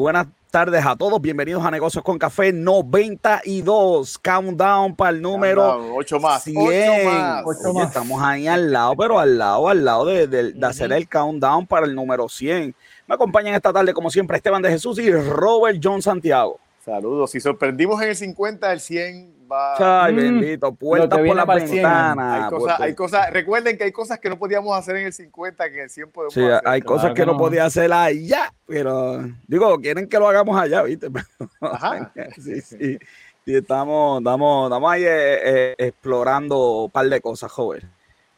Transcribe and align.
buenas 0.00 0.26
tardes 0.50 0.84
a 0.84 0.96
todos. 0.96 1.20
Bienvenidos 1.20 1.64
a 1.64 1.70
Negocios 1.70 2.02
con 2.02 2.18
Café 2.18 2.52
92. 2.52 4.18
Countdown 4.18 4.96
para 4.96 5.10
el 5.10 5.22
número 5.22 5.94
8 5.94 6.18
más. 6.20 6.42
100. 6.42 7.06
más. 7.06 7.44
Estamos 7.86 8.20
ahí 8.20 8.48
al 8.48 8.72
lado, 8.72 8.96
pero 8.96 9.20
al 9.20 9.38
lado, 9.38 9.68
al 9.68 9.84
lado 9.84 10.04
de, 10.06 10.26
de 10.26 10.66
hacer 10.66 10.92
el 10.92 11.08
countdown 11.08 11.66
para 11.66 11.86
el 11.86 11.94
número 11.94 12.28
100. 12.28 12.74
Me 13.06 13.14
acompañan 13.14 13.54
esta 13.54 13.72
tarde, 13.72 13.94
como 13.94 14.10
siempre, 14.10 14.36
Esteban 14.36 14.62
de 14.62 14.70
Jesús 14.70 14.98
y 14.98 15.12
Robert 15.12 15.78
John 15.82 16.02
Santiago. 16.02 16.58
Saludos. 16.84 17.30
Si 17.30 17.40
sorprendimos 17.40 18.02
en 18.02 18.08
el 18.08 18.16
50, 18.16 18.72
el 18.72 18.80
100 18.80 19.33
va. 19.50 20.04
Ay, 20.04 20.12
mm. 20.12 20.16
bendito. 20.16 20.74
Puertas 20.74 21.18
por 21.18 21.36
la 21.36 21.44
ventana. 21.44 22.48
Hay 22.78 22.94
cosas, 22.94 23.30
recuerden 23.30 23.76
que 23.76 23.84
hay 23.84 23.92
cosas 23.92 24.18
que 24.18 24.28
no 24.28 24.38
podíamos 24.38 24.76
hacer 24.76 24.96
en 24.96 25.06
el 25.06 25.12
50 25.12 25.70
que 25.70 25.76
en 25.76 25.82
el 25.82 25.90
100 25.90 26.10
podemos 26.10 26.34
sí, 26.34 26.42
hay 26.64 26.82
cosas 26.82 27.12
que, 27.14 27.24
no, 27.24 27.36
podía 27.36 27.64
hacer 27.64 27.92
allá, 27.92 28.52
pero 28.66 29.24
digo, 29.46 29.78
quieren 29.80 30.08
que 30.08 30.18
lo 30.18 30.28
hagamos 30.28 30.58
allá, 30.60 30.82
¿viste? 30.82 31.08
Ajá. 31.60 32.12
sí, 32.40 32.60
sí. 32.60 32.98
Y 33.46 33.56
estamos, 33.56 34.20
estamos, 34.20 34.68
estamos 34.68 34.90
ahí 34.90 35.04
eh, 35.04 35.08
eh, 35.44 35.74
explorando 35.78 36.84
un 36.84 36.90
par 36.90 37.08
de 37.08 37.20
cosas, 37.20 37.52
joven. 37.52 37.82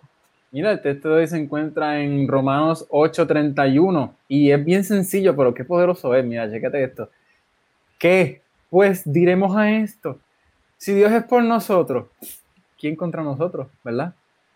Mira, 0.52 0.72
el 0.72 0.82
texto 0.82 1.08
de 1.10 1.16
hoy 1.16 1.28
se 1.28 1.38
encuentra 1.38 2.02
en 2.02 2.28
Romanos 2.28 2.86
8:31 2.90 4.12
y 4.28 4.52
es 4.52 4.64
bien 4.64 4.84
sencillo, 4.84 5.34
pero 5.36 5.54
qué 5.54 5.64
poderoso 5.64 6.14
es. 6.14 6.26
Mira, 6.26 6.52
chécate 6.52 6.84
esto. 6.84 7.10
¿Qué? 7.98 8.42
Pues 8.70 9.04
diremos 9.06 9.56
a 9.56 9.72
esto. 9.72 10.20
Si 10.78 10.94
Dios 10.94 11.12
es 11.12 11.24
por 11.24 11.42
nosotros, 11.44 12.08
¿quién 12.78 12.98
contra 12.98 13.24
nosotros, 13.24 13.68
verdad? 13.84 14.14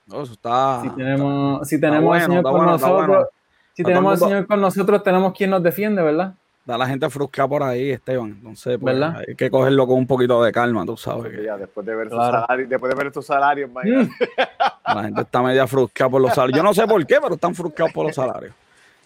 No, 0.08 0.22
eso 0.24 0.34
está. 0.34 0.82
Si 0.82 0.90
tenemos, 0.90 1.68
si 1.68 1.80
tenemos 1.80 2.16
al 2.16 2.26
Señor 2.26 2.44
con 2.44 2.66
nosotros, 2.66 3.28
si 3.74 3.84
tenemos 3.84 4.12
al 4.12 4.30
Señor 4.30 4.48
con 4.48 4.62
nosotros, 4.62 5.04
tenemos 5.04 5.34
quien 5.34 5.50
nos 5.50 5.64
defiende, 5.64 6.02
¿verdad? 6.02 6.34
Da 6.66 6.78
la 6.80 6.88
gente 6.88 7.08
frustrada 7.12 7.48
por 7.48 7.62
ahí, 7.62 7.92
Esteban. 7.92 8.30
Entonces, 8.30 8.80
pues, 8.82 8.96
¿verdad? 8.96 9.24
hay 9.28 9.36
que 9.36 9.52
cogerlo 9.52 9.86
con 9.86 9.98
un 10.00 10.08
poquito 10.08 10.44
de 10.44 10.52
calma, 10.52 10.84
tú 10.84 10.98
sabes. 10.98 11.32
Que... 11.32 11.44
Ya, 11.44 11.58
después 11.58 11.86
de 11.86 11.96
ver 11.96 12.10
salarios, 12.10 12.70
después 12.70 12.92
de 12.92 12.98
ver 12.98 13.08
estos 13.08 13.26
salarios, 13.26 13.70
mm. 13.70 13.76
La 14.96 15.04
gente 15.04 15.22
está 15.22 15.42
media 15.44 15.68
frustrada 15.68 16.10
por 16.10 16.22
los 16.22 16.34
salarios. 16.34 16.58
Yo 16.58 16.64
no 16.64 16.74
sé 16.74 16.88
por 16.88 17.06
qué, 17.06 17.20
pero 17.22 17.36
están 17.36 17.54
frustrados 17.54 17.94
por 17.94 18.08
los 18.08 18.16
salarios. 18.16 18.54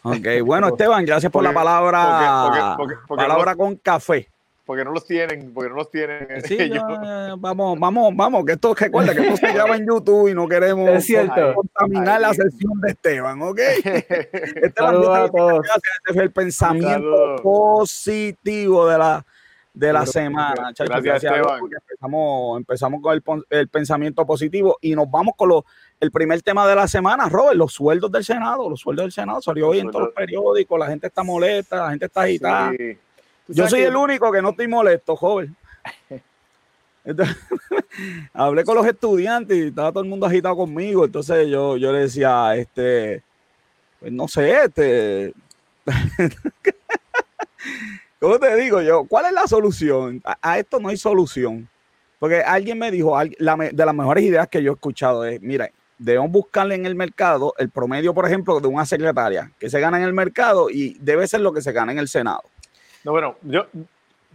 Ok, 0.03 0.27
bueno, 0.45 0.67
Esteban, 0.69 1.05
gracias 1.05 1.31
por 1.31 1.43
la 1.43 1.53
palabra. 1.53 2.77
palabra 3.07 3.55
con 3.55 3.75
café 3.75 4.29
porque 4.69 4.85
no 4.85 4.91
los 4.91 5.03
tienen, 5.03 5.51
porque 5.51 5.67
no 5.67 5.77
los 5.77 5.89
tienen. 5.89 6.27
Sí, 6.43 6.69
vamos, 7.39 7.79
vamos, 7.79 8.15
vamos, 8.15 8.45
que 8.45 8.51
esto 8.51 8.75
recuerda 8.75 9.15
que 9.15 9.21
esto 9.21 9.37
se 9.37 9.51
graba 9.51 9.75
en 9.75 9.87
YouTube 9.87 10.29
y 10.29 10.35
no 10.35 10.47
queremos 10.47 10.87
es 10.89 11.05
cierto. 11.05 11.55
contaminar 11.55 12.21
la 12.21 12.35
sesión 12.35 12.79
de 12.79 12.91
Esteban, 12.91 13.41
¿ok? 13.41 13.57
Esteban, 14.61 15.01
gracias, 15.01 15.81
este 15.97 16.13
fue 16.13 16.21
el 16.21 16.31
pensamiento 16.31 17.37
positivo 17.41 18.87
de 18.87 18.99
la, 18.99 19.25
de 19.73 19.91
la 19.91 20.05
semana. 20.05 20.53
Gracias, 20.55 20.87
gracias 20.87 21.23
Esteban. 21.23 21.61
Empezamos, 21.63 22.57
empezamos 22.59 23.01
con 23.01 23.13
el, 23.15 23.23
el, 23.49 23.67
pensamiento 23.69 24.23
positivo 24.23 24.77
y 24.81 24.93
nos 24.93 25.09
vamos 25.09 25.33
con 25.35 25.49
lo, 25.49 25.65
el 25.99 26.11
primer 26.11 26.43
tema 26.43 26.67
de 26.67 26.75
la 26.75 26.87
semana, 26.87 27.27
Robert, 27.27 27.57
los 27.57 27.73
sueldos 27.73 28.11
del 28.11 28.23
Senado. 28.23 28.69
Los 28.69 28.81
sueldos 28.81 29.05
del 29.05 29.11
Senado 29.13 29.41
salió 29.41 29.69
hoy 29.69 29.79
en 29.79 29.89
todos 29.89 30.05
los 30.05 30.13
periódicos, 30.13 30.77
la 30.77 30.85
gente 30.85 31.07
está 31.07 31.23
molesta, 31.23 31.77
la 31.77 31.89
gente 31.89 32.05
está 32.05 32.21
agitada. 32.21 32.71
Sí. 32.77 32.99
Yo 33.49 33.67
soy 33.67 33.81
el 33.81 33.95
único 33.95 34.31
que 34.31 34.41
no 34.41 34.49
estoy 34.51 34.67
molesto, 34.67 35.15
joven. 35.15 35.55
hablé 38.33 38.63
con 38.63 38.75
los 38.75 38.85
estudiantes 38.85 39.57
y 39.57 39.67
estaba 39.67 39.91
todo 39.91 40.03
el 40.03 40.09
mundo 40.09 40.25
agitado 40.25 40.55
conmigo. 40.55 41.05
Entonces 41.05 41.47
yo, 41.47 41.77
yo 41.77 41.91
le 41.91 41.99
decía, 41.99 42.55
este, 42.55 43.23
pues 43.99 44.11
no 44.11 44.27
sé, 44.27 44.63
este. 44.65 45.33
¿Cómo 48.19 48.37
te 48.37 48.55
digo 48.57 48.81
yo? 48.81 49.05
¿Cuál 49.05 49.27
es 49.27 49.31
la 49.31 49.47
solución? 49.47 50.21
A, 50.41 50.59
esto 50.59 50.79
no 50.79 50.89
hay 50.89 50.97
solución. 50.97 51.69
Porque 52.19 52.41
alguien 52.41 52.77
me 52.77 52.91
dijo, 52.91 53.17
de 53.17 53.37
las 53.39 53.95
mejores 53.95 54.23
ideas 54.25 54.49
que 54.49 54.61
yo 54.61 54.71
he 54.71 54.73
escuchado 54.73 55.23
es, 55.23 55.41
mira, 55.41 55.69
debemos 55.97 56.29
buscarle 56.29 56.75
en 56.75 56.85
el 56.85 56.93
mercado 56.93 57.53
el 57.57 57.69
promedio, 57.69 58.13
por 58.13 58.25
ejemplo, 58.25 58.59
de 58.59 58.67
una 58.67 58.85
secretaria 58.85 59.49
que 59.57 59.69
se 59.69 59.79
gana 59.79 59.97
en 59.97 60.03
el 60.03 60.11
mercado 60.11 60.69
y 60.69 60.97
debe 60.99 61.25
ser 61.29 61.39
lo 61.39 61.53
que 61.53 61.61
se 61.61 61.71
gana 61.71 61.93
en 61.93 61.99
el 61.99 62.09
Senado. 62.09 62.41
No, 63.03 63.11
bueno, 63.11 63.35
yo. 63.43 63.67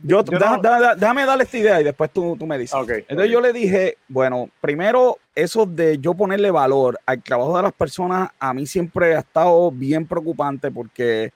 Yo, 0.03 0.25
déjame 0.25 1.25
darle 1.25 1.45
esta 1.45 1.57
idea 1.57 1.81
y 1.81 1.85
después 1.85 2.11
tú, 2.11 2.37
tú 2.37 2.47
me 2.47 2.59
dices. 2.59 2.77
Entonces 2.77 3.31
yo 3.31 3.41
le 3.41 3.53
dije, 3.53 3.97
bueno, 4.09 4.51
primero, 4.61 5.19
eso 5.37 5.67
de 5.67 5.99
yo 5.99 6.15
ponerle 6.15 6.51
valor 6.51 6.99
al 7.07 7.23
trabajo 7.23 7.57
de 7.57 7.63
las 7.63 7.73
personas, 7.73 8.31
a 8.41 8.53
mí 8.53 8.67
siempre 8.67 9.15
ha 9.15 9.21
estado 9.21 9.71
bien 9.71 10.05
preocupante 10.05 10.71
porque 10.73 11.33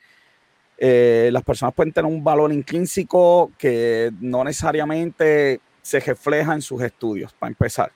eh, 0.76 1.30
las 1.32 1.44
personas 1.44 1.72
pueden 1.72 1.92
tener 1.92 2.10
un 2.10 2.22
valor 2.22 2.52
intrínseco 2.52 3.52
que 3.56 4.10
no 4.20 4.42
necesariamente 4.42 5.60
se 5.80 6.00
refleja 6.00 6.52
en 6.52 6.62
sus 6.62 6.82
estudios, 6.82 7.32
para 7.32 7.50
empezar. 7.50 7.92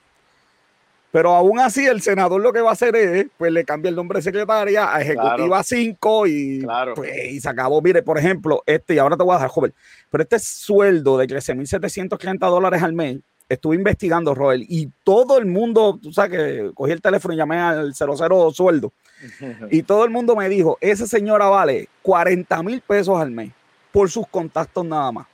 Pero 1.13 1.35
aún 1.35 1.59
así, 1.59 1.85
el 1.85 2.01
senador 2.01 2.41
lo 2.41 2.51
que 2.51 2.59
va 2.59 2.71
a 2.71 2.73
hacer 2.73 2.95
es, 2.95 3.27
pues 3.37 3.51
le 3.51 3.63
cambia 3.63 3.89
el 3.89 3.95
nombre 3.95 4.17
de 4.17 4.23
secretaria 4.23 4.95
a 4.95 4.99
Ejecutiva 4.99 5.61
5 5.61 6.25
y, 6.25 6.65
pues, 6.95 7.33
y 7.33 7.39
se 7.39 7.47
acabó. 7.47 7.83
Mire, 7.83 8.01
por 8.01 8.17
ejemplo, 8.17 8.63
este, 8.65 8.95
y 8.95 8.97
ahora 8.97 9.15
te 9.15 9.21
voy 9.21 9.33
a 9.33 9.35
dejar, 9.35 9.51
joven, 9.51 9.75
pero 10.09 10.23
este 10.23 10.39
sueldo 10.39 11.19
de 11.19 11.27
13.730 11.27 12.39
dólares 12.39 12.81
al 12.81 12.93
mes, 12.93 13.19
estuve 13.47 13.75
investigando, 13.75 14.33
Roel, 14.33 14.65
y 14.67 14.89
todo 15.03 15.37
el 15.37 15.45
mundo, 15.45 15.99
tú 16.01 16.11
sabes 16.11 16.31
que 16.31 16.71
cogí 16.73 16.93
el 16.93 17.01
teléfono 17.03 17.35
y 17.35 17.37
llamé 17.37 17.59
al 17.59 17.93
00 17.93 18.51
sueldo, 18.51 18.91
y 19.69 19.83
todo 19.83 20.05
el 20.05 20.09
mundo 20.09 20.35
me 20.35 20.49
dijo, 20.49 20.79
esa 20.81 21.05
señora 21.05 21.45
vale 21.45 21.89
40 22.01 22.63
mil 22.63 22.81
pesos 22.81 23.21
al 23.21 23.29
mes 23.29 23.51
por 23.91 24.09
sus 24.09 24.27
contactos 24.27 24.83
nada 24.83 25.11
más. 25.11 25.27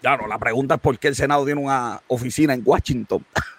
Claro, 0.00 0.26
la 0.26 0.38
pregunta 0.38 0.76
es 0.76 0.80
por 0.80 0.98
qué 0.98 1.08
el 1.08 1.14
Senado 1.14 1.44
tiene 1.44 1.60
una 1.60 2.00
oficina 2.06 2.54
en 2.54 2.62
Washington. 2.64 3.22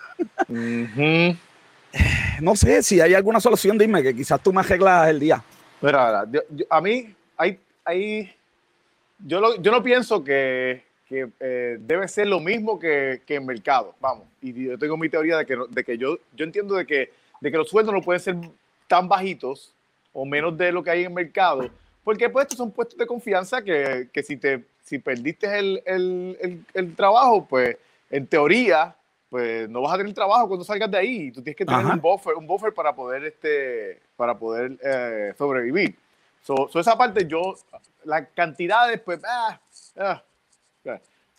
No 2.42 2.56
sé 2.56 2.84
si 2.84 3.02
hay 3.02 3.14
alguna 3.14 3.40
solución, 3.40 3.78
dime 3.78 4.04
que 4.04 4.16
quizás 4.16 4.42
tú 4.42 4.54
me 4.54 4.62
arreglas 4.62 5.10
el 5.10 5.20
día. 5.20 5.44
Mira, 5.82 6.26
a 6.70 6.82
mí 6.82 7.14
hay, 7.38 7.60
hay 7.84 8.32
yo, 9.26 9.56
yo 9.62 9.72
no 9.72 9.84
pienso 9.84 10.24
que, 10.24 10.84
que 11.08 11.30
eh, 11.40 11.78
debe 11.80 12.08
ser 12.08 12.28
lo 12.28 12.40
mismo 12.40 12.80
que, 12.80 13.22
que 13.26 13.36
en 13.36 13.46
mercado, 13.46 13.96
vamos. 14.00 14.26
Y 14.42 14.66
yo 14.66 14.78
tengo 14.78 14.96
mi 14.98 15.10
teoría 15.10 15.38
de 15.38 15.46
que, 15.46 15.58
de 15.70 15.84
que 15.84 15.98
yo, 15.98 16.18
yo 16.36 16.46
entiendo 16.46 16.76
de 16.76 16.86
que, 16.86 17.12
de 17.42 17.52
que 17.52 17.58
los 17.58 17.70
sueldos 17.70 17.94
no 17.94 18.02
pueden 18.02 18.22
ser 18.22 18.36
tan 18.88 19.08
bajitos 19.08 19.74
o 20.14 20.26
menos 20.26 20.58
de 20.58 20.72
lo 20.72 20.84
que 20.84 20.92
hay 20.92 21.02
en 21.02 21.08
el 21.08 21.14
mercado, 21.14 21.70
porque 22.04 22.30
pues 22.30 22.44
estos 22.44 22.58
son 22.58 22.72
puestos 22.72 22.98
de 22.98 23.06
confianza 23.06 23.62
que, 23.62 24.10
que 24.12 24.24
si, 24.24 24.38
te, 24.38 24.64
si 24.84 25.00
perdiste 25.00 25.60
el, 25.60 25.82
el, 25.86 26.38
el, 26.42 26.66
el 26.74 26.96
trabajo, 26.96 27.46
pues 27.48 27.78
en 28.10 28.26
teoría 28.26 28.96
pues 29.30 29.70
no 29.70 29.82
vas 29.82 29.94
a 29.94 29.98
tener 29.98 30.14
trabajo 30.14 30.48
cuando 30.48 30.66
salgas 30.66 30.90
de 30.90 30.98
ahí. 30.98 31.32
Tú 31.32 31.42
tienes 31.42 31.56
que 31.56 31.66
tener 31.66 31.86
un 31.86 32.02
buffer, 32.02 32.36
un 32.36 32.48
buffer 32.48 32.74
para 32.74 32.94
poder, 32.96 33.24
este, 33.26 34.02
para 34.16 34.38
poder 34.38 34.78
eh, 34.84 35.34
sobrevivir. 35.38 35.96
So, 36.42 36.70
esa 36.80 36.98
parte 36.98 37.28
yo, 37.28 37.56
las 38.06 38.28
cantidades, 38.34 39.00
pues, 39.02 39.20
ah, 39.28 39.60
ah, 39.98 40.24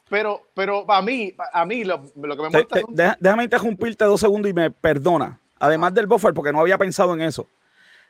pero, 0.09 0.43
pero 0.55 0.91
a 0.91 1.03
mí, 1.03 1.35
a 1.53 1.65
mí 1.65 1.85
lo, 1.85 2.03
que 2.03 2.11
me 2.19 2.51
molesta 2.51 3.17
Déjame 3.19 3.45
interrumpirte 3.45 4.05
dos 4.05 4.21
segundos 4.21 4.51
y 4.51 4.55
me 4.55 4.71
perdona. 4.71 5.39
Además 5.59 5.95
del 5.95 6.07
buffer, 6.07 6.35
porque 6.35 6.53
no 6.53 6.61
había 6.61 6.79
pensado 6.79 7.15
en 7.15 7.23
eso. 7.23 7.47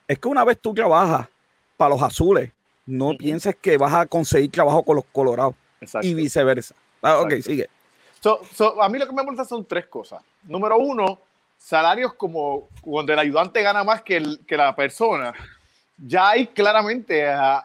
Es 0.09 0.19
que 0.19 0.29
una 0.29 0.45
vez 0.45 0.59
tú 0.59 0.73
trabajas 0.73 1.29
para 1.77 1.91
los 1.91 2.03
azules, 2.03 2.53
no 2.87 3.17
pienses 3.17 3.55
que 3.57 3.77
vas 3.77 3.93
a 3.93 4.07
conseguir 4.07 4.51
trabajo 4.51 4.83
con 4.83 4.97
los 4.97 5.05
colorados 5.13 5.55
y 6.03 6.15
viceversa. 6.15 6.75
Ah, 7.03 7.21
ok, 7.21 7.35
sigue. 7.43 7.69
So, 8.21 8.83
a 8.83 8.89
mí 8.89 8.99
lo 8.99 9.07
que 9.07 9.15
me 9.15 9.23
molesta 9.23 9.45
son 9.45 9.65
tres 9.65 9.87
cosas. 9.87 10.23
Número 10.43 10.77
uno, 10.79 11.21
salarios 11.59 12.15
como 12.15 12.69
cuando 12.83 13.13
el 13.13 13.19
ayudante 13.19 13.63
gana 13.63 13.83
más 13.83 14.03
que, 14.03 14.17
el, 14.17 14.41
que 14.47 14.57
la 14.57 14.75
persona. 14.77 15.33
ya 15.97 16.31
hay 16.31 16.47
claramente 16.47 17.29
ah, 17.29 17.65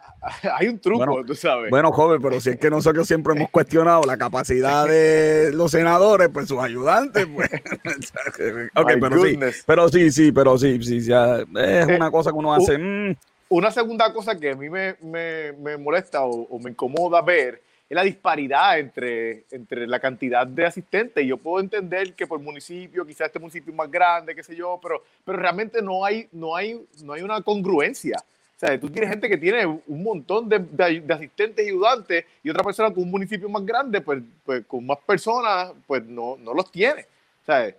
hay 0.58 0.68
un 0.68 0.78
truco, 0.78 1.24
tú 1.24 1.34
sabes. 1.34 1.70
Bueno, 1.70 1.92
joven, 1.92 2.20
pero 2.20 2.40
si 2.40 2.50
es 2.50 2.58
que 2.58 2.70
nosotros 2.70 3.06
siempre 3.06 3.34
hemos 3.34 3.50
cuestionado 3.50 4.02
la 4.02 4.16
capacidad 4.16 4.86
de 4.86 5.52
los 5.52 5.70
senadores, 5.70 6.28
pues 6.32 6.48
sus 6.48 6.58
ayudantes, 6.58 7.26
pues. 7.26 7.50
ok, 8.74 8.92
pero 9.00 9.24
sí, 9.24 9.38
pero 9.66 9.88
sí, 9.88 10.10
sí, 10.10 10.32
pero 10.32 10.58
sí, 10.58 10.82
sí, 10.82 11.00
ya 11.00 11.38
es 11.38 11.86
una 11.86 12.10
cosa 12.10 12.30
que 12.30 12.36
uno 12.36 12.54
hace. 12.54 12.78
Mm. 12.78 13.16
Una 13.48 13.70
segunda 13.70 14.12
cosa 14.12 14.36
que 14.36 14.50
a 14.50 14.56
mí 14.56 14.68
me, 14.68 14.96
me, 15.02 15.76
molesta 15.76 16.24
o, 16.24 16.58
me 16.58 16.70
incomoda 16.70 17.22
ver 17.22 17.62
es 17.88 17.94
la 17.94 18.02
disparidad 18.02 18.78
entre, 18.78 19.44
entre 19.50 19.86
la 19.86 20.00
cantidad 20.00 20.46
de 20.46 20.66
asistentes. 20.66 21.24
Yo 21.24 21.36
puedo 21.36 21.60
entender 21.60 22.14
que 22.14 22.26
por 22.26 22.40
municipio, 22.40 23.06
quizás 23.06 23.28
este 23.28 23.38
municipio 23.38 23.70
es 23.70 23.76
más 23.76 23.90
grande, 23.90 24.34
qué 24.34 24.42
sé 24.42 24.56
yo, 24.56 24.80
pero, 24.82 25.04
pero 25.24 25.38
realmente 25.38 25.80
no 25.80 26.04
hay, 26.04 26.28
no, 26.32 26.56
hay, 26.56 26.84
no 27.02 27.12
hay 27.12 27.22
una 27.22 27.40
congruencia. 27.42 28.16
O 28.56 28.58
sea, 28.58 28.80
tú 28.80 28.88
tienes 28.88 29.10
gente 29.10 29.28
que 29.28 29.36
tiene 29.36 29.66
un 29.66 30.02
montón 30.02 30.48
de, 30.48 30.58
de, 30.58 31.14
asistentes 31.14 31.64
y 31.64 31.68
ayudantes 31.68 32.24
y 32.42 32.50
otra 32.50 32.64
persona 32.64 32.92
con 32.92 33.04
un 33.04 33.10
municipio 33.10 33.48
más 33.48 33.64
grande, 33.64 34.00
pues, 34.00 34.22
pues 34.44 34.64
con 34.66 34.84
más 34.84 34.98
personas, 35.06 35.72
pues 35.86 36.04
no, 36.04 36.36
no 36.40 36.54
los 36.54 36.72
tiene. 36.72 37.02
O 37.42 37.44
sea, 37.44 37.72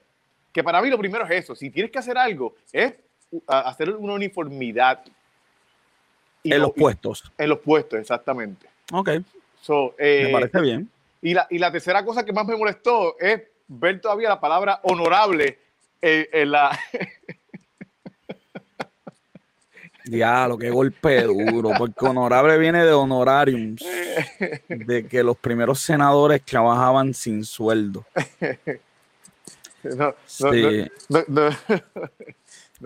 que 0.53 0.63
para 0.63 0.81
mí 0.81 0.89
lo 0.89 0.97
primero 0.97 1.25
es 1.25 1.31
eso. 1.31 1.55
Si 1.55 1.69
tienes 1.69 1.91
que 1.91 1.99
hacer 1.99 2.17
algo, 2.17 2.55
es 2.71 2.93
hacer 3.47 3.89
una 3.89 4.13
uniformidad. 4.13 5.03
en 6.43 6.61
los 6.61 6.71
puestos. 6.71 7.29
En 7.37 7.49
los 7.49 7.59
puestos, 7.59 7.99
exactamente. 7.99 8.67
Ok. 8.93 9.09
Eh, 9.97 10.23
me 10.25 10.31
parece 10.31 10.61
bien. 10.61 10.89
Y 11.21 11.33
la, 11.33 11.47
y 11.49 11.57
la 11.57 11.71
tercera 11.71 12.05
cosa 12.05 12.23
que 12.23 12.33
más 12.33 12.45
me 12.45 12.55
molestó 12.55 13.17
es 13.19 13.41
ver 13.67 13.99
todavía 13.99 14.29
la 14.29 14.39
palabra 14.39 14.79
honorable 14.83 15.57
en, 16.01 16.51
la... 16.51 16.79
Diablo, 20.05 20.57
qué 20.57 20.69
golpe 20.69 21.23
duro, 21.23 21.71
porque 21.77 22.05
honorable 22.05 22.57
viene 22.57 22.85
de 22.85 22.93
honorariums, 22.93 23.83
de 24.69 25.05
que 25.05 25.21
los 25.21 25.35
primeros 25.37 25.81
senadores 25.81 26.41
trabajaban 26.43 27.13
sin 27.13 27.43
sueldo. 27.43 28.05
No, 29.83 30.13
sí. 30.25 30.85
no, 31.07 31.49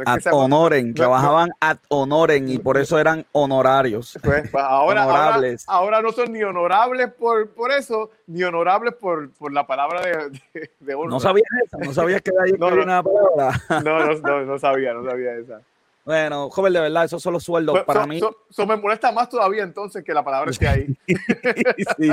ad 0.05 0.21
honoren, 0.31 0.93
trabajaban 0.93 1.51
ad 1.59 1.77
honoren 1.89 2.49
y 2.49 2.57
por 2.57 2.77
eso 2.77 2.97
eran 2.99 3.25
honorarios. 3.31 4.17
Pues, 4.23 4.49
pues 4.49 4.63
ahora, 4.63 5.05
honorables. 5.05 5.65
Ahora, 5.67 6.01
no 6.01 6.11
son 6.11 6.31
ni 6.31 6.41
honorables 6.43 7.11
por, 7.13 7.49
por 7.51 7.71
eso, 7.71 8.11
ni 8.27 8.43
honorables 8.43 8.93
por, 8.95 9.31
por 9.31 9.51
la 9.51 9.67
palabra 9.67 10.01
de, 10.01 10.69
de, 10.79 10.95
honor. 10.95 11.09
No 11.09 11.19
sabía 11.19 11.43
esa, 11.65 11.77
no 11.77 11.93
sabía 11.93 12.19
que 12.19 12.31
ahí 12.41 12.51
no, 12.59 12.67
una 12.67 13.03
palabra. 13.03 13.61
No, 13.83 14.15
no, 14.15 14.45
no, 14.45 14.59
sabía, 14.59 14.93
no 14.93 15.09
sabía 15.09 15.35
esa. 15.35 15.61
Bueno, 16.03 16.49
joven, 16.49 16.73
de 16.73 16.79
verdad, 16.79 17.05
esos 17.05 17.21
son 17.21 17.33
los 17.33 17.43
sueldos 17.43 17.83
para 17.83 18.07
mí. 18.07 18.17
Eso 18.17 18.65
me 18.65 18.75
molesta 18.75 19.11
más 19.11 19.29
todavía 19.29 19.63
entonces 19.63 20.03
que 20.03 20.13
la 20.13 20.23
palabra 20.23 20.51
esté 20.51 20.67
ahí. 20.67 20.87
sí. 21.97 22.09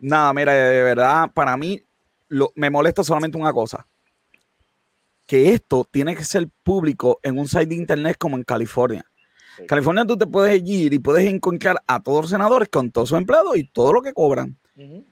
Nada, 0.00 0.32
mira, 0.32 0.52
de 0.52 0.82
verdad, 0.82 1.30
para 1.32 1.56
mí 1.56 1.82
lo, 2.28 2.50
me 2.56 2.68
molesta 2.70 3.04
solamente 3.04 3.38
una 3.38 3.52
cosa 3.52 3.86
que 5.26 5.52
esto 5.52 5.86
tiene 5.90 6.14
que 6.14 6.24
ser 6.24 6.48
público 6.62 7.18
en 7.22 7.38
un 7.38 7.48
site 7.48 7.66
de 7.66 7.74
internet 7.74 8.16
como 8.18 8.36
en 8.36 8.44
California. 8.44 9.04
California 9.66 10.04
tú 10.04 10.16
te 10.16 10.26
puedes 10.26 10.62
ir 10.64 10.92
y 10.92 10.98
puedes 10.98 11.26
encontrar 11.26 11.82
a 11.86 12.02
todos 12.02 12.22
los 12.22 12.30
senadores 12.30 12.68
con 12.68 12.90
todos 12.90 13.08
sus 13.08 13.18
empleados 13.18 13.56
y 13.56 13.64
todo 13.64 13.92
lo 13.92 14.02
que 14.02 14.12
cobran. 14.12 14.56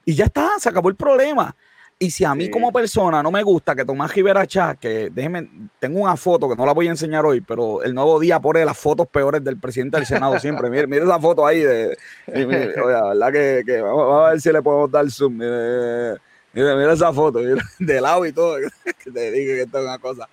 Y 0.05 0.13
ya 0.13 0.25
está, 0.25 0.51
se 0.59 0.69
acabó 0.69 0.89
el 0.89 0.95
problema. 0.95 1.55
Y 1.97 2.11
si 2.11 2.25
a 2.25 2.35
mí 2.35 2.49
como 2.49 2.73
persona 2.73 3.23
no 3.23 3.31
me 3.31 3.41
gusta 3.41 3.73
que 3.73 3.85
Tomás 3.85 4.13
Rivera 4.13 4.45
Chá, 4.45 4.75
que 4.75 5.09
déjeme, 5.09 5.49
tengo 5.79 6.01
una 6.01 6.17
foto 6.17 6.49
que 6.49 6.55
no 6.55 6.65
la 6.65 6.73
voy 6.73 6.87
a 6.87 6.91
enseñar 6.91 7.25
hoy, 7.25 7.39
pero 7.39 7.81
el 7.83 7.95
nuevo 7.95 8.19
día 8.19 8.39
pone 8.39 8.65
las 8.65 8.77
fotos 8.77 9.07
peores 9.07 9.41
del 9.43 9.57
presidente 9.57 9.97
del 9.97 10.05
Senado 10.05 10.37
siempre. 10.39 10.69
mire, 10.69 10.87
mire 10.87 11.05
esa 11.05 11.19
foto 11.19 11.47
ahí 11.47 11.61
de, 11.61 11.97
la 12.27 13.13
verdad 13.13 13.31
que, 13.65 13.81
vamos, 13.81 14.25
a 14.25 14.29
ver 14.31 14.41
si 14.41 14.51
le 14.51 14.61
podemos 14.61 14.91
dar 14.91 15.09
zoom. 15.09 15.39
Mira, 16.55 16.73
mira 16.77 16.93
esa 16.93 17.11
foto, 17.11 17.39
de 17.39 18.01
lado 18.01 18.25
y 18.25 18.31
todo, 18.31 18.57
que 19.03 19.11
te 19.11 19.31
dije 19.31 19.55
que 19.55 19.61
esto 19.63 19.79
es 19.79 19.83
una 19.83 19.99
cosa. 19.99 20.29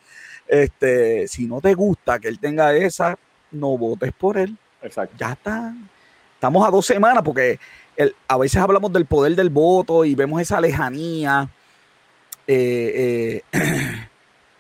Este, 0.47 1.27
si 1.27 1.47
no 1.47 1.61
te 1.61 1.75
gusta 1.75 2.21
que 2.21 2.29
él 2.29 2.39
tenga 2.39 2.75
esa, 2.75 3.19
no 3.51 3.77
votes 3.77 4.13
por 4.13 4.39
él. 4.39 4.57
Exacto. 4.81 5.17
Ya 5.19 5.33
está. 5.33 5.75
Estamos 6.35 6.67
a 6.67 6.71
dos 6.71 6.87
semanas 6.87 7.23
porque 7.25 7.59
a 8.29 8.39
veces 8.39 8.61
hablamos 8.61 8.93
del 8.93 9.07
poder 9.07 9.35
del 9.35 9.51
voto 9.51 10.05
y 10.05 10.15
vemos 10.15 10.41
esa 10.41 10.61
lejanía. 10.61 11.49
Eh, 12.47 13.43
eh, 13.53 13.59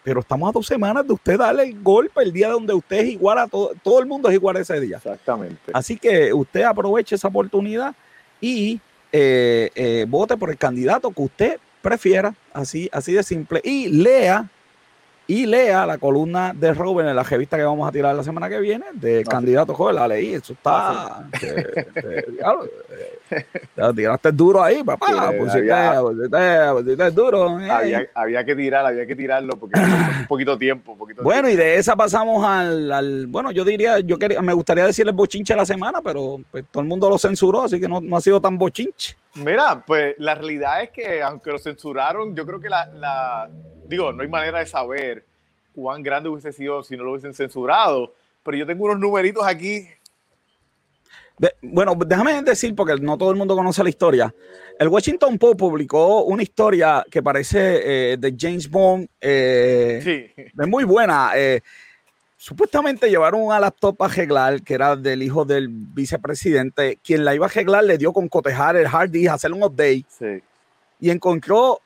pero 0.05 0.20
estamos 0.20 0.49
a 0.49 0.53
dos 0.53 0.67
semanas 0.67 1.06
de 1.06 1.12
usted 1.12 1.38
darle 1.38 1.65
el 1.65 1.82
golpe 1.82 2.23
el 2.23 2.32
día 2.32 2.49
donde 2.49 2.75
usted 2.75 2.99
es 2.99 3.08
igual 3.11 3.38
a 3.38 3.47
todo, 3.47 3.73
todo 3.82 4.00
el 4.00 4.06
mundo 4.06 4.29
es 4.29 4.35
igual 4.35 4.56
ese 4.56 4.81
día. 4.81 4.97
Exactamente. 4.97 5.70
Así 5.73 5.97
que 5.97 6.32
usted 6.32 6.62
aproveche 6.62 7.15
esa 7.15 7.29
oportunidad 7.29 7.94
y 8.41 8.81
eh, 9.12 9.70
eh, 9.75 10.06
vote 10.09 10.37
por 10.37 10.50
el 10.50 10.56
candidato 10.56 11.11
que 11.11 11.23
usted 11.23 11.61
prefiera, 11.81 12.35
así, 12.53 12.88
así 12.93 13.12
de 13.12 13.23
simple, 13.23 13.61
y 13.62 13.88
lea 13.88 14.49
y 15.26 15.47
lea 15.47 15.87
la 15.87 15.99
columna 15.99 16.53
de 16.55 16.75
Robin 16.75 17.06
en 17.06 17.17
la 17.17 17.23
revista 17.23 17.56
que 17.56 17.62
vamos 17.62 17.88
a 17.88 17.93
tirar 17.93 18.14
la 18.14 18.25
semana 18.25 18.49
que 18.49 18.59
viene 18.59 18.87
de 18.94 19.25
candidato 19.25 19.75
joven, 19.75 19.97
la 19.97 20.09
leí, 20.09 20.35
eso 20.35 20.53
está 20.53 21.26
tiraste 23.94 24.32
duro 24.32 24.62
ahí, 24.62 24.82
papá, 24.82 25.06
había, 25.08 25.31
duro. 27.11 27.61
Eh. 27.61 28.08
Había, 28.14 28.44
que 28.44 28.55
tirar, 28.56 28.87
había 28.87 29.06
que 29.06 29.17
tirarlo 29.17 29.56
porque 29.56 29.79
un 29.79 30.26
poquito 30.26 30.58
tiempo. 30.58 30.96
Poquito 30.96 31.23
bueno, 31.23 31.49
y 31.49 31.56
de 31.56 31.76
esa 31.76 31.96
pasamos 31.96 32.44
al, 32.44 33.26
bueno, 33.29 33.50
yo 33.50 33.64
diría, 33.64 34.00
yo 34.00 34.19
quería, 34.19 34.43
me 34.43 34.52
gustaría 34.52 34.87
decirle 34.87 35.12
bochinche 35.12 35.56
la 35.56 35.67
semana, 35.67 36.00
pero 36.02 36.40
pues, 36.50 36.64
todo 36.70 36.82
el 36.82 36.88
mundo 36.88 37.08
lo 37.08 37.19
censuró, 37.19 37.62
así 37.62 37.81
que 37.81 37.88
no, 37.88 38.00
no 38.00 38.17
ha 38.17 38.20
sido 38.20 38.40
tan 38.40 38.58
bochinche. 38.58 39.17
Mira, 39.34 39.82
pues 39.87 40.14
la 40.19 40.34
realidad 40.34 40.82
es 40.82 40.90
que 40.90 41.23
aunque 41.23 41.50
lo 41.50 41.58
censuraron, 41.58 42.34
yo 42.34 42.44
creo 42.44 42.61
que 42.61 42.69
la 42.69 43.49
digo, 43.93 44.12
no 44.12 44.23
hay 44.23 44.29
manera 44.29 44.58
de 44.58 44.67
saber 44.67 45.25
cuán 45.75 46.02
grande 46.02 46.29
hubiese 46.29 46.52
sido 46.52 46.82
si 46.82 46.96
no 46.96 47.05
lo 47.05 47.12
hubiesen 47.12 47.34
censurado, 47.34 48.14
pero 48.43 48.56
yo 48.56 48.67
tengo 48.67 48.84
unos 48.84 48.99
numeritos 48.99 49.44
aquí. 49.46 49.87
Bueno, 51.62 51.94
déjame 52.06 52.43
decir, 52.43 52.75
porque 52.75 52.94
no 53.00 53.19
todo 53.19 53.31
el 53.31 53.37
mundo 53.37 53.56
conoce 53.56 53.82
la 53.82 53.88
historia. 53.88 54.34
El 54.79 54.88
Washington 54.88 55.38
Post 55.38 55.58
publicó 55.58 56.25
una 56.25 56.43
historia 56.43 57.05
que 57.11 57.23
parece 57.23 58.12
eh, 58.12 58.17
de 58.17 58.34
James 58.38 58.69
Bond. 58.69 59.08
Eh, 59.20 60.00
sí. 60.02 60.43
Es 60.58 60.69
muy 60.69 60.84
buena. 60.84 61.32
Eh, 61.34 61.61
supuestamente 62.37 63.08
llevaron 63.08 63.43
una 63.43 63.61
laptop 63.61 64.02
a 64.02 64.06
arreglar, 64.06 64.62
que 64.62 64.75
era 64.75 64.96
del 64.96 65.23
hijo 65.23 65.44
del 65.44 65.69
vicepresidente. 65.69 66.99
Quien 67.02 67.25
la 67.25 67.34
iba 67.34 67.46
a 67.46 67.49
arreglar 67.49 67.84
le 67.84 67.99
dio 67.99 68.12
con 68.12 68.29
cotejar 68.29 68.76
el 68.76 68.87
hard 68.87 69.11
disk, 69.11 69.31
hacer 69.31 69.52
un 69.52 69.62
update. 69.62 70.05
Sí. 70.08 70.43
Y 71.00 71.11
encontró 71.11 71.81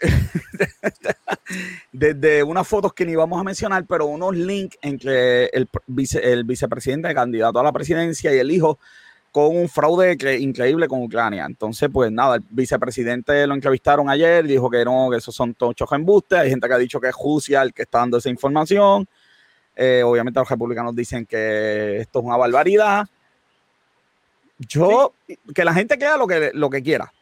desde 1.92 2.42
unas 2.42 2.66
fotos 2.66 2.92
que 2.92 3.06
ni 3.06 3.14
vamos 3.14 3.40
a 3.40 3.44
mencionar, 3.44 3.84
pero 3.86 4.06
unos 4.06 4.36
links 4.36 4.78
entre 4.82 5.46
el, 5.46 5.68
el 6.22 6.44
vicepresidente 6.44 7.14
candidato 7.14 7.58
a 7.58 7.62
la 7.62 7.72
presidencia 7.72 8.34
y 8.34 8.38
el 8.38 8.50
hijo 8.50 8.78
con 9.36 9.54
un 9.54 9.68
fraude 9.68 10.16
increíble 10.40 10.88
con 10.88 11.02
Ucrania. 11.02 11.44
Entonces, 11.44 11.90
pues 11.92 12.10
nada, 12.10 12.36
el 12.36 12.44
vicepresidente 12.48 13.46
lo 13.46 13.52
entrevistaron 13.52 14.08
ayer, 14.08 14.46
dijo 14.46 14.70
que 14.70 14.82
no, 14.82 15.10
que 15.10 15.18
esos 15.18 15.34
son 15.34 15.52
tochos 15.52 15.92
embustes. 15.92 16.38
Hay 16.38 16.48
gente 16.48 16.66
que 16.66 16.72
ha 16.72 16.78
dicho 16.78 16.98
que 16.98 17.08
es 17.08 17.14
Rusia 17.14 17.60
el 17.60 17.74
que 17.74 17.82
está 17.82 17.98
dando 17.98 18.16
esa 18.16 18.30
información. 18.30 19.06
Eh, 19.76 20.02
obviamente 20.02 20.40
los 20.40 20.48
republicanos 20.48 20.96
dicen 20.96 21.26
que 21.26 21.98
esto 21.98 22.20
es 22.20 22.24
una 22.24 22.38
barbaridad. 22.38 23.06
Yo, 24.58 25.12
que 25.54 25.64
la 25.66 25.74
gente 25.74 25.98
queda 25.98 26.16
lo 26.16 26.26
que, 26.26 26.52
lo 26.54 26.70
que 26.70 26.82
quiera. 26.82 27.12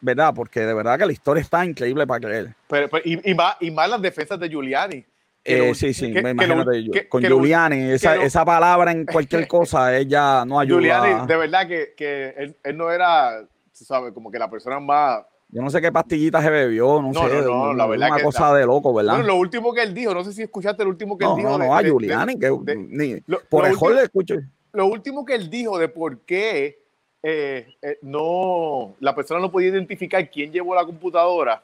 ¿Verdad? 0.00 0.32
Porque 0.34 0.60
de 0.60 0.74
verdad 0.74 0.98
que 0.98 1.06
la 1.06 1.12
historia 1.12 1.40
está 1.40 1.64
increíble 1.64 2.06
para 2.06 2.20
creer. 2.20 2.54
Pero, 2.68 2.88
y, 3.04 3.30
y, 3.30 3.34
más, 3.34 3.56
y, 3.60 3.70
más, 3.70 3.88
las 3.88 4.02
defensas 4.02 4.38
de 4.38 4.48
Giuliani. 4.48 5.04
Eh, 5.44 5.74
sí, 5.74 5.94
sí, 5.94 6.08
me 6.08 6.30
imagino 6.30 6.64
con 7.08 7.22
Giuliani, 7.22 7.92
esa, 7.92 8.16
esa, 8.16 8.44
palabra 8.44 8.92
en 8.92 9.06
cualquier 9.06 9.48
cosa, 9.48 9.96
ella 9.96 10.44
no 10.44 10.60
ayuda. 10.60 10.78
Giuliani, 10.78 11.26
de 11.26 11.36
verdad 11.36 11.66
que, 11.66 11.94
que 11.96 12.34
él, 12.36 12.56
él, 12.62 12.76
no 12.76 12.90
era, 12.90 13.46
¿sabes? 13.72 14.12
Como 14.12 14.30
que 14.30 14.38
la 14.38 14.50
persona 14.50 14.78
más... 14.78 15.22
Yo 15.50 15.62
no 15.62 15.70
sé 15.70 15.80
qué 15.80 15.90
pastillitas 15.90 16.44
se 16.44 16.50
bebió, 16.50 17.00
no, 17.00 17.14
sé. 17.14 17.40
No, 17.40 17.72
la 17.72 17.86
verdad 17.86 18.10
una 18.12 18.22
cosa 18.22 18.52
de 18.52 18.66
loco, 18.66 18.92
¿verdad? 18.92 19.14
Bueno, 19.14 19.28
lo 19.28 19.36
último 19.36 19.72
que 19.72 19.82
él 19.82 19.94
dijo, 19.94 20.12
no 20.12 20.22
sé 20.22 20.34
si 20.34 20.42
escuchaste 20.42 20.84
lo 20.84 20.90
último 20.90 21.16
que 21.16 21.24
él 21.24 21.30
dijo. 21.36 21.48
No, 21.48 21.58
no, 21.58 21.74
a 21.74 21.82
Giuliani, 21.82 22.38
que 22.38 22.50
ni, 22.76 23.20
por 23.48 23.66
mejor 23.66 23.94
le 23.94 24.02
escucho. 24.02 24.34
Lo 24.72 24.86
último 24.86 25.24
que 25.24 25.34
él 25.34 25.48
dijo 25.48 25.78
de 25.78 25.88
por 25.88 26.20
qué 26.26 26.87
eh, 27.22 27.74
eh, 27.82 27.98
no, 28.02 28.96
la 29.00 29.14
persona 29.14 29.40
no 29.40 29.50
podía 29.50 29.68
identificar 29.68 30.30
quién 30.30 30.52
llevó 30.52 30.74
la 30.74 30.84
computadora, 30.84 31.62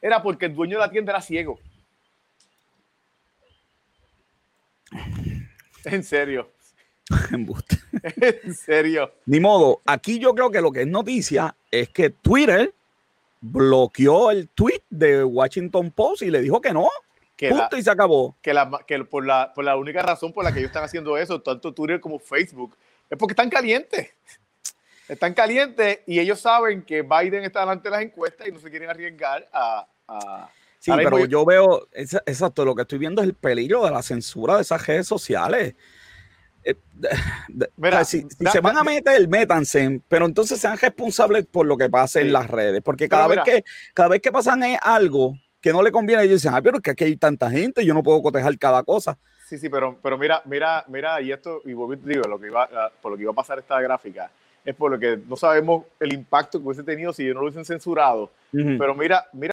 era 0.00 0.22
porque 0.22 0.46
el 0.46 0.54
dueño 0.54 0.78
de 0.78 0.86
la 0.86 0.90
tienda 0.90 1.12
era 1.12 1.20
ciego. 1.20 1.58
En 5.84 6.04
serio. 6.04 6.50
en 7.32 8.54
serio. 8.54 9.12
Ni 9.26 9.40
modo. 9.40 9.80
Aquí 9.86 10.18
yo 10.18 10.34
creo 10.34 10.50
que 10.50 10.60
lo 10.60 10.72
que 10.72 10.82
es 10.82 10.86
noticia 10.86 11.54
es 11.70 11.88
que 11.88 12.10
Twitter 12.10 12.72
bloqueó 13.40 14.30
el 14.30 14.48
tweet 14.48 14.82
de 14.90 15.24
Washington 15.24 15.90
Post 15.90 16.22
y 16.22 16.30
le 16.30 16.42
dijo 16.42 16.60
que 16.60 16.72
no, 16.72 16.88
Punto 17.48 17.76
y 17.76 17.82
se 17.82 17.90
acabó. 17.90 18.36
Que, 18.42 18.52
la, 18.52 18.70
que 18.86 19.02
por, 19.04 19.24
la, 19.24 19.52
por 19.54 19.64
la 19.64 19.76
única 19.76 20.02
razón 20.02 20.32
por 20.32 20.44
la 20.44 20.52
que 20.52 20.58
ellos 20.58 20.68
están 20.68 20.84
haciendo 20.84 21.16
eso, 21.16 21.40
tanto 21.40 21.72
Twitter 21.72 22.00
como 22.00 22.18
Facebook, 22.18 22.76
es 23.08 23.16
porque 23.16 23.32
están 23.32 23.48
calientes. 23.48 24.10
Están 25.10 25.34
calientes 25.34 26.00
y 26.06 26.20
ellos 26.20 26.40
saben 26.40 26.82
que 26.82 27.02
Biden 27.02 27.42
está 27.42 27.60
delante 27.60 27.88
de 27.88 27.96
las 27.96 28.02
encuestas 28.02 28.46
y 28.46 28.52
no 28.52 28.60
se 28.60 28.70
quieren 28.70 28.88
arriesgar 28.88 29.48
a... 29.52 29.88
sí, 30.78 30.92
pero 30.94 31.24
yo 31.24 31.44
veo, 31.44 31.88
exacto, 31.92 32.64
lo 32.64 32.76
que 32.76 32.82
estoy 32.82 32.98
viendo 32.98 33.20
es 33.20 33.26
el 33.26 33.34
peligro 33.34 33.84
de 33.84 33.90
la 33.90 34.02
censura 34.02 34.54
de 34.54 34.62
esas 34.62 34.86
redes 34.86 35.08
sociales. 35.08 35.74
Eh, 36.62 36.76
Mira, 37.76 38.04
si, 38.04 38.24
se 38.30 38.60
van 38.60 38.78
a 38.78 38.84
meter, 38.84 39.26
métanse, 39.26 40.00
pero 40.06 40.26
entonces 40.26 40.60
sean 40.60 40.78
responsables 40.78 41.44
por 41.46 41.66
lo 41.66 41.76
que 41.76 41.90
pase 41.90 42.20
en 42.20 42.32
las 42.32 42.48
redes, 42.48 42.80
porque 42.80 43.08
cada 43.08 43.26
vez 43.26 43.40
que 43.44 43.64
cada 43.94 44.10
vez 44.10 44.20
que 44.20 44.30
pasan 44.30 44.62
algo 44.80 45.34
que 45.60 45.72
no 45.72 45.82
le 45.82 45.90
conviene, 45.90 46.22
ellos 46.22 46.40
dicen, 46.42 46.54
ah, 46.54 46.62
pero 46.62 46.76
es 46.76 46.82
que 46.82 46.92
aquí 46.92 47.02
hay 47.02 47.16
tanta 47.16 47.50
gente, 47.50 47.84
yo 47.84 47.94
no 47.94 48.04
puedo 48.04 48.22
cotejar 48.22 48.56
cada 48.58 48.84
cosa. 48.84 49.18
Sí, 49.48 49.58
sí, 49.58 49.68
pero, 49.68 49.98
pero 50.00 50.16
mira, 50.16 50.40
mira, 50.44 50.84
mira, 50.86 51.20
y 51.20 51.32
esto, 51.32 51.62
y 51.64 51.70
digo, 51.70 52.28
lo 52.28 52.38
que 52.38 52.46
iba, 52.46 52.92
por 53.02 53.10
lo 53.10 53.16
que 53.16 53.24
iba 53.24 53.32
a 53.32 53.34
pasar 53.34 53.58
esta 53.58 53.80
gráfica, 53.80 54.30
es 54.64 54.74
por 54.74 54.90
lo 54.90 54.98
que 54.98 55.18
no 55.28 55.36
sabemos 55.36 55.84
el 55.98 56.12
impacto 56.12 56.58
que 56.58 56.66
hubiese 56.66 56.82
tenido 56.82 57.12
si 57.12 57.26
yo 57.26 57.34
no 57.34 57.40
lo 57.40 57.46
hubiesen 57.46 57.64
censurado. 57.64 58.30
Pero 58.52 58.94
mira, 58.94 59.26
mira 59.32 59.52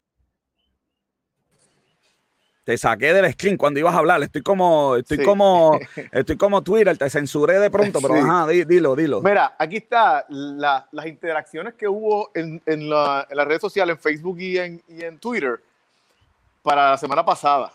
te 2.67 2.77
saqué 2.77 3.13
del 3.13 3.31
screen 3.31 3.55
cuando 3.55 3.79
ibas 3.79 3.95
a 3.95 3.99
hablar. 3.99 4.21
Estoy 4.21 4.41
como, 4.41 4.97
estoy 4.97 5.23
como, 5.23 5.79
estoy 6.11 6.35
como 6.35 6.61
Twitter, 6.61 6.97
te 6.97 7.09
censuré 7.09 7.59
de 7.59 7.71
pronto, 7.71 8.01
pero 8.01 8.15
ajá, 8.15 8.45
dilo, 8.45 8.93
dilo. 8.93 9.21
Mira, 9.21 9.55
aquí 9.57 9.77
está 9.77 10.25
las 10.27 11.05
interacciones 11.05 11.75
que 11.75 11.87
hubo 11.87 12.29
en, 12.33 12.61
en, 12.65 12.89
la, 12.89 13.25
en, 13.29 13.37
las 13.37 13.47
redes 13.47 13.61
sociales, 13.61 13.95
en 13.95 14.01
Facebook 14.01 14.37
y 14.41 14.57
en, 14.57 14.83
y 14.89 15.01
en 15.01 15.17
Twitter, 15.17 15.61
para 16.61 16.89
la 16.91 16.97
semana 16.97 17.23
pasada. 17.23 17.71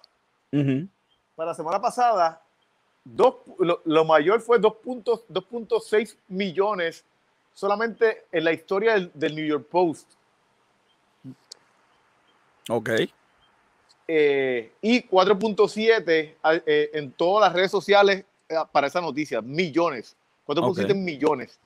Para 0.51 1.51
la 1.53 1.55
semana 1.55 1.81
pasada, 1.81 2.43
dos, 3.03 3.37
lo, 3.59 4.05
mayor 4.05 4.43
fue 4.43 4.61
2.6 4.61 6.17
millones 6.29 7.03
solamente 7.55 8.27
en 8.33 8.45
la 8.45 8.53
historia 8.53 8.95
del, 8.95 9.11
del 9.15 9.35
New 9.35 9.47
York 9.47 9.67
Post. 9.71 10.13
Ok. 12.69 12.91
Eh, 14.09 14.73
y 14.83 15.03
4.7 15.09 16.35
eh, 16.67 16.91
en 16.93 17.13
todas 17.13 17.49
las 17.49 17.55
redes 17.55 17.71
sociales 17.71 18.25
eh, 18.49 18.55
para 18.71 18.87
esa 18.87 19.01
noticia, 19.01 19.41
millones, 19.41 20.17
4.7 20.47 20.95
millones. 20.95 21.59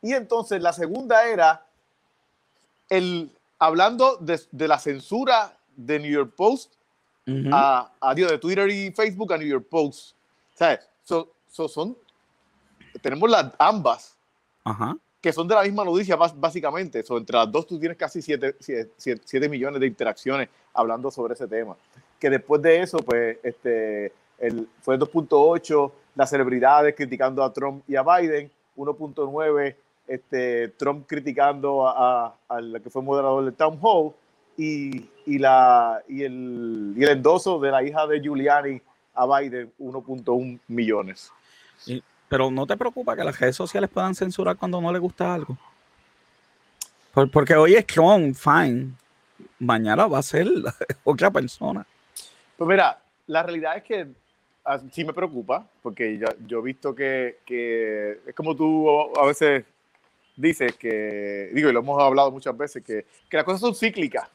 Y 0.00 0.12
entonces 0.12 0.62
la 0.62 0.72
segunda 0.72 1.26
era 1.28 1.66
el 2.88 3.30
hablando 3.58 4.16
de, 4.16 4.68
la 4.68 4.78
censura 4.78 5.58
de 5.76 5.98
New 5.98 6.10
York 6.10 6.34
Post 6.36 6.74
a, 7.52 7.92
a 8.00 8.14
de 8.14 8.38
Twitter 8.38 8.68
y 8.70 8.90
Facebook 8.92 9.32
a 9.32 9.38
New 9.38 9.48
York 9.48 9.66
Post. 9.68 10.14
¿Sabes? 10.54 10.80
son, 11.02 11.96
tenemos 13.02 13.28
las 13.30 13.52
ambas. 13.58 14.16
Que 15.24 15.32
son 15.32 15.48
de 15.48 15.54
la 15.54 15.62
misma 15.62 15.86
noticia 15.86 16.16
básicamente. 16.16 17.02
So, 17.02 17.16
entre 17.16 17.38
las 17.38 17.50
dos 17.50 17.66
tú 17.66 17.78
tienes 17.78 17.96
casi 17.96 18.20
7 18.20 19.48
millones 19.48 19.80
de 19.80 19.86
interacciones 19.86 20.50
hablando 20.74 21.10
sobre 21.10 21.32
ese 21.32 21.48
tema. 21.48 21.74
Que 22.20 22.28
después 22.28 22.60
de 22.60 22.82
eso, 22.82 22.98
pues, 22.98 23.38
este, 23.42 24.12
el, 24.38 24.68
fue 24.82 24.98
2.8 24.98 25.92
las 26.14 26.28
celebridades 26.28 26.94
criticando 26.94 27.42
a 27.42 27.50
Trump 27.50 27.82
y 27.88 27.96
a 27.96 28.02
Biden, 28.02 28.50
1.9 28.76 29.74
este, 30.08 30.68
Trump 30.76 31.06
criticando 31.06 31.88
a, 31.88 32.36
a, 32.46 32.60
que 32.82 32.90
fue 32.90 33.00
moderador 33.00 33.46
del 33.46 33.54
Town 33.54 33.78
Hall 33.80 34.12
y, 34.58 35.08
y, 35.24 35.38
la, 35.38 36.02
y, 36.06 36.22
el, 36.24 36.92
y 36.98 37.02
el 37.02 37.08
endoso 37.08 37.58
de 37.58 37.70
la 37.70 37.82
hija 37.82 38.06
de 38.06 38.20
Giuliani 38.20 38.78
a 39.14 39.40
Biden, 39.40 39.72
1.1 39.78 40.60
millones. 40.68 41.32
Pero 42.34 42.50
no 42.50 42.66
te 42.66 42.76
preocupa 42.76 43.14
que 43.14 43.22
las 43.22 43.38
redes 43.38 43.54
sociales 43.54 43.88
puedan 43.88 44.12
censurar 44.12 44.56
cuando 44.56 44.80
no 44.80 44.92
le 44.92 44.98
gusta 44.98 45.32
algo. 45.32 45.56
porque 47.32 47.54
hoy 47.54 47.76
es 47.76 47.86
Trump, 47.86 48.34
fine 48.34 48.90
mañana 49.60 50.08
va 50.08 50.18
a 50.18 50.22
ser 50.22 50.48
otra 51.04 51.30
persona. 51.30 51.86
Pues 52.56 52.66
mira, 52.66 52.98
la 53.28 53.44
realidad 53.44 53.76
es 53.76 53.84
que 53.84 54.08
ah, 54.64 54.80
sí 54.90 55.04
me 55.04 55.12
preocupa, 55.12 55.64
porque 55.80 56.18
yo, 56.18 56.26
yo 56.44 56.58
he 56.58 56.62
visto 56.62 56.92
que, 56.92 57.38
que, 57.46 58.18
es 58.26 58.34
como 58.34 58.56
tú 58.56 58.90
a 59.16 59.26
veces 59.26 59.64
dices 60.34 60.74
que, 60.74 61.52
digo, 61.54 61.68
y 61.68 61.72
lo 61.72 61.78
hemos 61.78 62.02
hablado 62.02 62.32
muchas 62.32 62.58
veces, 62.58 62.82
que, 62.82 63.06
que 63.30 63.36
las 63.36 63.44
cosas 63.44 63.60
son 63.60 63.76
cíclicas. 63.76 64.28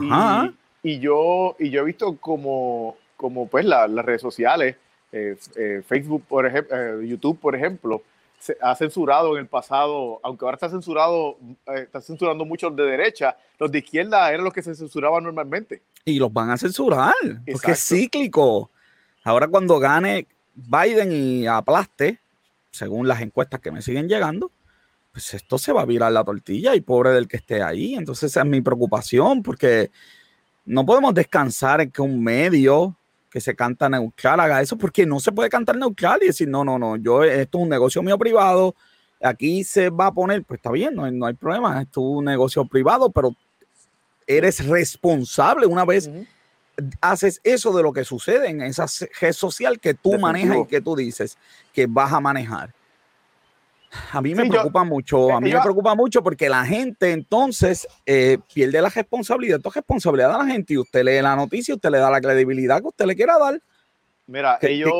Y, 0.00 0.90
y, 0.94 0.98
yo, 1.00 1.54
y 1.58 1.68
yo 1.68 1.82
he 1.82 1.84
visto 1.84 2.16
como, 2.16 2.96
como 3.18 3.46
pues 3.46 3.66
las 3.66 4.06
redes 4.06 4.22
sociales, 4.22 4.76
eh, 5.12 5.36
eh, 5.56 5.82
Facebook, 5.86 6.24
por 6.28 6.46
ejemplo, 6.46 6.76
eh, 6.76 7.06
YouTube, 7.06 7.38
por 7.38 7.56
ejemplo, 7.56 8.02
se 8.38 8.56
ha 8.62 8.74
censurado 8.74 9.36
en 9.36 9.42
el 9.42 9.46
pasado, 9.48 10.20
aunque 10.22 10.44
ahora 10.44 10.54
está 10.54 10.70
censurado, 10.70 11.36
está 11.74 12.00
censurando 12.00 12.44
muchos 12.44 12.74
de 12.74 12.84
derecha, 12.84 13.36
los 13.58 13.70
de 13.70 13.78
izquierda 13.78 14.32
eran 14.32 14.44
los 14.44 14.54
que 14.54 14.62
se 14.62 14.74
censuraban 14.74 15.24
normalmente. 15.24 15.82
Y 16.04 16.18
los 16.18 16.32
van 16.32 16.50
a 16.50 16.56
censurar, 16.56 17.12
porque 17.52 17.72
es 17.72 17.86
cíclico. 17.86 18.70
Ahora 19.24 19.46
cuando 19.48 19.78
gane 19.78 20.26
Biden 20.54 21.12
y 21.12 21.46
aplaste, 21.46 22.18
según 22.70 23.06
las 23.06 23.20
encuestas 23.20 23.60
que 23.60 23.70
me 23.70 23.82
siguen 23.82 24.08
llegando, 24.08 24.50
pues 25.12 25.34
esto 25.34 25.58
se 25.58 25.72
va 25.72 25.82
a 25.82 25.86
virar 25.86 26.12
la 26.12 26.24
tortilla 26.24 26.74
y 26.74 26.80
pobre 26.80 27.10
del 27.10 27.28
que 27.28 27.36
esté 27.36 27.62
ahí. 27.62 27.94
Entonces 27.94 28.30
esa 28.30 28.40
es 28.40 28.46
mi 28.46 28.62
preocupación, 28.62 29.42
porque 29.42 29.90
no 30.64 30.86
podemos 30.86 31.12
descansar 31.12 31.80
en 31.80 31.90
que 31.90 32.00
un 32.00 32.22
medio 32.22 32.96
que 33.30 33.40
se 33.40 33.54
canta 33.54 33.88
neutral 33.88 34.40
haga 34.40 34.60
eso, 34.60 34.76
porque 34.76 35.06
no 35.06 35.20
se 35.20 35.32
puede 35.32 35.48
cantar 35.48 35.76
neutral 35.76 36.18
y 36.22 36.26
decir, 36.26 36.48
no, 36.48 36.64
no, 36.64 36.78
no, 36.78 36.96
yo, 36.96 37.22
esto 37.22 37.58
es 37.58 37.62
un 37.62 37.68
negocio 37.68 38.02
mío 38.02 38.18
privado, 38.18 38.74
aquí 39.22 39.64
se 39.64 39.90
va 39.90 40.06
a 40.06 40.12
poner, 40.12 40.42
pues 40.42 40.58
está 40.58 40.70
bien, 40.70 40.94
no 40.94 41.04
hay, 41.04 41.12
no 41.12 41.26
hay 41.26 41.34
problema, 41.34 41.80
esto 41.80 42.00
es 42.00 42.18
un 42.18 42.24
negocio 42.24 42.64
privado, 42.64 43.10
pero 43.10 43.34
eres 44.26 44.66
responsable 44.66 45.66
una 45.66 45.84
vez 45.84 46.10
haces 47.00 47.40
eso 47.44 47.76
de 47.76 47.82
lo 47.82 47.92
que 47.92 48.04
sucede 48.04 48.48
en 48.48 48.62
esa 48.62 48.86
red 49.20 49.32
social 49.32 49.78
que 49.78 49.94
tú 49.94 50.18
manejas 50.18 50.58
y 50.58 50.66
que 50.66 50.80
tú 50.80 50.96
dices 50.96 51.36
que 51.72 51.86
vas 51.86 52.12
a 52.12 52.20
manejar. 52.20 52.72
A 54.12 54.20
mí 54.20 54.34
me 54.34 54.46
preocupa 54.46 54.84
mucho, 54.84 55.32
a 55.32 55.40
mí 55.40 55.52
me 55.52 55.60
preocupa 55.60 55.94
mucho 55.94 56.22
porque 56.22 56.48
la 56.48 56.64
gente 56.64 57.12
entonces 57.12 57.88
eh, 58.06 58.38
pierde 58.52 58.80
la 58.80 58.88
responsabilidad. 58.88 59.56
Esto 59.56 59.68
es 59.70 59.74
responsabilidad 59.76 60.32
de 60.32 60.38
la 60.38 60.46
gente 60.46 60.74
y 60.74 60.78
usted 60.78 61.04
lee 61.04 61.20
la 61.20 61.34
noticia, 61.34 61.74
usted 61.74 61.90
le 61.90 61.98
da 61.98 62.10
la 62.10 62.20
credibilidad 62.20 62.80
que 62.80 62.86
usted 62.86 63.06
le 63.06 63.16
quiera 63.16 63.38
dar. 63.38 63.60
Mira, 64.26 64.58
que, 64.60 64.70
ellos... 64.70 64.90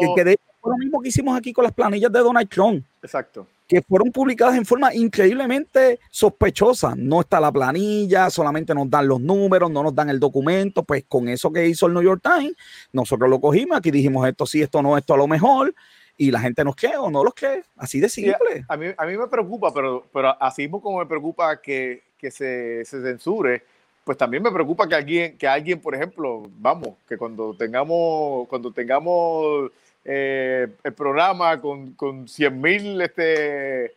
lo 0.65 0.77
mismo 0.77 1.01
que 1.01 1.09
hicimos 1.09 1.39
aquí 1.39 1.53
con 1.53 1.65
las 1.65 1.73
planillas 1.73 2.11
de 2.11 2.19
Donald 2.19 2.49
Trump. 2.49 2.85
Exacto. 3.01 3.47
Que 3.69 3.81
fueron 3.83 4.11
publicadas 4.11 4.57
en 4.57 4.67
forma 4.67 4.93
increíblemente 4.93 6.01
sospechosa. 6.11 6.95
No 6.97 7.21
está 7.21 7.39
la 7.39 7.53
planilla, 7.53 8.29
solamente 8.29 8.75
nos 8.75 8.91
dan 8.91 9.07
los 9.07 9.21
números, 9.21 9.71
no 9.71 9.85
nos 9.85 9.95
dan 9.95 10.11
el 10.11 10.19
documento. 10.19 10.83
Pues 10.83 11.05
con 11.07 11.29
eso 11.29 11.53
que 11.53 11.69
hizo 11.69 11.87
el 11.87 11.95
New 11.95 12.03
York 12.03 12.23
Times, 12.23 12.55
nosotros 12.93 13.31
lo 13.31 13.41
cogimos, 13.41 13.79
aquí 13.79 13.93
dijimos 13.93 14.27
esto 14.29 14.47
sí, 14.47 14.61
esto 14.61 14.83
no, 14.83 14.99
esto 14.99 15.15
a 15.15 15.19
lo 15.19 15.29
mejor 15.29 15.73
y 16.21 16.31
la 16.31 16.39
gente 16.39 16.63
nos 16.65 16.77
cree 16.77 16.99
o 16.99 17.11
no 17.11 17.25
los 17.25 17.33
cree. 17.35 17.65
Así 17.79 17.99
de 17.99 18.11
simple. 18.11 18.63
a, 18.69 18.77
mí, 18.77 18.89
a 18.95 19.07
mí 19.07 19.17
me 19.17 19.27
preocupa, 19.27 19.73
pero, 19.73 20.05
pero 20.13 20.37
así 20.39 20.69
como 20.69 20.99
me 20.99 21.07
preocupa 21.07 21.59
que, 21.63 22.03
que 22.19 22.31
se, 22.31 22.85
se, 22.85 23.01
censure, 23.01 23.63
pues 24.05 24.19
también 24.19 24.43
me 24.43 24.53
preocupa 24.53 24.87
que 24.87 24.97
alguien, 24.97 25.39
que 25.39 25.49
alguien, 25.49 25.81
por 25.81 25.95
ejemplo, 25.95 26.43
vamos, 26.59 26.91
que 27.09 27.17
cuando 27.17 27.55
tengamos, 27.55 28.47
cuando 28.49 28.71
tengamos 28.71 29.71
eh, 30.05 30.69
el 30.85 30.93
programa 30.93 31.59
con, 31.59 31.93
con 31.93 32.29
100 32.29 32.61
mil 32.61 33.01
este, 33.01 33.87
eh, 33.87 33.93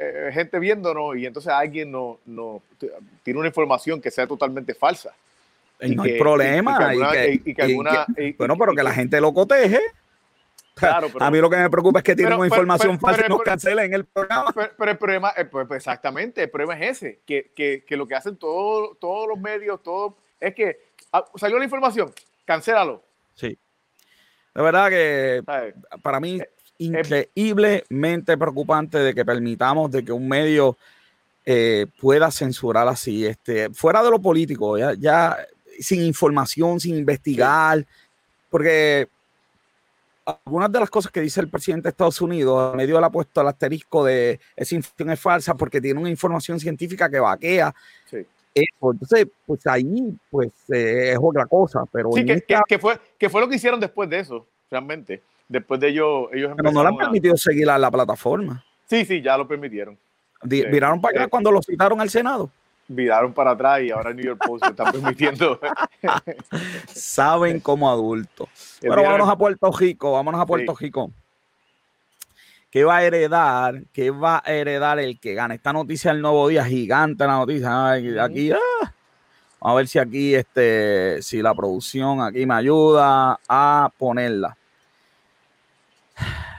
eh, 0.00 0.30
gente 0.32 0.58
viéndonos 0.58 1.14
y 1.18 1.26
entonces 1.26 1.52
alguien 1.52 1.92
no, 1.92 2.20
no, 2.24 2.62
tiene 3.22 3.38
una 3.38 3.48
información 3.48 4.00
que 4.00 4.10
sea 4.10 4.26
totalmente 4.26 4.72
falsa. 4.72 5.12
Y 5.82 5.94
no 5.94 6.04
hay 6.04 6.18
problema. 6.18 6.94
Y 6.94 7.54
que, 7.54 8.34
bueno, 8.38 8.56
pero 8.56 8.74
que 8.74 8.82
la 8.82 8.92
gente 8.92 9.20
lo 9.20 9.34
coteje 9.34 9.80
a 11.20 11.30
mí 11.30 11.38
lo 11.38 11.50
que 11.50 11.56
me 11.56 11.70
preocupa 11.70 11.98
es 12.00 12.04
que 12.04 12.16
tienen 12.16 12.34
una 12.34 12.46
información 12.46 12.98
fácil 12.98 13.24
y 13.26 13.28
nos 13.28 13.42
cancelen 13.42 13.92
el 13.92 14.04
programa. 14.04 14.52
Pero, 14.54 14.90
el 14.90 14.98
problema, 14.98 15.32
eh, 15.36 15.44
pues, 15.44 15.66
exactamente, 15.72 16.44
el 16.44 16.50
problema 16.50 16.78
es 16.78 17.02
ese, 17.02 17.20
que, 17.26 17.52
que, 17.54 17.84
que 17.86 17.96
lo 17.96 18.06
que 18.06 18.14
hacen 18.14 18.36
todos 18.36 18.98
todos 18.98 19.28
los 19.28 19.38
medios, 19.38 19.82
todo, 19.82 20.16
es 20.38 20.54
que 20.54 20.78
ah, 21.12 21.24
salió 21.36 21.58
la 21.58 21.64
información, 21.64 22.12
cancélalo. 22.44 23.02
Sí. 23.34 23.58
De 24.54 24.62
verdad 24.62 24.88
que 24.90 25.42
para 26.02 26.20
mí 26.20 26.36
es 26.36 26.42
eh, 26.42 26.50
increíblemente 26.78 28.36
preocupante 28.36 28.98
de 28.98 29.14
que 29.14 29.24
permitamos 29.24 29.90
de 29.90 30.04
que 30.04 30.12
un 30.12 30.28
medio 30.28 30.76
eh, 31.44 31.86
pueda 32.00 32.30
censurar 32.30 32.88
así, 32.88 33.26
este, 33.26 33.70
fuera 33.70 34.02
de 34.02 34.10
lo 34.10 34.20
político, 34.20 34.76
ya, 34.76 34.94
ya 34.94 35.36
sin 35.78 36.02
información, 36.02 36.80
sin 36.80 36.96
investigar, 36.96 37.84
porque 38.50 39.08
algunas 40.44 40.70
de 40.72 40.80
las 40.80 40.90
cosas 40.90 41.12
que 41.12 41.20
dice 41.20 41.40
el 41.40 41.48
presidente 41.48 41.84
de 41.84 41.90
Estados 41.90 42.20
Unidos, 42.20 42.74
medio 42.74 43.00
le 43.00 43.06
ha 43.06 43.10
puesto 43.10 43.40
el 43.40 43.48
asterisco 43.48 44.04
de 44.04 44.40
esa 44.56 44.74
información 44.74 45.10
es 45.10 45.20
falsa 45.20 45.54
porque 45.54 45.80
tiene 45.80 46.00
una 46.00 46.10
información 46.10 46.60
científica 46.60 47.08
que 47.08 47.20
vaquea. 47.20 47.74
eso. 48.54 48.92
Entonces, 48.92 49.26
pues 49.46 49.66
ahí, 49.66 50.16
pues 50.30 50.50
eh, 50.72 51.12
es 51.12 51.18
otra 51.20 51.46
cosa. 51.46 51.84
Pero 51.92 52.10
sí, 52.12 52.24
que, 52.24 52.78
fue, 52.78 52.98
que 53.18 53.28
fue 53.28 53.40
lo 53.40 53.48
que 53.48 53.56
hicieron 53.56 53.80
después 53.80 54.08
de 54.08 54.20
eso, 54.20 54.46
realmente. 54.70 55.22
Después 55.48 55.80
de 55.80 55.88
ellos, 55.88 56.28
ellos 56.32 56.52
Pero 56.56 56.70
no 56.72 56.82
le 56.82 56.88
han 56.88 56.96
permitido 56.96 57.36
seguir 57.36 57.68
a 57.70 57.78
la 57.78 57.90
plataforma. 57.90 58.64
Sí, 58.86 59.04
sí, 59.04 59.20
ya 59.20 59.36
lo 59.36 59.46
permitieron. 59.46 59.98
¿Viraron 60.42 61.00
para 61.00 61.22
acá 61.22 61.28
cuando 61.28 61.52
lo 61.52 61.62
citaron 61.62 62.00
al 62.00 62.10
Senado? 62.10 62.50
Viraron 62.92 63.32
para 63.32 63.52
atrás 63.52 63.82
y 63.82 63.92
ahora 63.92 64.12
New 64.12 64.24
York 64.24 64.42
Post 64.44 64.66
está 64.66 64.90
permitiendo. 64.90 65.60
Saben 66.88 67.60
como 67.60 67.88
adultos. 67.88 68.48
Pero 68.80 69.04
vámonos 69.04 69.28
a 69.28 69.38
Puerto 69.38 69.70
Rico, 69.70 70.10
vámonos 70.10 70.40
a 70.40 70.46
Puerto 70.46 70.74
Rico. 70.74 71.12
¿Qué 72.68 72.82
va 72.82 72.96
a 72.96 73.04
heredar? 73.04 73.82
¿Qué 73.92 74.10
va 74.10 74.42
a 74.44 74.52
heredar 74.52 74.98
el 74.98 75.20
que 75.20 75.34
gane? 75.34 75.54
Esta 75.54 75.72
noticia 75.72 76.12
del 76.12 76.20
nuevo 76.20 76.48
día, 76.48 76.64
gigante 76.64 77.24
la 77.24 77.38
noticia. 77.38 77.92
Aquí, 78.24 78.50
ah, 78.50 78.92
a 79.60 79.74
ver 79.74 79.86
si 79.86 80.00
aquí, 80.00 80.34
este, 80.34 81.22
si 81.22 81.42
la 81.42 81.54
producción 81.54 82.20
aquí 82.20 82.44
me 82.44 82.54
ayuda 82.54 83.38
a 83.48 83.88
ponerla. 83.96 84.56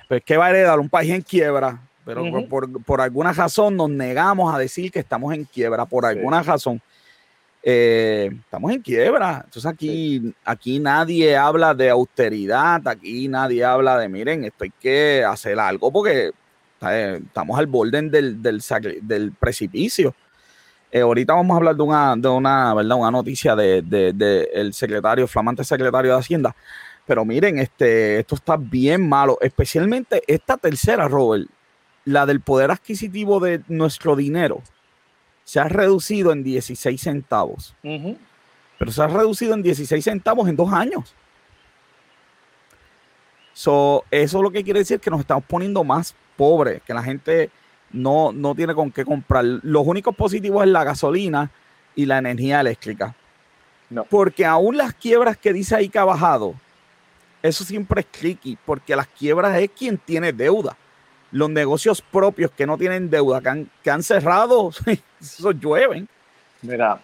Pues, 0.07 0.23
¿qué 0.25 0.37
va 0.37 0.45
a 0.45 0.49
heredar? 0.51 0.79
Un 0.79 0.87
país 0.87 1.11
en 1.11 1.23
quiebra, 1.23 1.77
pero 2.05 2.23
por, 2.47 3.01
alguna 3.01 3.33
razón 3.33 3.77
nos 3.77 3.89
negamos 3.89 4.53
a 4.53 4.57
decir 4.57 4.91
que 4.91 4.99
estamos 4.99 5.33
en 5.33 5.45
quiebra, 5.45 5.85
por 5.85 6.05
alguna 6.05 6.41
razón. 6.41 6.81
Eh, 7.63 8.31
estamos 8.43 8.71
en 8.71 8.81
quiebra. 8.81 9.41
Entonces 9.45 9.65
aquí, 9.65 10.33
aquí 10.43 10.79
nadie 10.79 11.37
habla 11.37 11.73
de 11.73 11.89
austeridad, 11.89 12.87
aquí 12.87 13.27
nadie 13.27 13.63
habla 13.63 13.97
de, 13.97 14.09
miren, 14.09 14.45
esto 14.45 14.63
hay 14.63 14.71
que 14.79 15.23
hacer 15.23 15.59
algo 15.59 15.91
porque 15.91 16.31
eh, 16.81 17.19
estamos 17.23 17.59
al 17.59 17.67
borde 17.67 18.01
del, 18.09 18.41
del, 18.41 19.31
precipicio. 19.33 20.15
Eh, 20.91 21.01
ahorita 21.01 21.33
vamos 21.33 21.53
a 21.53 21.57
hablar 21.57 21.75
de 21.75 21.83
una, 21.83 22.15
de 22.17 22.27
una, 22.27 22.73
¿verdad? 22.73 22.97
una 22.97 23.11
noticia 23.11 23.55
del 23.55 23.87
de, 23.87 24.69
secretario, 24.73 25.27
flamante 25.27 25.63
secretario 25.63 26.13
de 26.13 26.19
Hacienda. 26.19 26.55
Pero 27.05 27.25
miren, 27.25 27.59
este, 27.59 28.19
esto 28.19 28.35
está 28.35 28.57
bien 28.57 29.07
malo, 29.07 29.37
especialmente 29.41 30.21
esta 30.27 30.57
tercera, 30.57 31.07
Robert, 31.07 31.47
la 32.05 32.25
del 32.25 32.41
poder 32.41 32.71
adquisitivo 32.71 33.39
de 33.39 33.61
nuestro 33.67 34.15
dinero 34.15 34.61
se 35.43 35.59
ha 35.59 35.65
reducido 35.65 36.31
en 36.31 36.43
16 36.43 37.01
centavos. 37.01 37.75
Pero 37.81 38.91
se 38.91 39.01
ha 39.01 39.07
reducido 39.07 39.53
en 39.53 39.61
16 39.61 40.03
centavos 40.03 40.47
en 40.47 40.55
dos 40.55 40.71
años. 40.71 41.13
So, 43.53 44.05
eso 44.09 44.41
lo 44.41 44.49
que 44.49 44.63
quiere 44.63 44.79
decir 44.79 44.99
que 44.99 45.09
nos 45.09 45.19
estamos 45.19 45.43
poniendo 45.45 45.83
más 45.83 46.15
pobres, 46.37 46.81
que 46.83 46.93
la 46.93 47.03
gente 47.03 47.49
no, 47.91 48.31
no 48.31 48.55
tiene 48.55 48.73
con 48.73 48.91
qué 48.91 49.03
comprar. 49.03 49.43
Los 49.43 49.85
únicos 49.85 50.15
positivos 50.15 50.63
es 50.63 50.69
la 50.71 50.83
gasolina 50.83 51.51
y 51.95 52.05
la 52.05 52.19
energía 52.19 52.61
eléctrica. 52.61 53.13
No. 53.89 54.05
Porque 54.05 54.45
aún 54.45 54.77
las 54.77 54.93
quiebras 54.93 55.37
que 55.37 55.51
dice 55.51 55.75
ahí 55.75 55.89
que 55.89 55.99
ha 55.99 56.05
bajado, 56.05 56.55
eso 57.43 57.65
siempre 57.65 58.01
es 58.01 58.07
clicky, 58.07 58.57
porque 58.65 58.95
las 58.95 59.07
quiebras 59.07 59.59
es 59.59 59.69
quien 59.71 59.97
tiene 59.97 60.31
deuda 60.31 60.77
los 61.31 61.49
negocios 61.49 62.01
propios 62.01 62.51
que 62.51 62.65
no 62.65 62.77
tienen 62.77 63.09
deuda, 63.09 63.41
que 63.83 63.89
han, 63.89 64.03
cerrado, 64.03 64.71
eso 65.21 65.51
llueven. 65.51 66.07
Mira, 66.61 66.99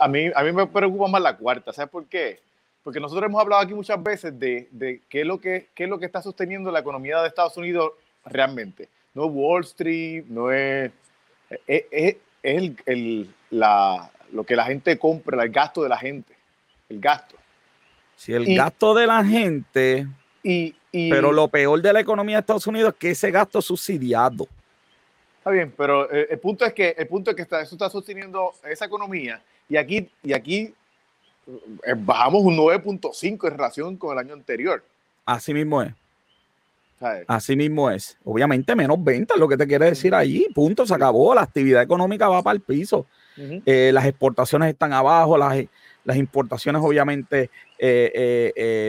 a 0.00 0.08
mí, 0.08 0.30
a 0.34 0.42
mí 0.42 0.52
me 0.52 0.66
preocupa 0.66 1.08
más 1.08 1.22
la 1.22 1.36
cuarta, 1.36 1.72
¿sabes 1.72 1.90
por 1.90 2.06
qué? 2.06 2.40
Porque 2.82 3.00
nosotros 3.00 3.28
hemos 3.28 3.40
hablado 3.40 3.62
aquí 3.62 3.74
muchas 3.74 4.02
veces 4.02 4.38
de, 4.38 4.68
de 4.70 5.02
qué, 5.08 5.20
es 5.20 5.26
lo 5.26 5.40
que, 5.40 5.68
qué 5.74 5.84
es 5.84 5.90
lo 5.90 5.98
que 5.98 6.06
está 6.06 6.22
sosteniendo 6.22 6.70
la 6.70 6.80
economía 6.80 7.20
de 7.20 7.28
Estados 7.28 7.56
Unidos 7.56 7.92
realmente. 8.24 8.88
No 9.14 9.26
es 9.26 9.30
Wall 9.32 9.62
Street, 9.64 10.24
no 10.28 10.50
es... 10.50 10.90
Es, 11.66 11.84
es, 11.90 12.16
el, 12.42 12.76
el, 12.86 13.30
la, 13.50 14.10
lo 14.32 14.44
que 14.44 14.56
la 14.56 14.64
gente 14.64 14.98
compra, 14.98 15.42
el 15.42 15.50
gasto 15.50 15.82
de 15.82 15.88
la 15.88 15.98
gente. 15.98 16.34
El 16.88 17.00
gasto. 17.00 17.36
Si 18.16 18.32
el 18.32 18.56
gasto 18.56 18.94
de 18.94 19.06
la 19.06 19.24
gente 19.24 20.06
y, 20.42 20.74
pero 20.92 21.32
lo 21.32 21.48
peor 21.48 21.80
de 21.82 21.92
la 21.92 22.00
economía 22.00 22.36
de 22.36 22.40
Estados 22.40 22.66
Unidos 22.66 22.92
es 22.92 22.98
que 22.98 23.10
ese 23.10 23.30
gasto 23.30 23.58
es 23.58 23.64
subsidiado. 23.64 24.46
Está 25.38 25.50
bien, 25.50 25.72
pero 25.76 26.10
eh, 26.10 26.28
el, 26.30 26.38
punto 26.38 26.64
es 26.64 26.72
que 26.72 26.94
el 26.96 27.06
punto 27.06 27.30
es 27.30 27.36
que 27.36 27.42
está, 27.42 27.60
eso 27.60 27.74
está 27.74 27.88
sosteniendo 27.88 28.52
esa 28.68 28.86
economía 28.86 29.40
y 29.68 29.76
aquí 29.76 30.08
y 30.22 30.32
aquí 30.32 30.74
eh, 31.46 31.94
bajamos 31.96 32.42
un 32.42 32.56
9.5 32.56 33.46
en 33.46 33.50
relación 33.50 33.96
con 33.96 34.12
el 34.12 34.18
año 34.18 34.34
anterior. 34.34 34.82
Así 35.24 35.54
mismo 35.54 35.82
es. 35.82 35.92
Así 37.28 37.54
mismo 37.54 37.88
es. 37.90 38.18
Obviamente 38.24 38.74
menos 38.74 39.02
ventas, 39.02 39.38
lo 39.38 39.46
que 39.46 39.56
te 39.56 39.68
quiere 39.68 39.84
decir 39.84 40.12
allí. 40.14 40.48
Punto, 40.52 40.84
se 40.84 40.94
acabó. 40.94 41.32
La 41.32 41.42
actividad 41.42 41.80
económica 41.80 42.28
va 42.28 42.42
para 42.42 42.56
el 42.56 42.60
piso. 42.60 43.06
Eh, 43.36 43.92
las 43.94 44.04
exportaciones 44.04 44.68
están 44.68 44.92
abajo, 44.92 45.38
las, 45.38 45.64
las 46.02 46.16
importaciones 46.16 46.82
obviamente 46.82 47.50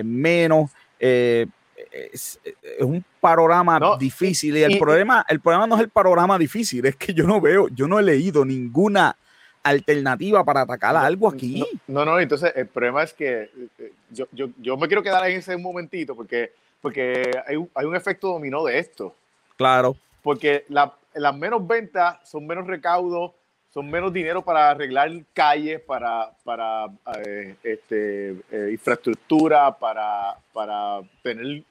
menos 0.03 0.71
eh, 0.99 1.47
es, 1.91 2.39
un 2.79 3.03
panorama 3.19 3.97
difícil 3.97 4.57
y 4.57 4.63
el 4.63 4.77
problema 4.77 5.25
el 5.27 5.39
problema 5.39 5.67
no 5.67 5.75
es 5.75 5.81
el 5.81 5.89
panorama 5.89 6.37
difícil 6.37 6.85
es 6.85 6.95
que 6.95 7.13
yo 7.13 7.25
no 7.25 7.41
veo 7.41 7.67
yo 7.69 7.87
no 7.87 7.99
he 7.99 8.03
leído 8.03 8.45
ninguna 8.45 9.15
alternativa 9.63 10.43
para 10.43 10.61
atacar 10.61 10.95
a 10.95 11.05
algo 11.05 11.27
aquí. 11.27 11.65
no 11.87 12.05
no, 12.05 12.19
entonces 12.19 12.53
el 12.55 12.67
problema 12.67 13.03
es 13.03 13.13
que 13.13 13.49
eh, 13.77 13.93
yo, 14.09 14.25
yo, 14.31 14.49
yo, 14.57 14.77
me 14.77 14.87
quiero 14.87 15.03
quedar 15.03 15.29
en 15.29 15.37
ese 15.37 15.57
momentito 15.57 16.15
porque 16.15 16.53
porque 16.81 17.29
hay, 17.45 17.57
hay 17.75 17.85
un 17.85 17.95
efecto 17.95 18.29
dominó 18.29 18.63
de 18.63 18.79
esto. 18.79 19.13
Claro. 19.57 19.97
Porque 20.23 20.63
la, 20.69 20.93
las 21.13 21.35
menos 21.35 21.67
ventas 21.67 22.17
son 22.23 22.47
menos 22.47 22.65
recaudos 22.65 23.31
son 23.73 23.89
menos 23.89 24.11
dinero 24.11 24.41
para 24.41 24.71
arreglar 24.71 25.11
calles, 25.33 25.79
para, 25.81 26.31
para 26.43 26.87
eh, 27.23 27.55
este, 27.63 28.31
eh, 28.51 28.69
infraestructura, 28.71 29.77
para, 29.77 30.37
para 30.51 31.01
tener, 31.21 31.63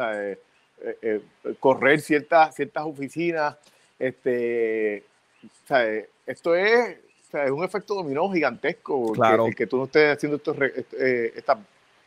eh, 0.00 1.20
correr 1.58 2.00
ciertas, 2.00 2.54
ciertas 2.54 2.84
oficinas. 2.84 3.56
Este, 3.98 5.04
esto 6.26 6.54
es, 6.54 6.96
es, 7.32 7.50
un 7.50 7.64
efecto 7.64 7.94
dominó 7.94 8.30
gigantesco. 8.30 9.12
Claro. 9.12 9.46
Que, 9.56 9.66
tú 9.66 9.76
no 9.76 9.84
estés 9.84 10.16
haciendo 10.16 10.36
esto, 10.36 10.54
esta, 10.62 11.58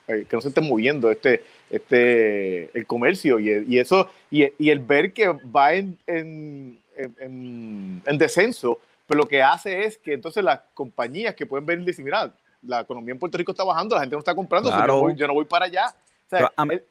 que 0.08 0.28
no 0.32 0.42
se 0.42 0.48
esté 0.50 0.62
moviendo 0.62 1.12
este, 1.12 1.44
este, 1.70 2.78
el 2.78 2.86
comercio 2.86 3.40
y, 3.40 3.66
y 3.68 3.80
eso, 3.80 4.10
y, 4.32 4.46
y, 4.58 4.70
el 4.70 4.80
ver 4.80 5.14
que 5.14 5.28
va 5.28 5.74
en, 5.74 5.98
en, 6.08 6.80
en, 6.98 8.02
en 8.06 8.18
descenso 8.18 8.80
pero 9.08 9.20
lo 9.20 9.28
que 9.28 9.42
hace 9.42 9.86
es 9.86 9.98
que 9.98 10.14
entonces 10.14 10.44
las 10.44 10.62
compañías 10.74 11.36
que 11.36 11.46
pueden 11.46 11.66
venir 11.66 11.84
y 11.84 11.88
decir, 11.88 12.06
mira, 12.06 12.34
la 12.62 12.82
economía 12.82 13.14
en 13.14 13.20
Puerto 13.20 13.38
Rico 13.38 13.52
está 13.52 13.64
bajando, 13.64 13.96
la 13.96 14.02
gente 14.02 14.16
no 14.16 14.20
está 14.20 14.34
comprando, 14.34 14.70
yo, 15.16 15.28
no 15.28 15.34
voy, 15.34 15.46
para 15.46 15.66
allá. 15.66 15.94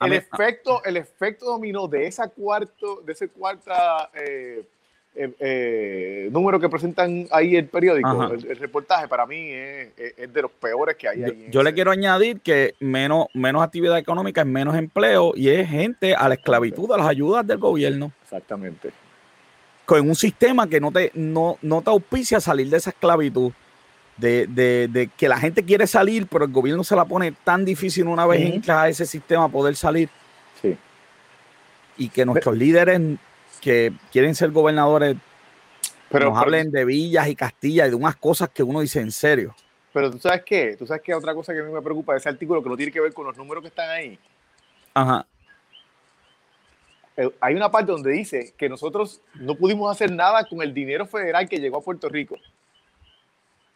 El, 0.00 0.12
efecto, 0.12 0.82
el 0.84 0.96
efecto 0.96 1.46
dominó 1.46 1.88
de 1.88 2.06
esa 2.06 2.28
cuarto, 2.28 3.02
de 3.04 3.12
ese 3.12 3.28
cuarta 3.28 4.10
eh, 4.14 4.64
eh, 5.14 5.34
eh, 5.38 6.28
número 6.32 6.58
que 6.58 6.68
presentan 6.68 7.26
ahí 7.30 7.56
el 7.56 7.66
periódico, 7.66 8.32
el, 8.32 8.56
reportaje, 8.56 9.08
para 9.08 9.26
mí 9.26 9.50
es, 9.50 10.32
de 10.32 10.42
los 10.42 10.50
peores 10.50 10.96
que 10.96 11.08
hay 11.08 11.24
ahí. 11.24 11.48
Yo, 11.50 11.62
le 11.62 11.74
quiero 11.74 11.90
añadir 11.90 12.40
que 12.40 12.74
menos, 12.80 13.26
menos 13.34 13.62
actividad 13.62 13.98
económica 13.98 14.40
es 14.42 14.46
menos 14.46 14.74
empleo 14.76 15.32
y 15.36 15.50
es 15.50 15.68
gente 15.68 16.14
a 16.14 16.28
la 16.28 16.34
esclavitud, 16.34 16.90
a 16.92 16.98
las 16.98 17.06
ayudas 17.06 17.46
del 17.46 17.58
gobierno. 17.58 18.12
Exactamente 18.22 18.90
con 19.84 20.08
un 20.08 20.14
sistema 20.14 20.68
que 20.68 20.80
no 20.80 20.92
te, 20.92 21.10
no, 21.14 21.58
no 21.60 21.82
te 21.82 21.90
auspicia 21.90 22.40
salir 22.40 22.70
de 22.70 22.76
esa 22.76 22.90
esclavitud. 22.90 23.52
De, 24.16 24.46
de, 24.46 25.10
que 25.16 25.28
la 25.28 25.38
gente 25.38 25.64
quiere 25.64 25.86
salir, 25.86 26.26
pero 26.28 26.44
el 26.44 26.52
gobierno 26.52 26.84
se 26.84 26.94
la 26.94 27.04
pone 27.04 27.32
tan 27.32 27.64
difícil 27.64 28.06
una 28.06 28.24
vez 28.26 28.40
entra 28.42 28.82
a 28.82 28.88
ese 28.88 29.04
sistema 29.04 29.48
poder 29.48 29.74
salir. 29.74 30.08
Sí. 30.60 30.76
Y 31.96 32.08
que 32.08 32.24
nuestros 32.24 32.56
líderes 32.56 33.00
que 33.60 33.92
quieren 34.12 34.34
ser 34.34 34.50
gobernadores 34.50 35.16
pero, 36.08 36.30
nos 36.30 36.38
hablen 36.38 36.70
de 36.70 36.84
villas 36.84 37.26
y 37.28 37.34
castillas 37.34 37.88
y 37.88 37.90
de 37.90 37.96
unas 37.96 38.16
cosas 38.16 38.50
que 38.50 38.62
uno 38.62 38.80
dice 38.80 39.00
en 39.00 39.10
serio. 39.10 39.54
Pero 39.92 40.10
tú 40.10 40.18
sabes 40.18 40.42
qué, 40.44 40.76
tú 40.76 40.86
sabes 40.86 41.02
qué 41.02 41.14
otra 41.14 41.34
cosa 41.34 41.52
que 41.52 41.60
a 41.60 41.62
mí 41.62 41.72
me 41.72 41.82
preocupa 41.82 42.12
de 42.12 42.18
ese 42.18 42.28
artículo 42.28 42.62
que 42.62 42.68
no 42.68 42.76
tiene 42.76 42.92
que 42.92 43.00
ver 43.00 43.12
con 43.12 43.26
los 43.26 43.36
números 43.36 43.62
que 43.62 43.68
están 43.68 43.90
ahí. 43.90 44.18
Ajá. 44.94 45.26
Eh, 47.16 47.30
hay 47.40 47.54
una 47.54 47.70
parte 47.70 47.92
donde 47.92 48.10
dice 48.10 48.54
que 48.56 48.68
nosotros 48.68 49.20
no 49.34 49.54
pudimos 49.54 49.90
hacer 49.90 50.10
nada 50.10 50.46
con 50.46 50.62
el 50.62 50.72
dinero 50.72 51.06
federal 51.06 51.48
que 51.48 51.58
llegó 51.58 51.78
a 51.78 51.82
Puerto 51.82 52.08
Rico 52.08 52.36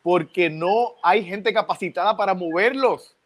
porque 0.06 0.48
no 0.48 0.94
hay 1.02 1.24
gente 1.24 1.52
capacitada 1.52 2.16
para 2.16 2.32
moverlos. 2.32 3.16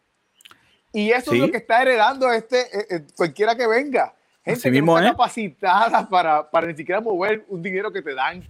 Y 0.91 1.11
eso 1.11 1.31
es 1.31 1.37
lo 1.37 1.51
que 1.51 1.57
está 1.57 1.83
heredando 1.83 2.31
este 2.31 2.61
eh, 2.61 2.87
eh, 2.89 3.01
cualquiera 3.15 3.55
que 3.55 3.67
venga. 3.67 4.15
Gente 4.43 4.71
que 4.71 4.81
no 4.81 4.97
está 4.97 5.11
capacitada 5.11 6.09
para, 6.09 6.49
para 6.49 6.65
ni 6.65 6.75
siquiera 6.75 6.99
mover 6.99 7.45
un 7.49 7.61
dinero 7.61 7.91
que 7.91 8.01
te 8.01 8.15
dan. 8.15 8.43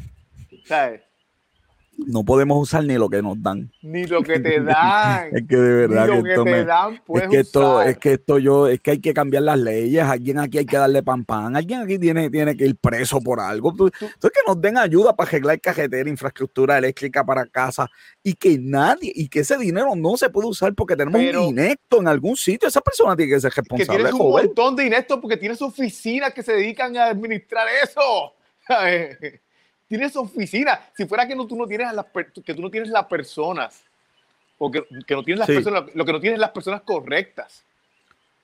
No 1.97 2.23
podemos 2.23 2.57
usar 2.61 2.83
ni 2.83 2.95
lo 2.95 3.09
que 3.09 3.21
nos 3.21 3.41
dan. 3.41 3.71
Ni 3.81 4.05
lo 4.05 4.23
que 4.23 4.39
te 4.39 4.59
dan. 4.63 5.35
es 5.35 5.47
que 5.47 5.55
de 5.55 5.87
verdad 5.87 6.07
que, 6.07 6.29
esto 6.29 6.45
me, 6.45 6.61
es 6.61 7.27
que 7.29 7.39
esto, 7.39 7.81
es 7.81 7.97
que 7.97 8.13
esto 8.13 8.39
yo, 8.39 8.67
es 8.67 8.79
que 8.81 8.91
hay 8.91 8.99
que 8.99 9.13
cambiar 9.13 9.43
las 9.43 9.59
leyes. 9.59 10.03
Alguien 10.03 10.39
aquí 10.39 10.57
hay 10.57 10.65
que 10.65 10.77
darle 10.77 11.03
pan 11.03 11.23
pan. 11.25 11.55
Alguien 11.55 11.81
aquí 11.81 11.99
tiene, 11.99 12.29
tiene 12.29 12.55
que 12.55 12.65
ir 12.65 12.75
preso 12.75 13.19
por 13.21 13.39
algo. 13.39 13.71
Entonces 13.71 14.31
que 14.31 14.41
nos 14.47 14.59
den 14.59 14.77
ayuda 14.77 15.15
para 15.15 15.29
arreglar 15.29 15.59
carretera, 15.59 16.09
infraestructura 16.09 16.77
eléctrica 16.77 17.23
para 17.23 17.45
casa 17.45 17.89
y 18.23 18.33
que 18.33 18.57
nadie, 18.59 19.11
y 19.13 19.27
que 19.27 19.41
ese 19.41 19.57
dinero 19.57 19.95
no 19.95 20.17
se 20.17 20.29
puede 20.29 20.47
usar 20.47 20.73
porque 20.73 20.95
tenemos 20.95 21.21
un 21.21 21.49
inecto 21.49 21.99
en 21.99 22.07
algún 22.07 22.35
sitio. 22.35 22.67
Esa 22.67 22.81
persona 22.81 23.15
tiene 23.15 23.33
que 23.33 23.39
ser 23.39 23.51
responsable. 23.51 23.97
Que 23.97 24.03
tienes 24.03 24.13
un 24.13 24.31
montón 24.31 24.75
de 24.75 24.85
inectos 24.85 25.19
porque 25.19 25.37
tienes 25.37 25.61
oficinas 25.61 26.33
que 26.33 26.43
se 26.43 26.53
dedican 26.53 26.95
a 26.97 27.07
administrar 27.07 27.67
eso. 27.83 28.33
tienes 29.91 30.15
oficina. 30.15 30.79
Si 30.95 31.05
fuera 31.05 31.27
que 31.27 31.35
no, 31.35 31.45
tú 31.45 31.57
no 31.57 31.67
tienes 31.67 31.93
las 31.93 32.05
que 32.45 32.53
tú 32.53 32.61
no 32.61 32.71
tienes 32.71 32.89
las 32.89 33.05
personas 33.07 33.83
o 34.57 34.71
que, 34.71 34.85
no 35.09 35.21
tienes 35.21 35.39
las 35.39 35.47
personas, 35.47 35.83
lo 35.93 36.05
que 36.05 36.13
no 36.13 36.21
tienes 36.21 36.39
las 36.39 36.51
personas 36.51 36.81
correctas. 36.83 37.65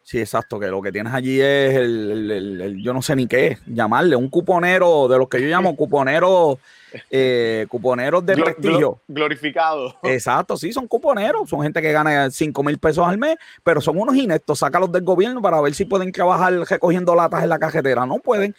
Sí, 0.07 0.21
exacto, 0.21 0.57
que 0.57 0.67
lo 0.67 0.81
que 0.81 0.93
tienes 0.93 1.13
allí 1.13 1.41
es 1.41 1.75
el, 1.75 2.79
yo 2.81 2.93
no 2.93 3.01
sé 3.01 3.13
ni 3.13 3.27
qué, 3.27 3.57
llamarle 3.65 4.15
un 4.15 4.29
cuponero, 4.29 5.09
de 5.09 5.17
los 5.17 5.27
que 5.27 5.41
yo 5.41 5.49
llamo 5.49 5.75
cuponero 5.75 6.59
eh, 7.11 7.65
cuponeros 7.67 8.25
de 8.25 8.37
prestigio. 8.37 9.01
glorificados. 9.05 9.97
Exacto, 10.03 10.55
sí, 10.55 10.71
son 10.71 10.87
cuponeros, 10.87 11.49
son 11.49 11.61
gente 11.61 11.81
que 11.81 11.91
gana 11.91 12.31
5 12.31 12.63
mil 12.63 12.77
pesos 12.77 13.05
al 13.05 13.17
mes, 13.17 13.35
pero 13.65 13.81
son 13.81 13.99
unos 13.99 14.15
ineptos, 14.15 14.59
sácalos 14.59 14.93
del 14.93 15.03
gobierno 15.03 15.41
para 15.41 15.59
ver 15.59 15.73
si 15.73 15.83
pueden 15.83 16.13
trabajar 16.13 16.53
recogiendo 16.53 17.13
latas 17.13 17.43
en 17.43 17.49
la 17.49 17.59
cajetera. 17.59 18.05
No 18.05 18.19
pueden. 18.19 18.55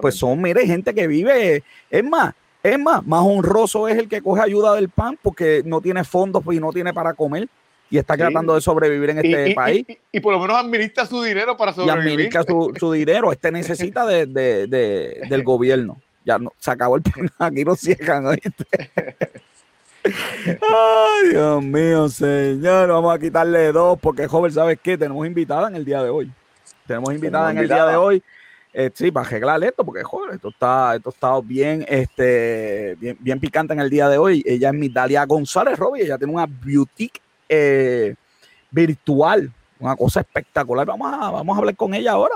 Pues 0.00 0.14
son, 0.14 0.40
mire, 0.40 0.66
gente 0.66 0.94
que 0.94 1.06
vive, 1.06 1.62
es 1.90 2.04
más, 2.04 2.32
es 2.62 2.78
más, 2.78 3.06
más 3.06 3.20
honroso 3.22 3.86
es 3.86 3.98
el 3.98 4.08
que 4.08 4.22
coge 4.22 4.40
ayuda 4.40 4.74
del 4.74 4.88
PAN 4.88 5.18
porque 5.20 5.60
no 5.62 5.82
tiene 5.82 6.04
fondos 6.04 6.42
y 6.50 6.58
no 6.58 6.72
tiene 6.72 6.94
para 6.94 7.12
comer 7.12 7.50
y 7.88 7.98
está 7.98 8.16
tratando 8.16 8.54
de 8.54 8.60
sobrevivir 8.60 9.10
en 9.10 9.18
este 9.18 9.54
país. 9.54 9.86
Y, 10.12 10.20
por 10.20 10.32
lo 10.32 10.40
menos 10.40 10.56
administra 10.56 11.06
su 11.06 11.22
dinero 11.22 11.56
para 11.56 11.72
sobrevivir. 11.72 12.06
Y 12.06 12.12
administra 12.12 12.44
su, 12.78 12.92
dinero. 12.92 13.32
Este 13.32 13.52
necesita 13.52 14.04
de, 14.06 14.26
del 14.26 15.42
gobierno 15.44 16.00
ya 16.26 16.38
no, 16.38 16.52
se 16.58 16.70
acabó 16.72 16.96
el 16.96 17.02
plan, 17.02 17.30
aquí 17.38 17.64
no 17.64 17.76
cierran, 17.76 18.26
Ay, 20.04 21.28
Dios 21.30 21.62
mío, 21.64 22.08
señor, 22.08 22.88
vamos 22.88 23.14
a 23.14 23.18
quitarle 23.18 23.72
dos 23.72 23.98
porque, 24.00 24.26
joven, 24.28 24.52
¿sabes 24.52 24.78
qué? 24.82 24.98
Tenemos 24.98 25.26
invitada 25.26 25.68
en 25.68 25.76
el 25.76 25.84
día 25.84 26.02
de 26.02 26.10
hoy. 26.10 26.30
Tenemos 26.86 27.12
invitada 27.12 27.50
en 27.50 27.58
el 27.58 27.68
día 27.68 27.86
de 27.86 27.96
hoy. 27.96 28.22
Eh, 28.72 28.90
sí, 28.92 29.10
para 29.10 29.26
arreglar 29.26 29.64
esto, 29.64 29.84
porque 29.84 30.04
joder, 30.04 30.34
esto 30.34 30.50
está, 30.50 30.94
esto 30.94 31.10
está 31.10 31.40
bien, 31.40 31.84
este, 31.88 32.96
bien, 33.00 33.40
picante 33.40 33.72
en 33.72 33.80
el 33.80 33.90
día 33.90 34.08
de 34.08 34.18
hoy. 34.18 34.44
Ella 34.46 34.68
es 34.68 34.74
Migdalia 34.74 35.24
González 35.24 35.78
Robbie, 35.78 36.02
ella 36.02 36.18
tiene 36.18 36.34
una 36.34 36.46
boutique 36.46 37.20
eh, 37.48 38.14
virtual, 38.70 39.52
una 39.78 39.96
cosa 39.96 40.20
espectacular. 40.20 40.86
Vamos 40.86 41.12
a, 41.12 41.30
vamos 41.30 41.56
a 41.56 41.58
hablar 41.58 41.76
con 41.76 41.94
ella 41.94 42.12
ahora. 42.12 42.34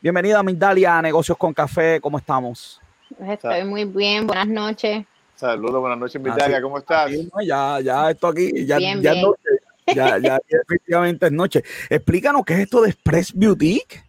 Bienvenida, 0.00 0.42
Migdalia, 0.42 0.98
a 0.98 1.02
Negocios 1.02 1.36
con 1.36 1.52
Café, 1.52 2.00
¿cómo 2.00 2.18
estamos? 2.18 2.80
Estoy 3.28 3.64
muy 3.64 3.84
bien, 3.84 4.26
buenas 4.26 4.48
noches. 4.48 5.04
Saludos, 5.34 5.80
buenas 5.80 5.98
noches, 5.98 6.22
Vitalia, 6.22 6.60
¿cómo 6.60 6.78
estás? 6.78 7.10
ya, 7.44 7.80
ya, 7.80 8.10
esto 8.10 8.28
aquí, 8.28 8.64
ya, 8.66 8.78
ya 8.78 9.12
es 9.12 9.22
noche. 9.22 9.48
Ya, 9.94 10.18
ya, 10.18 10.38
efectivamente 10.46 11.26
es 11.26 11.32
noche. 11.32 11.64
Explícanos 11.88 12.44
qué 12.44 12.52
es 12.52 12.60
esto 12.60 12.82
de 12.82 12.90
Express 12.90 13.32
Boutique. 13.34 14.04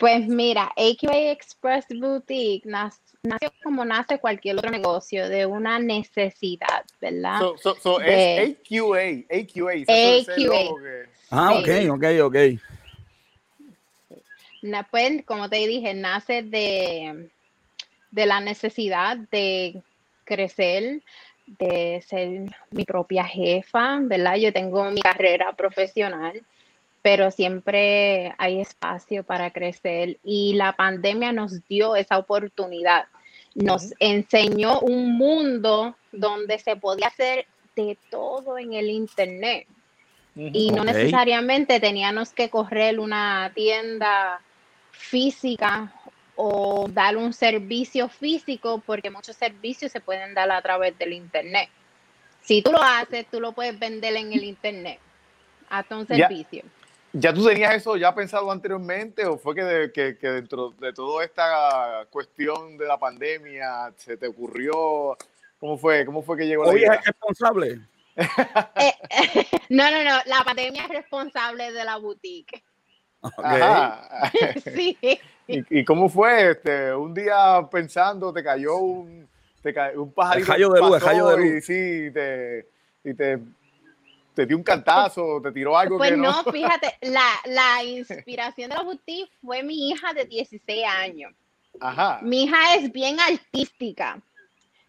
Pues 0.00 0.26
mira, 0.26 0.72
AQA 0.76 1.32
Express 1.32 1.84
Boutique 1.90 2.64
nació 3.24 3.52
como 3.62 3.84
nace 3.84 4.18
cualquier 4.18 4.58
otro 4.58 4.70
negocio, 4.70 5.28
de 5.28 5.46
una 5.46 5.78
necesidad, 5.78 6.84
¿verdad? 7.00 7.40
So, 7.40 7.74
so, 7.76 8.00
es 8.00 8.50
AQA, 8.50 9.24
AQA. 9.30 9.72
AQA. 9.82 11.08
Ah, 11.30 11.54
ok, 11.54 11.68
ok, 11.90 12.04
ok. 12.22 12.36
Pues, 14.90 15.24
como 15.26 15.48
te 15.50 15.56
dije, 15.66 15.92
nace 15.94 16.42
de, 16.42 17.28
de 18.10 18.26
la 18.26 18.40
necesidad 18.40 19.16
de 19.16 19.82
crecer, 20.24 21.02
de 21.46 22.02
ser 22.06 22.56
mi 22.70 22.84
propia 22.84 23.24
jefa, 23.24 23.98
¿verdad? 24.00 24.36
Yo 24.36 24.52
tengo 24.52 24.90
mi 24.90 25.02
carrera 25.02 25.52
profesional, 25.52 26.42
pero 27.02 27.30
siempre 27.30 28.34
hay 28.38 28.60
espacio 28.60 29.24
para 29.24 29.50
crecer 29.50 30.18
y 30.24 30.54
la 30.54 30.74
pandemia 30.74 31.32
nos 31.32 31.66
dio 31.68 31.96
esa 31.96 32.16
oportunidad. 32.16 33.04
Nos 33.54 33.94
enseñó 34.00 34.80
un 34.80 35.16
mundo 35.16 35.96
donde 36.12 36.58
se 36.58 36.76
podía 36.76 37.08
hacer 37.08 37.46
de 37.76 37.96
todo 38.10 38.58
en 38.58 38.72
el 38.72 38.90
Internet. 38.90 39.66
Y 40.36 40.72
no 40.72 40.82
necesariamente 40.82 41.78
teníamos 41.78 42.32
que 42.32 42.50
correr 42.50 42.98
una 42.98 43.52
tienda 43.54 44.40
física 44.90 45.92
o 46.34 46.88
dar 46.90 47.16
un 47.16 47.32
servicio 47.32 48.08
físico, 48.08 48.82
porque 48.84 49.10
muchos 49.10 49.36
servicios 49.36 49.92
se 49.92 50.00
pueden 50.00 50.34
dar 50.34 50.50
a 50.50 50.60
través 50.60 50.98
del 50.98 51.12
Internet. 51.12 51.68
Si 52.42 52.62
tú 52.62 52.72
lo 52.72 52.82
haces, 52.82 53.26
tú 53.30 53.40
lo 53.40 53.52
puedes 53.52 53.78
vender 53.78 54.16
en 54.16 54.32
el 54.32 54.42
Internet, 54.42 54.98
hasta 55.70 55.96
un 55.96 56.06
servicio. 56.06 56.64
¿Ya, 57.16 57.32
tú 57.32 57.46
tenías 57.46 57.72
eso 57.76 57.96
ya 57.96 58.12
pensado 58.12 58.50
anteriormente 58.50 59.24
o 59.24 59.38
fue 59.38 59.54
que, 59.54 60.16
que, 60.20 60.28
dentro 60.28 60.70
de 60.70 60.92
toda 60.92 61.24
esta 61.24 62.06
cuestión 62.10 62.76
de 62.76 62.86
la 62.86 62.98
pandemia 62.98 63.92
se 63.96 64.16
te 64.16 64.26
ocurrió? 64.26 65.16
¿Cómo 65.60 65.78
fue? 65.78 66.04
¿Cómo 66.04 66.22
fue 66.22 66.36
que 66.36 66.46
llegó 66.48 66.64
la 66.64 66.76
idea? 66.76 66.94
es 66.94 67.06
responsable? 67.06 67.80
Eh, 68.16 68.92
no, 69.68 69.90
no, 69.92 70.02
no, 70.02 70.18
la 70.26 70.42
pandemia 70.44 70.82
es 70.86 70.88
responsable 70.88 71.70
de 71.70 71.84
la 71.84 71.98
boutique. 71.98 72.64
sí. 74.74 74.98
¿Y, 75.46 75.84
cómo 75.84 76.08
fue? 76.08 76.50
Este, 76.50 76.92
un 76.92 77.14
día 77.14 77.60
pensando, 77.70 78.32
te 78.32 78.42
cayó 78.42 78.76
un, 78.78 79.28
te 79.62 79.72
un 79.96 80.12
pajarito. 80.12 80.52
de 80.52 80.80
luz, 80.80 81.00
de 81.00 81.36
luz. 81.36 81.46
Y 81.46 81.60
sí, 81.60 82.10
te, 82.12 82.66
y 83.04 83.14
te, 83.14 83.38
te 84.34 84.46
dio 84.46 84.56
un 84.56 84.62
cantazo, 84.62 85.40
te 85.42 85.52
tiró 85.52 85.76
algo. 85.78 85.98
Pues 85.98 86.10
que 86.10 86.16
no, 86.16 86.42
no, 86.42 86.44
fíjate, 86.52 86.98
la, 87.02 87.26
la 87.46 87.84
inspiración 87.84 88.70
de 88.70 88.76
la 88.76 88.82
boutique 88.82 89.32
fue 89.42 89.62
mi 89.62 89.90
hija 89.90 90.12
de 90.12 90.24
16 90.24 90.84
años. 90.84 91.32
Ajá. 91.80 92.20
Mi 92.22 92.44
hija 92.44 92.76
es 92.76 92.92
bien 92.92 93.18
artística. 93.20 94.20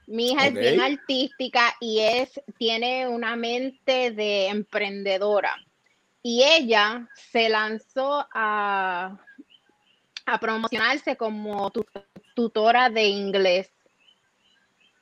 Mi 0.08 0.31
hija 0.31 0.47
es 0.47 0.53
bien 0.53 0.81
artística 0.81 1.75
y 1.79 1.99
es, 1.99 2.39
tiene 2.58 3.08
una 3.08 3.36
mente 3.36 4.12
de 4.12 4.47
emprendedora 4.47 5.55
y 6.27 6.41
ella 6.41 7.08
se 7.13 7.49
lanzó 7.49 8.27
a, 8.34 9.15
a 10.25 10.39
promocionarse 10.39 11.15
como 11.15 11.71
tutora 12.36 12.89
de 12.89 13.05
inglés. 13.05 13.71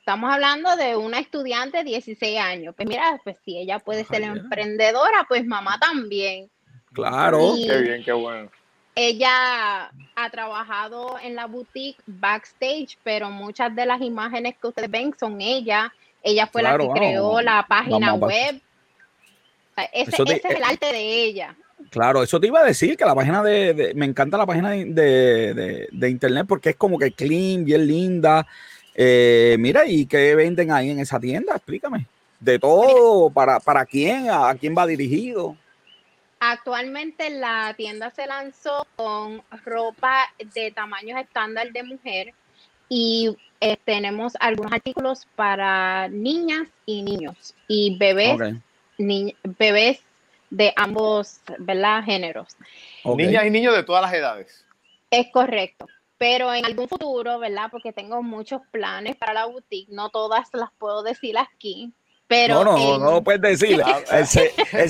Estamos 0.04 0.30
hablando 0.34 0.76
de 0.76 0.98
una 0.98 1.18
estudiante 1.18 1.78
de 1.78 1.84
16 1.84 2.38
años. 2.38 2.74
Pues 2.76 2.86
mira, 2.86 3.18
pues 3.24 3.38
si 3.42 3.56
ella 3.56 3.78
puede 3.78 4.04
ser 4.04 4.20
emprendedora, 4.22 5.24
pues 5.26 5.46
mamá 5.46 5.78
también. 5.80 6.50
Claro. 6.92 7.54
qué 7.56 7.78
bien, 7.78 8.04
qué 8.04 8.12
bueno. 8.12 8.50
Ella 8.94 9.90
ha 10.14 10.30
trabajado 10.30 11.16
en 11.22 11.34
la 11.34 11.46
boutique 11.46 11.96
backstage, 12.06 12.98
pero 13.02 13.30
muchas 13.30 13.74
de 13.74 13.86
las 13.86 14.02
imágenes 14.02 14.56
que 14.60 14.66
ustedes 14.66 14.90
ven 14.90 15.14
son 15.18 15.40
ella. 15.40 15.90
Ella 16.22 16.48
fue 16.48 16.62
la 16.62 16.76
que 16.76 16.86
creó 16.90 17.40
la 17.40 17.64
página 17.66 18.12
web 18.12 18.60
ese, 19.90 20.22
es 20.22 20.44
el 20.44 20.62
arte 20.62 20.92
de 20.92 21.24
ella. 21.24 21.56
Claro, 21.88 22.22
eso 22.22 22.38
te 22.38 22.48
iba 22.48 22.60
a 22.60 22.64
decir, 22.64 22.94
que 22.98 23.06
la 23.06 23.14
página 23.14 23.42
de, 23.42 23.92
me 23.94 24.04
encanta 24.04 24.36
la 24.36 24.44
página 24.44 24.72
de, 24.72 25.88
internet 26.10 26.44
porque 26.46 26.70
es 26.70 26.76
como 26.76 26.98
que 26.98 27.12
clean, 27.12 27.64
bien 27.64 27.86
linda. 27.86 28.46
Eh, 28.94 29.56
mira, 29.58 29.86
¿y 29.86 30.06
qué 30.06 30.34
venden 30.34 30.70
ahí 30.70 30.90
en 30.90 31.00
esa 31.00 31.18
tienda? 31.18 31.56
Explícame. 31.56 32.06
De 32.40 32.58
todo, 32.58 33.30
para, 33.30 33.58
para 33.60 33.84
quién, 33.84 34.28
a 34.30 34.54
quién 34.54 34.74
va 34.76 34.86
dirigido. 34.86 35.56
Actualmente 36.40 37.30
la 37.30 37.74
tienda 37.76 38.10
se 38.10 38.26
lanzó 38.26 38.86
con 38.96 39.42
ropa 39.64 40.30
de 40.54 40.70
tamaños 40.72 41.18
estándar 41.18 41.72
de 41.72 41.82
mujer 41.82 42.34
y 42.88 43.34
eh, 43.60 43.78
tenemos 43.82 44.34
algunos 44.40 44.72
artículos 44.72 45.26
para 45.36 46.08
niñas 46.08 46.68
y 46.84 47.02
niños 47.02 47.54
y 47.66 47.96
bebés 47.96 48.60
bebés 49.58 50.00
de 50.50 50.72
ambos 50.76 51.40
¿verdad? 51.58 52.04
géneros. 52.04 52.56
Niñas 53.04 53.46
y 53.46 53.50
niños 53.50 53.74
de 53.74 53.82
todas 53.82 54.02
las 54.02 54.12
edades. 54.12 54.64
Es 55.10 55.28
correcto. 55.32 55.86
Pero 56.24 56.54
en 56.54 56.64
algún 56.64 56.88
futuro, 56.88 57.38
¿verdad? 57.38 57.68
Porque 57.70 57.92
tengo 57.92 58.22
muchos 58.22 58.62
planes 58.70 59.14
para 59.14 59.34
la 59.34 59.44
boutique, 59.44 59.90
no 59.90 60.08
todas 60.08 60.48
las 60.54 60.70
puedo 60.78 61.02
decir 61.02 61.36
aquí, 61.36 61.92
pero 62.26 62.64
no, 62.64 62.78
no, 62.78 62.98
no 62.98 63.10
lo 63.10 63.22
puedes 63.22 63.42
decir. 63.42 63.78
el, 64.10 64.26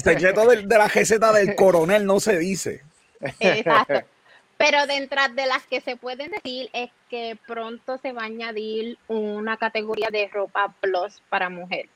secreto 0.00 0.46
de, 0.46 0.62
la 0.62 0.86
receta 0.86 1.32
del 1.32 1.56
coronel 1.56 2.06
no 2.06 2.20
se 2.20 2.38
dice. 2.38 2.82
Exacto. 3.40 4.02
Pero 4.56 4.86
dentro 4.86 5.20
de 5.34 5.46
las 5.46 5.66
que 5.66 5.80
se 5.80 5.96
pueden 5.96 6.30
decir 6.30 6.70
es 6.72 6.90
que 7.10 7.36
pronto 7.48 7.98
se 7.98 8.12
va 8.12 8.22
a 8.22 8.26
añadir 8.26 8.96
una 9.08 9.56
categoría 9.56 10.10
de 10.12 10.28
ropa 10.28 10.72
plus 10.80 11.20
para 11.28 11.50
mujer. 11.50 11.88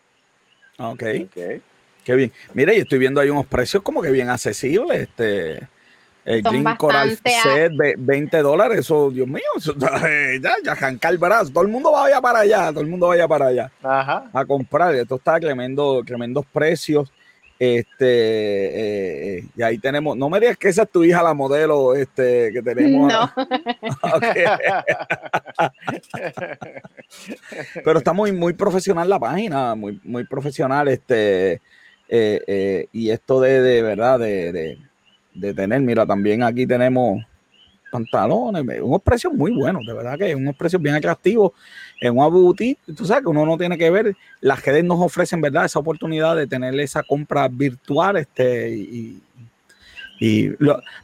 Ok. 0.79 1.05
okay. 1.27 1.63
Qué 2.05 2.15
bien. 2.17 2.33
Mire, 2.55 2.75
y 2.77 2.81
estoy 2.81 2.99
viendo 2.99 3.21
ahí 3.21 3.31
unos 3.31 3.47
precios 3.47 3.85
como 3.85 4.03
que 4.03 4.11
bien 4.11 4.31
accesibles. 4.31 5.03
Este, 5.03 5.69
el 6.29 6.43
Green 6.43 6.77
Coral 6.77 7.17
Set, 7.17 7.73
20 7.97 8.43
dólares. 8.43 8.81
Eso, 8.81 9.11
Dios 9.11 9.27
mío, 9.27 9.41
ya, 10.43 10.53
ya 10.63 10.73
arrancar 10.73 11.13
el 11.13 11.19
brazo. 11.19 11.51
Todo 11.51 11.65
el 11.65 11.71
mundo 11.71 11.91
vaya 11.93 12.21
para 12.21 12.41
allá, 12.41 12.69
todo 12.71 12.83
el 12.83 12.89
mundo 12.89 13.09
vaya 13.09 13.27
para 13.27 13.47
allá 13.47 13.73
Ajá. 13.83 14.29
a 14.33 14.45
comprar. 14.45 14.95
Esto 14.95 15.17
está 15.17 15.41
tremendo, 15.41 16.03
tremendos 16.05 16.45
precios. 16.53 17.11
Este, 17.61 19.39
eh, 19.39 19.45
y 19.57 19.63
ahí 19.63 19.79
tenemos, 19.79 20.17
no 20.17 20.31
me 20.31 20.39
digas 20.39 20.57
que 20.57 20.69
esa 20.69 20.85
es 20.85 20.91
tu 20.91 21.03
hija 21.03 21.25
la 21.25 21.35
modelo 21.35 21.93
este, 21.95 22.53
que 22.53 22.63
tenemos. 22.63 23.13
No. 23.13 23.33
Pero 27.85 27.99
está 27.99 28.13
muy, 28.13 28.31
muy 28.33 28.53
profesional 28.53 29.09
la 29.09 29.19
página, 29.19 29.75
muy, 29.75 30.01
muy 30.05 30.25
profesional. 30.25 30.87
Este, 30.89 31.61
eh, 32.09 32.43
eh, 32.47 32.87
y 32.93 33.11
esto 33.11 33.41
de, 33.41 33.61
de 33.61 33.83
verdad, 33.83 34.19
de, 34.19 34.53
de, 34.53 34.79
tener, 35.55 35.81
mira, 35.81 36.07
también 36.07 36.43
aquí 36.43 36.67
tenemos 36.67 37.23
pantalones, 37.91 38.65
unos 38.83 39.03
precios 39.03 39.33
muy 39.33 39.53
buenos, 39.53 39.87
de 39.87 39.95
verdad 39.95 40.19
que 40.19 40.35
unos 40.35 40.55
precios 40.57 40.81
bien 40.81 40.95
atractivos 40.95 41.53
en 42.01 42.17
una 42.17 42.27
boutique, 42.27 42.79
tú 42.95 43.05
sabes 43.05 43.23
que 43.23 43.29
uno 43.31 43.47
no 43.47 43.57
tiene 43.57 43.79
que 43.79 43.91
ver, 43.91 44.15
las 44.41 44.65
redes 44.65 44.85
nos 44.85 45.01
ofrecen, 45.01 45.41
¿verdad? 45.41 45.65
Esa 45.65 45.79
oportunidad 45.79 46.37
de 46.37 46.47
tener 46.47 46.79
esa 46.81 47.03
compra 47.03 47.49
virtual, 47.49 48.17
este, 48.19 48.71
y, 48.71 49.23
y 50.21 50.51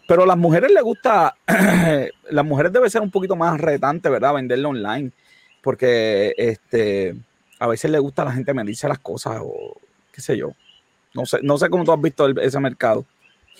pero 0.07 0.23
a 0.25 0.27
las 0.27 0.37
mujeres 0.37 0.71
les 0.73 0.83
gusta, 0.83 1.35
las 2.31 2.45
mujeres 2.45 2.73
debe 2.73 2.91
ser 2.91 3.01
un 3.01 3.11
poquito 3.11 3.37
más 3.37 3.61
retante, 3.61 4.11
¿verdad? 4.11 4.35
Venderlo 4.35 4.69
online, 4.71 5.11
porque 5.63 6.35
este, 6.37 7.17
a 7.59 7.67
veces 7.67 7.91
le 7.91 7.99
gusta 7.99 8.23
a 8.23 8.27
la 8.27 8.33
gente 8.33 8.55
medirse 8.55 8.89
las 8.89 8.99
cosas 8.99 9.41
o 9.43 9.79
qué 10.13 10.21
sé 10.21 10.37
yo. 10.37 10.53
No 11.15 11.27
sé, 11.27 11.39
no 11.43 11.57
sé 11.59 11.71
cómo 11.71 11.85
tú 11.85 11.93
has 11.93 12.01
visto 12.01 12.29
ese 12.29 12.59
mercado. 12.61 13.05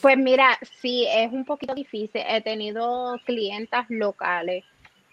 Pues 0.01 0.19
mira, 0.19 0.59
sí, 0.81 1.07
es 1.09 1.33
un 1.33 1.45
poquito 1.45 1.75
difícil. 1.75 2.23
He 2.27 2.41
tenido 2.41 3.19
clientas 3.25 3.87
locales 3.89 4.65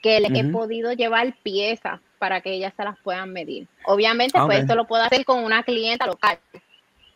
que 0.02 0.20
les 0.20 0.32
he 0.34 0.44
podido 0.46 0.94
llevar 0.94 1.34
piezas 1.44 2.00
para 2.18 2.42
que 2.42 2.54
ellas 2.54 2.74
se 2.76 2.84
las 2.84 2.98
puedan 3.00 3.32
medir. 3.32 3.68
Obviamente, 3.86 4.38
ah, 4.38 4.46
pues 4.46 4.60
esto 4.60 4.76
lo 4.76 4.86
puedo 4.88 5.04
hacer 5.04 5.24
con 5.26 5.44
una 5.44 5.64
clienta 5.64 6.08
local. 6.08 6.40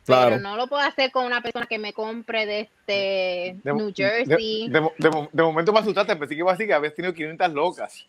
Pero 0.05 0.39
no 0.39 0.55
lo 0.55 0.67
puedo 0.67 0.83
hacer 0.83 1.11
con 1.11 1.25
una 1.25 1.41
persona 1.41 1.65
que 1.65 1.79
me 1.79 1.91
compre 1.91 2.45
de 2.45 2.59
este 2.61 3.57
New 3.63 3.91
Jersey. 3.95 4.69
De, 4.69 5.41
momento 5.41 5.73
me 5.73 5.79
asustaste, 5.79 6.15
pensé 6.15 6.35
que 6.35 6.39
iba 6.39 6.51
a 6.51 6.53
decir 6.53 6.67
que 6.67 6.73
habías 6.73 6.93
tenido 6.93 7.13
500 7.13 7.53
locas. 7.53 8.05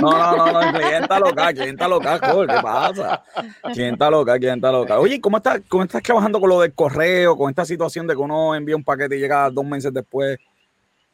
No, 0.00 0.10
no, 0.10 0.36
no, 0.36 0.62
no, 0.62 0.78
clienta 0.78 1.18
loca, 1.18 1.52
clienta 1.52 1.88
loca, 1.88 2.20
¿qué 2.20 2.62
pasa? 2.62 3.24
Clienta 3.72 4.10
loca, 4.10 4.38
clienta 4.38 4.72
loca. 4.72 4.98
Oye, 4.98 5.20
¿cómo 5.20 5.36
estás, 5.36 5.60
¿cómo 5.68 5.84
estás 5.84 6.02
trabajando 6.02 6.40
con 6.40 6.48
lo 6.48 6.60
del 6.60 6.72
correo, 6.72 7.36
con 7.36 7.50
esta 7.50 7.64
situación 7.64 8.06
de 8.06 8.14
que 8.14 8.20
uno 8.20 8.54
envía 8.54 8.76
un 8.76 8.84
paquete 8.84 9.16
y 9.16 9.20
llega 9.20 9.50
dos 9.50 9.64
meses 9.64 9.92
después? 9.92 10.38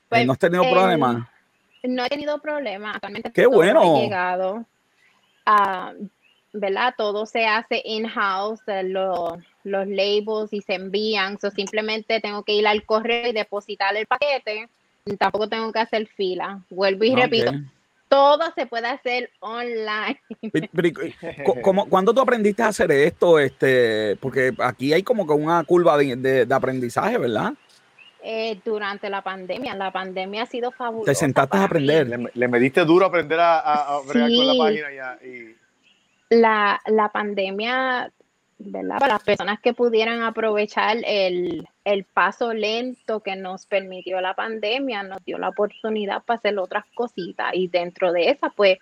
Pues, 0.09 0.27
¿No 0.27 0.33
has 0.33 0.39
tenido 0.39 0.63
problemas? 0.71 1.27
No 1.83 2.05
he 2.05 2.09
tenido 2.09 2.39
problemas. 2.41 2.97
Actualmente 2.97 3.33
Qué 3.33 3.47
bueno. 3.47 3.97
He 3.97 4.03
llegado. 4.03 4.65
a 5.45 5.93
¿verdad? 6.57 6.95
Todo 6.97 7.27
se 7.27 7.47
hace 7.47 7.83
in-house, 7.85 8.61
eh, 8.67 8.83
los 9.67 9.87
labels 9.87 10.53
y 10.53 10.63
se 10.63 10.75
envían. 10.75 11.39
So 11.39 11.51
simplemente 11.51 12.21
tengo 12.21 12.43
que 12.45 12.55
ir 12.55 12.67
al 12.67 12.85
correo 12.85 13.29
y 13.29 13.33
depositar 13.33 13.97
el 13.97 14.07
paquete. 14.07 14.69
Tampoco 15.19 15.49
tengo 15.49 15.73
que 15.73 15.79
hacer 15.79 16.07
fila. 16.07 16.63
Vuelvo 16.71 17.05
y 17.05 17.15
repito, 17.15 17.53
todo 18.09 18.45
se 18.55 18.67
puede 18.67 18.89
hacer 18.89 19.31
online. 19.41 20.21
¿Cuándo 21.89 22.15
tú 22.15 22.21
aprendiste 22.21 22.63
a 22.63 22.69
hacer 22.69 22.91
esto? 22.91 23.39
Este, 23.39 24.17
porque 24.17 24.55
aquí 24.59 24.93
hay 24.93 25.03
como 25.03 25.27
que 25.27 25.33
una 25.33 25.63
curva 25.65 25.97
de, 25.99 26.47
aprendizaje, 26.51 27.19
¿verdad? 27.19 27.53
Eh, 28.23 28.59
durante 28.65 29.09
la 29.09 29.23
pandemia. 29.23 29.75
La 29.77 29.93
pandemia 29.93 30.43
ha 30.43 30.47
sido 30.47 30.73
fabulosa. 30.73 31.13
Te 31.13 31.15
sentaste 31.15 31.57
a 31.57 31.65
aprender. 31.65 32.09
Le, 32.09 32.31
le, 32.35 32.49
mediste 32.49 32.85
duro 32.85 33.07
aprender 33.07 33.39
a, 33.39 33.59
a, 33.61 34.01
con 34.05 34.19
la 34.21 34.55
página 34.59 35.19
y 35.25 35.55
la, 36.31 36.81
la 36.87 37.11
pandemia, 37.11 38.11
¿verdad? 38.59 38.99
Para 38.99 39.15
las 39.15 39.23
personas 39.23 39.61
que 39.61 39.75
pudieran 39.75 40.23
aprovechar 40.23 40.99
el, 41.05 41.69
paso 42.15 42.53
lento 42.53 43.21
que 43.21 43.37
nos 43.37 43.67
permitió 43.67 44.21
la 44.21 44.35
pandemia, 44.35 45.03
nos 45.03 45.25
dio 45.25 45.39
la 45.39 45.51
oportunidad 45.51 46.23
para 46.25 46.39
hacer 46.39 46.59
otras 46.59 46.85
cositas 46.95 47.53
y 47.55 47.69
dentro 47.69 48.13
de 48.13 48.31
esa, 48.31 48.51
pues 48.51 48.79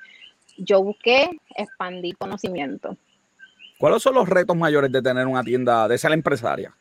yo 0.57 0.83
busqué 0.83 1.29
expandir 1.57 2.17
conocimiento. 2.17 2.97
¿Cuáles 3.79 4.03
son 4.03 4.15
los 4.15 4.29
retos 4.29 4.57
mayores 4.57 4.91
de 4.93 5.03
tener 5.03 5.27
una 5.27 5.43
tienda, 5.43 5.89
de 5.89 5.99
ser 5.99 6.13
empresaria? 6.13 6.75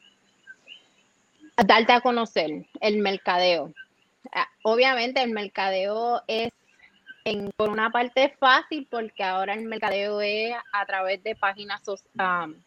Darte 1.57 1.93
a 1.93 2.01
conocer 2.01 2.65
el 2.79 2.97
mercadeo. 2.99 3.73
Ah, 4.31 4.47
obviamente 4.63 5.21
el 5.21 5.31
mercadeo 5.31 6.21
es 6.27 6.51
por 7.55 7.69
una 7.69 7.89
parte 7.89 8.35
fácil 8.39 8.87
porque 8.89 9.23
ahora 9.23 9.53
el 9.53 9.65
mercadeo 9.65 10.21
es 10.21 10.53
a 10.71 10.85
través 10.85 11.23
de 11.23 11.35
páginas 11.35 11.81
sociales. 11.83 12.57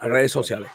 Redes 0.00 0.32
sociales. 0.32 0.70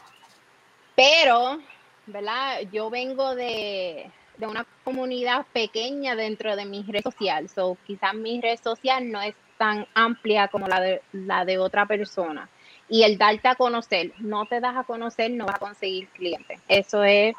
Pero, 0.94 1.60
¿verdad? 2.06 2.62
Yo 2.72 2.90
vengo 2.90 3.34
de, 3.34 4.10
una 4.40 4.66
comunidad 4.84 5.46
pequeña 5.52 6.16
dentro 6.16 6.56
de 6.56 6.64
mi 6.64 6.82
red 6.82 7.02
social. 7.02 7.48
So, 7.48 7.76
quizás 7.86 8.14
mi 8.14 8.40
red 8.40 8.58
social 8.62 9.10
no 9.10 9.20
es 9.20 9.34
tan 9.58 9.86
amplia 9.94 10.48
como 10.48 10.66
la 10.66 10.80
de, 10.80 11.02
la 11.12 11.44
de 11.44 11.58
otra 11.58 11.86
persona. 11.86 12.48
Y 12.88 13.02
el 13.02 13.18
darte 13.18 13.48
a 13.48 13.54
conocer, 13.54 14.12
no 14.18 14.46
te 14.46 14.60
das 14.60 14.76
a 14.76 14.84
conocer, 14.84 15.30
no 15.30 15.46
vas 15.46 15.56
a 15.56 15.58
conseguir 15.58 16.08
clientes. 16.08 16.58
Eso 16.68 17.04
es 17.04 17.34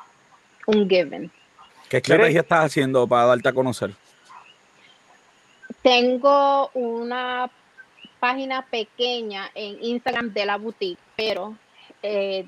un 0.67 0.87
given. 0.87 1.31
¿Qué 1.89 1.97
estrategia 1.97 2.41
estás 2.41 2.65
haciendo 2.65 3.07
para 3.07 3.25
darte 3.25 3.49
a 3.49 3.53
conocer? 3.53 3.91
Tengo 5.81 6.69
una 6.73 7.49
página 8.19 8.65
pequeña 8.65 9.49
en 9.55 9.83
Instagram 9.83 10.33
de 10.33 10.45
la 10.45 10.57
boutique, 10.57 10.99
pero 11.15 11.55
eh, 12.03 12.45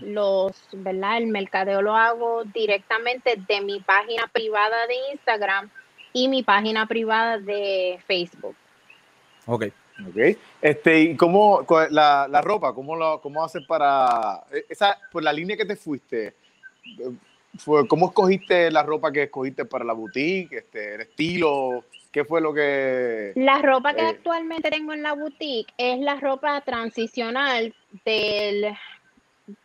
los, 0.00 0.52
¿verdad? 0.72 1.18
El 1.18 1.28
mercadeo 1.28 1.82
lo 1.82 1.94
hago 1.94 2.44
directamente 2.44 3.36
de 3.48 3.60
mi 3.60 3.80
página 3.80 4.26
privada 4.32 4.86
de 4.86 4.94
Instagram 5.12 5.70
y 6.12 6.28
mi 6.28 6.42
página 6.42 6.86
privada 6.86 7.38
de 7.38 8.00
Facebook. 8.06 8.56
Ok. 9.46 9.66
Ok. 10.08 10.36
Este, 10.62 11.00
¿y 11.00 11.16
cómo 11.16 11.66
la, 11.90 12.26
la 12.28 12.40
ropa, 12.40 12.74
cómo 12.74 12.96
lo 12.96 13.20
cómo 13.20 13.44
haces 13.44 13.62
para 13.66 14.44
e, 14.50 14.64
esa 14.68 14.96
por 15.12 15.22
la 15.22 15.32
línea 15.32 15.56
que 15.56 15.66
te 15.66 15.76
fuiste? 15.76 16.34
Fue, 17.58 17.86
¿Cómo 17.86 18.06
escogiste 18.06 18.70
la 18.70 18.82
ropa 18.82 19.12
que 19.12 19.24
escogiste 19.24 19.64
para 19.64 19.84
la 19.84 19.92
boutique? 19.92 20.56
Este, 20.56 20.94
el 20.94 21.00
estilo, 21.02 21.84
¿Qué 22.10 22.24
fue 22.24 22.40
lo 22.40 22.52
que...? 22.52 23.32
La 23.36 23.58
ropa 23.62 23.94
que 23.94 24.02
eh, 24.02 24.08
actualmente 24.08 24.70
tengo 24.70 24.92
en 24.92 25.02
la 25.02 25.12
boutique 25.12 25.72
es 25.78 26.00
la 26.00 26.16
ropa 26.16 26.60
transicional 26.62 27.74
del, 28.04 28.76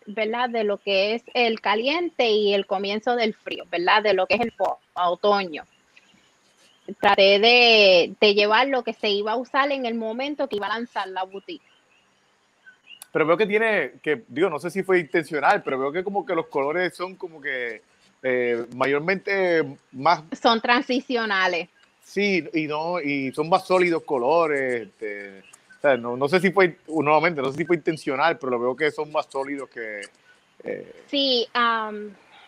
¿verdad? 0.06 0.50
De 0.50 0.64
lo 0.64 0.78
que 0.78 1.16
es 1.16 1.24
el 1.34 1.60
caliente 1.60 2.30
y 2.30 2.54
el 2.54 2.68
comienzo 2.68 3.16
del 3.16 3.34
frío, 3.34 3.66
¿verdad? 3.72 4.04
De 4.04 4.14
lo 4.14 4.28
que 4.28 4.36
es 4.36 4.42
el 4.42 4.54
otoño. 4.94 5.64
Traté 7.00 7.40
de, 7.40 8.14
de 8.20 8.34
llevar 8.36 8.68
lo 8.68 8.84
que 8.84 8.94
se 8.94 9.10
iba 9.10 9.32
a 9.32 9.38
usar 9.38 9.72
en 9.72 9.88
el 9.88 9.96
momento 9.96 10.48
que 10.48 10.58
iba 10.58 10.68
a 10.68 10.78
lanzar 10.78 11.08
la 11.08 11.24
boutique. 11.24 11.66
Pero 13.12 13.26
veo 13.26 13.38
que 13.38 13.48
tiene, 13.48 13.94
que 14.04 14.24
digo, 14.28 14.50
no 14.50 14.60
sé 14.60 14.70
si 14.70 14.84
fue 14.84 15.00
intencional, 15.00 15.64
pero 15.64 15.80
veo 15.80 15.92
que 15.92 16.04
como 16.04 16.26
que 16.26 16.36
los 16.36 16.46
colores 16.48 16.96
son 16.96 17.16
como 17.16 17.42
que 17.42 17.82
eh, 18.22 18.66
mayormente 18.76 19.64
más... 19.94 20.22
Son 20.40 20.60
transicionales. 20.60 21.70
Sí, 22.06 22.48
y 22.54 22.68
no, 22.68 23.02
y 23.02 23.34
son 23.34 23.50
más 23.50 23.66
sólidos 23.66 24.04
colores. 24.04 24.84
Este, 24.84 25.44
no, 25.98 26.16
no, 26.16 26.30
sé 26.30 26.40
si 26.40 26.52
fue, 26.52 26.78
nuevamente, 26.88 27.42
no 27.42 27.52
sé 27.52 27.58
si 27.58 27.66
fue 27.66 27.76
intencional, 27.76 28.38
pero 28.38 28.52
lo 28.52 28.60
veo 28.60 28.76
que 28.76 28.92
son 28.92 29.12
más 29.12 29.26
sólidos 29.26 29.70
que. 29.70 30.02
Eh, 30.64 31.04
sí, 31.08 31.48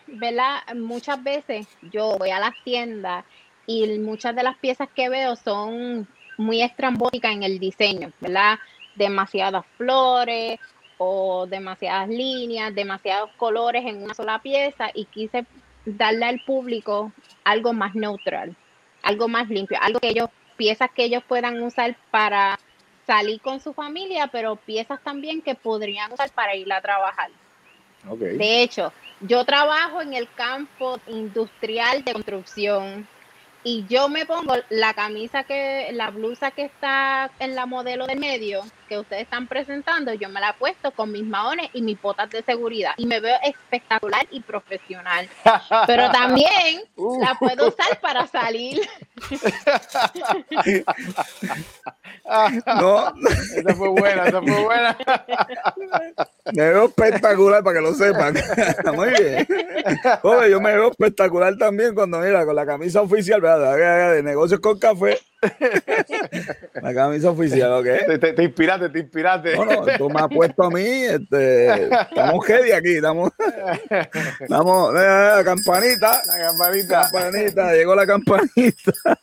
¿verdad? 0.06 0.60
Muchas 0.76 1.22
veces 1.22 1.66
yo 1.90 2.16
voy 2.18 2.30
a 2.30 2.38
las 2.38 2.54
tiendas 2.64 3.24
y 3.66 3.98
muchas 3.98 4.34
de 4.34 4.44
las 4.44 4.56
piezas 4.58 4.88
que 4.94 5.08
veo 5.08 5.34
son 5.34 6.06
muy 6.38 6.62
estrambóticas 6.62 7.32
en 7.32 7.42
el 7.42 7.58
diseño, 7.58 8.12
¿verdad? 8.20 8.58
Demasiadas 8.94 9.66
flores 9.76 10.60
o 10.98 11.46
demasiadas 11.46 12.08
líneas, 12.08 12.74
demasiados 12.74 13.30
colores 13.36 13.84
en 13.84 14.04
una 14.04 14.14
sola 14.14 14.40
pieza 14.40 14.90
y 14.94 15.04
quise 15.06 15.44
darle 15.84 16.26
al 16.26 16.40
público 16.46 17.12
algo 17.44 17.72
más 17.72 17.94
neutral 17.96 18.56
algo 19.08 19.26
más 19.26 19.48
limpio, 19.48 19.78
algo 19.80 20.00
que 20.00 20.10
ellos, 20.10 20.28
piezas 20.56 20.90
que 20.94 21.04
ellos 21.04 21.22
puedan 21.26 21.62
usar 21.62 21.96
para 22.10 22.58
salir 23.06 23.40
con 23.40 23.58
su 23.58 23.72
familia, 23.72 24.26
pero 24.26 24.56
piezas 24.56 25.02
también 25.02 25.40
que 25.40 25.54
podrían 25.54 26.12
usar 26.12 26.30
para 26.30 26.54
ir 26.54 26.70
a 26.70 26.80
trabajar. 26.82 27.30
De 28.04 28.62
hecho, 28.62 28.92
Yo 29.20 29.44
trabajo 29.44 30.00
en 30.00 30.14
el 30.14 30.28
campo 30.32 31.00
industrial 31.08 32.04
de 32.04 32.12
construcción 32.12 33.08
y 33.64 33.84
yo 33.88 34.08
me 34.08 34.24
pongo 34.26 34.54
la 34.68 34.94
camisa 34.94 35.42
que, 35.42 35.88
la 35.92 36.10
blusa 36.10 36.52
que 36.52 36.64
está 36.66 37.30
en 37.40 37.56
la 37.56 37.66
modelo 37.66 38.06
de 38.06 38.14
medio 38.14 38.62
que 38.88 38.98
ustedes 38.98 39.22
están 39.22 39.46
presentando, 39.46 40.12
yo 40.14 40.28
me 40.28 40.40
la 40.40 40.50
he 40.50 40.54
puesto 40.54 40.90
con 40.92 41.12
mis 41.12 41.24
maones 41.24 41.68
y 41.74 41.82
mis 41.82 42.00
botas 42.00 42.30
de 42.30 42.42
seguridad 42.42 42.92
y 42.96 43.06
me 43.06 43.20
veo 43.20 43.36
espectacular 43.44 44.26
y 44.30 44.40
profesional. 44.40 45.28
Pero 45.86 46.10
también 46.10 46.82
uh. 46.96 47.20
la 47.22 47.34
puedo 47.34 47.68
usar 47.68 48.00
para 48.00 48.26
salir. 48.26 48.80
No, 52.80 53.12
esa 53.56 53.74
fue 53.74 53.88
buena, 53.88 54.26
esa 54.26 54.42
fue 54.42 54.64
buena. 54.64 54.96
Me 56.52 56.70
veo 56.70 56.86
espectacular 56.86 57.62
para 57.62 57.76
que 57.76 57.82
lo 57.82 57.94
sepan. 57.94 58.34
Muy 58.94 59.10
bien. 59.10 59.46
Oye, 60.22 60.50
yo 60.50 60.60
me 60.60 60.72
veo 60.74 60.90
espectacular 60.90 61.56
también 61.56 61.94
cuando 61.94 62.18
mira 62.18 62.44
con 62.44 62.56
la 62.56 62.66
camisa 62.66 63.02
oficial 63.02 63.40
¿verdad? 63.40 64.12
de 64.12 64.22
negocios 64.22 64.60
con 64.60 64.78
café 64.78 65.18
La 66.82 66.94
camisa 66.94 67.30
oficial, 67.30 67.72
¿ok? 67.72 67.84
Te, 68.06 68.18
te, 68.18 68.32
te 68.32 68.44
inspiraste, 68.44 68.88
te 68.88 68.98
inspiraste. 69.00 69.56
No, 69.56 69.84
tú 69.96 70.10
me 70.10 70.20
has 70.20 70.28
puesto 70.28 70.64
a 70.64 70.70
mí, 70.70 70.84
este, 70.84 71.84
estamos 71.84 72.44
heavy 72.46 72.72
aquí, 72.72 72.96
estamos, 72.96 73.30
estamos, 74.40 74.94
eh, 74.94 75.32
la 75.36 75.42
campanita, 75.44 76.20
la 76.26 76.38
campanita, 76.48 77.10
campanita, 77.12 77.72
llegó 77.72 77.94
la 77.94 78.06
campanita. 78.06 78.92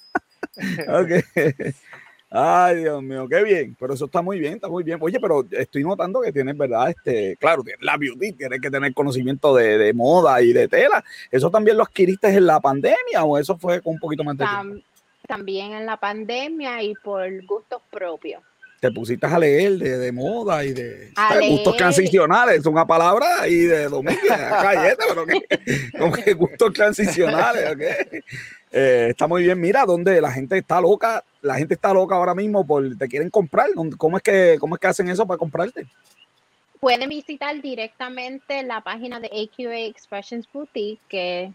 Ok. 0.88 1.12
Ay, 2.30 2.78
Dios 2.78 3.04
mío, 3.04 3.28
qué 3.30 3.44
bien, 3.44 3.76
pero 3.78 3.94
eso 3.94 4.06
está 4.06 4.22
muy 4.22 4.40
bien, 4.40 4.54
está 4.54 4.70
muy 4.70 4.86
bien. 4.86 4.98
Oye, 5.02 5.20
pero 5.20 5.46
estoy 5.52 5.84
notando 5.84 6.22
que 6.22 6.32
tienes, 6.32 6.58
¿verdad? 6.58 6.92
Este, 6.92 7.36
claro, 7.36 7.62
tienes 7.62 7.84
la 7.84 7.98
beauty, 7.98 8.32
tienes 8.32 8.62
que 8.62 8.72
tener 8.72 8.94
conocimiento 8.94 9.54
de, 9.54 9.78
de, 9.78 9.94
moda 9.94 10.42
y 10.42 10.54
de 10.54 10.70
tela. 10.70 11.04
¿Eso 11.30 11.52
también 11.52 11.76
lo 11.76 11.84
adquiriste 11.84 12.30
en 12.30 12.46
la 12.46 12.62
pandemia 12.62 13.26
o 13.26 13.38
eso 13.38 13.58
fue 13.58 13.82
con 13.82 13.96
un 13.96 14.00
poquito 14.00 14.24
más 14.24 14.38
de 14.38 14.46
tiempo? 14.46 14.86
También 15.26 15.74
en 15.74 15.86
la 15.86 15.98
pandemia 15.98 16.82
y 16.84 16.94
por 16.96 17.30
gustos 17.46 17.82
propios. 17.90 18.42
Te 18.80 18.92
pusiste 18.92 19.26
a 19.26 19.40
leer 19.40 19.78
de, 19.78 19.98
de 19.98 20.12
moda 20.12 20.64
y 20.64 20.74
de 20.74 21.12
gustos 21.50 21.78
transicionales, 21.78 22.60
es 22.60 22.66
una 22.66 22.86
palabra 22.86 23.48
y 23.48 23.56
de 23.56 23.86
domingo, 23.86 24.20
pero 25.96 26.12
que, 26.14 26.34
gustos 26.34 26.74
transicionales, 26.74 27.72
¿ok? 27.72 28.24
Eh, 28.72 29.08
está 29.10 29.28
muy 29.28 29.44
bien, 29.44 29.60
mira, 29.60 29.86
donde 29.86 30.20
la 30.20 30.32
gente 30.32 30.58
está 30.58 30.82
loca, 30.82 31.24
la 31.42 31.56
gente 31.56 31.74
está 31.74 31.94
loca 31.94 32.16
ahora 32.16 32.36
mismo 32.36 32.68
por 32.68 32.98
te 32.98 33.08
quieren 33.08 33.30
comprar, 33.30 33.70
¿cómo 33.98 34.18
es 34.18 34.24
que, 34.24 34.58
cómo 34.60 34.76
es 34.76 34.82
que 34.82 34.88
hacen 34.88 35.10
eso 35.10 35.26
para 35.26 35.38
comprarte? 35.38 35.88
Pueden 36.80 37.10
visitar 37.10 37.60
directamente 37.62 38.62
la 38.64 38.82
página 38.82 39.20
de 39.20 39.28
AQA 39.28 39.80
Expressions 39.80 40.48
Boutique, 40.52 41.02
que 41.08 41.54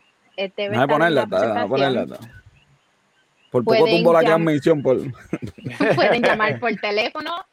debe 0.57 0.77
a 0.77 0.89
ponerla, 0.89 1.23
a 1.23 1.69
ponerla. 1.69 2.19
Por 3.51 3.65
poco 3.65 3.85
tumbo 3.87 4.13
la 4.13 4.23
gran 4.23 4.43
mención. 4.45 4.83
Por... 4.83 4.99
pueden 5.97 6.23
llamar 6.23 6.59
por 6.61 6.75
teléfono 6.77 7.45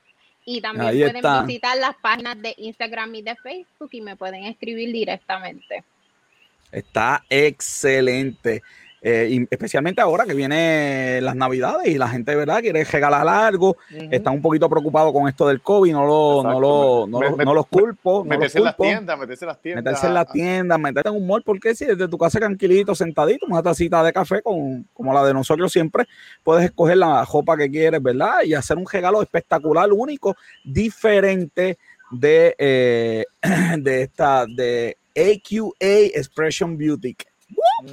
y 0.45 0.61
también 0.61 1.11
pueden 1.11 1.45
visitar 1.47 1.77
las 1.77 1.95
páginas 1.95 2.41
de 2.41 2.53
Instagram 2.57 3.15
y 3.15 3.21
de 3.21 3.35
Facebook 3.35 3.89
y 3.91 4.01
me 4.01 4.15
pueden 4.15 4.45
escribir 4.45 4.91
directamente. 4.93 5.83
Está 6.71 7.23
excelente. 7.29 8.61
Eh, 8.99 9.45
especialmente 9.51 10.01
ahora 10.01 10.25
que 10.25 10.33
vienen 10.33 11.23
las 11.23 11.35
navidades 11.35 11.87
y 11.87 11.99
la 11.99 12.07
gente 12.07 12.35
verdad 12.35 12.61
quiere 12.61 12.83
regalar 12.83 13.27
algo, 13.27 13.77
está 13.89 14.31
un 14.31 14.41
poquito 14.41 14.67
preocupado 14.69 15.13
con 15.13 15.27
esto 15.27 15.47
del 15.47 15.61
COVID, 15.61 15.91
no, 15.91 16.05
lo, 16.05 16.43
no, 16.43 16.59
lo, 16.59 17.07
no, 17.07 17.53
los 17.53 17.67
culpo. 17.67 18.23
Meterse 18.23 18.57
en 18.57 18.63
las 18.63 18.77
tiendas, 18.77 19.19
meterse 19.19 19.45
en 19.45 19.49
las 19.49 19.61
tiendas. 19.61 19.83
Meterse 19.83 20.07
en 20.07 20.13
las 20.13 20.31
tiendas, 20.31 20.79
meterse 20.79 21.09
en 21.09 21.15
un 21.15 21.27
mall, 21.27 21.43
porque 21.43 21.75
si 21.75 21.85
desde 21.85 22.07
tu 22.07 22.17
casa 22.17 22.39
tranquilito, 22.39 22.95
sentadito, 22.95 23.45
una 23.45 23.61
tacita 23.61 24.03
de 24.03 24.11
café 24.11 24.41
con, 24.41 24.87
como 24.93 25.13
la 25.13 25.23
de 25.23 25.33
nosotros 25.33 25.71
siempre, 25.71 26.05
puedes 26.43 26.65
escoger 26.65 26.97
la 26.97 27.23
ropa 27.23 27.55
que 27.55 27.69
quieres, 27.69 28.01
¿verdad? 28.01 28.43
Y 28.45 28.55
hacer 28.55 28.77
un 28.77 28.87
regalo 28.91 29.21
espectacular, 29.21 29.91
único, 29.93 30.35
diferente 30.63 31.77
de, 32.11 32.55
eh, 32.57 33.25
de 33.77 34.01
esta, 34.01 34.45
de 34.47 34.97
AQA 35.15 36.07
Expression 36.15 36.77
Beauty. 36.77 37.15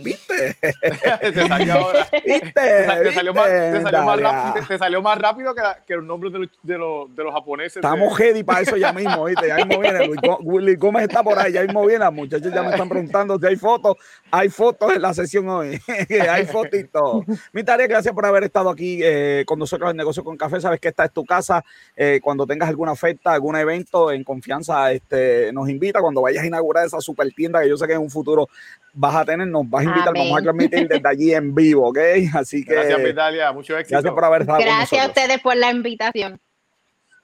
¿Viste? 0.03 0.57
te 1.21 1.49
salió 1.49 1.75
ahora. 1.75 2.09
¿Viste? 2.13 2.51
Te, 2.53 3.13
salió, 3.13 3.35
más, 3.35 3.47
te 3.47 3.83
salió, 3.83 4.03
más, 4.03 4.21
rápido, 4.21 4.67
te 4.67 4.79
salió 4.79 5.03
más 5.03 5.19
rápido 5.19 5.55
que, 5.55 5.63
que 5.87 5.95
los 5.97 6.05
nombres 6.05 6.33
de 6.33 6.39
los, 6.41 6.49
de 6.63 6.79
los, 6.79 7.15
de 7.15 7.23
los 7.23 7.33
japoneses. 7.33 7.77
Estamos 7.77 8.17
de... 8.19 8.25
ready 8.25 8.43
para 8.43 8.61
eso 8.61 8.77
ya 8.77 8.93
mismo, 8.93 9.25
¿viste? 9.25 9.47
Ya 9.47 9.57
mismo 9.57 9.79
viene. 9.81 10.11
Willy 10.41 10.75
Gómez 10.77 11.05
está 11.05 11.23
por 11.23 11.39
ahí, 11.39 11.53
ya 11.53 11.63
mismo 11.63 11.85
viene. 11.87 12.01
Las 12.01 12.13
muchachos 12.13 12.53
ya 12.53 12.63
me 12.63 12.71
están 12.71 12.89
preguntando 12.89 13.39
si 13.39 13.47
hay 13.47 13.57
fotos. 13.57 13.97
Hay 14.31 14.49
fotos 14.49 14.93
en 14.95 15.03
la 15.03 15.15
sesión 15.15 15.49
hoy. 15.49 15.81
hay 16.31 16.47
fotitos. 16.47 17.25
Mi 17.53 17.63
tarea, 17.63 17.87
gracias 17.87 18.15
por 18.15 18.27
haber 18.27 18.45
estado 18.45 18.71
aquí 18.71 19.01
eh, 19.03 19.45
con 19.47 19.59
nosotros 19.59 19.91
en 19.91 19.97
Negocio 19.97 20.25
con 20.25 20.37
Café. 20.37 20.61
Sabes 20.61 20.81
que 20.81 20.89
esta 20.89 21.05
es 21.05 21.13
tu 21.13 21.25
casa. 21.25 21.65
Eh, 21.95 22.21
cuando 22.23 22.47
tengas 22.47 22.69
alguna 22.69 22.93
oferta, 22.93 23.33
algún 23.33 23.55
evento, 23.57 24.11
en 24.11 24.25
confianza, 24.25 24.91
este, 24.93 25.53
nos 25.53 25.69
invita. 25.69 26.01
Cuando 26.01 26.23
vayas 26.23 26.43
a 26.43 26.47
inaugurar 26.47 26.87
esa 26.87 27.01
super 27.01 27.31
tienda 27.33 27.63
que 27.63 27.69
yo 27.69 27.77
sé 27.77 27.87
que 27.87 27.93
en 27.93 28.01
un 28.01 28.11
futuro 28.11 28.49
vas 28.95 29.15
a 29.17 29.25
tener, 29.25 29.47
nos 29.49 29.69
vas 29.69 29.83
a 29.83 29.85
invitar, 29.85 30.15
vamos 30.15 30.39
a 30.39 30.43
transmitir 30.43 30.89
desde 30.89 31.09
allí 31.09 31.35
en 31.35 31.55
vivo, 31.55 31.89
¿ok? 31.89 31.99
Así 32.35 32.65
que. 32.65 32.75
Gracias, 32.75 33.03
Vitalia, 33.03 33.53
mucho 33.53 33.77
éxito. 33.77 33.97
Gracias 33.97 34.15
por 34.15 34.25
haber 34.25 34.43
estado 34.43 34.61
Gracias 34.61 35.05
a 35.05 35.09
ustedes 35.09 35.41
por 35.41 35.57
la 35.57 35.71
invitación. 35.71 36.41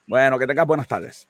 Bueno, 0.06 0.38
que 0.38 0.46
tengas 0.46 0.66
buenas 0.66 0.88
tardes. 0.88 1.28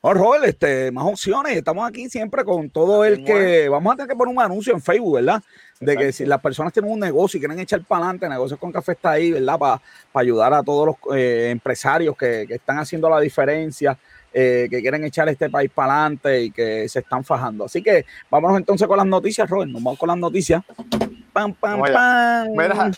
Bueno, 0.00 0.34
este, 0.42 0.90
más 0.90 1.04
opciones. 1.04 1.56
Estamos 1.56 1.88
aquí 1.88 2.08
siempre 2.08 2.44
con 2.44 2.70
todo 2.70 3.04
el 3.04 3.24
que. 3.24 3.68
Vamos 3.68 3.92
a 3.92 3.96
tener 3.96 4.08
que 4.08 4.16
poner 4.16 4.34
un 4.34 4.42
anuncio 4.42 4.72
en 4.72 4.80
Facebook, 4.80 5.14
¿verdad? 5.14 5.42
De 5.78 5.96
que 5.96 6.12
si 6.12 6.24
las 6.24 6.40
personas 6.40 6.72
tienen 6.72 6.90
un 6.90 6.98
negocio 6.98 7.38
y 7.38 7.40
quieren 7.40 7.58
echar 7.60 7.82
para 7.84 8.04
adelante, 8.04 8.28
Negocios 8.28 8.58
con 8.58 8.72
Café 8.72 8.92
está 8.92 9.12
ahí, 9.12 9.30
¿verdad? 9.30 9.58
Para 9.58 9.80
ayudar 10.14 10.54
a 10.54 10.62
todos 10.62 10.86
los 10.86 11.16
eh, 11.16 11.50
empresarios 11.50 12.16
que, 12.16 12.46
que, 12.48 12.54
están 12.54 12.78
haciendo 12.78 13.08
la 13.08 13.20
diferencia 13.20 13.96
eh, 14.32 14.66
que 14.70 14.80
quieren 14.80 15.04
echar 15.04 15.28
este 15.28 15.50
país 15.50 15.70
para 15.74 15.94
adelante 15.94 16.42
y 16.42 16.50
que 16.50 16.88
se 16.88 17.00
están 17.00 17.24
fajando. 17.24 17.64
Así 17.64 17.82
que 17.82 18.06
vámonos 18.30 18.58
entonces 18.58 18.86
con 18.86 18.96
las 18.96 19.06
noticias, 19.06 19.48
Robert. 19.48 19.70
Nos 19.70 19.82
vamos 19.82 19.98
con 19.98 20.08
las 20.08 20.18
noticias. 20.18 20.62
Pam, 21.32 21.54
pam, 21.54 21.80
pam. 21.80 22.92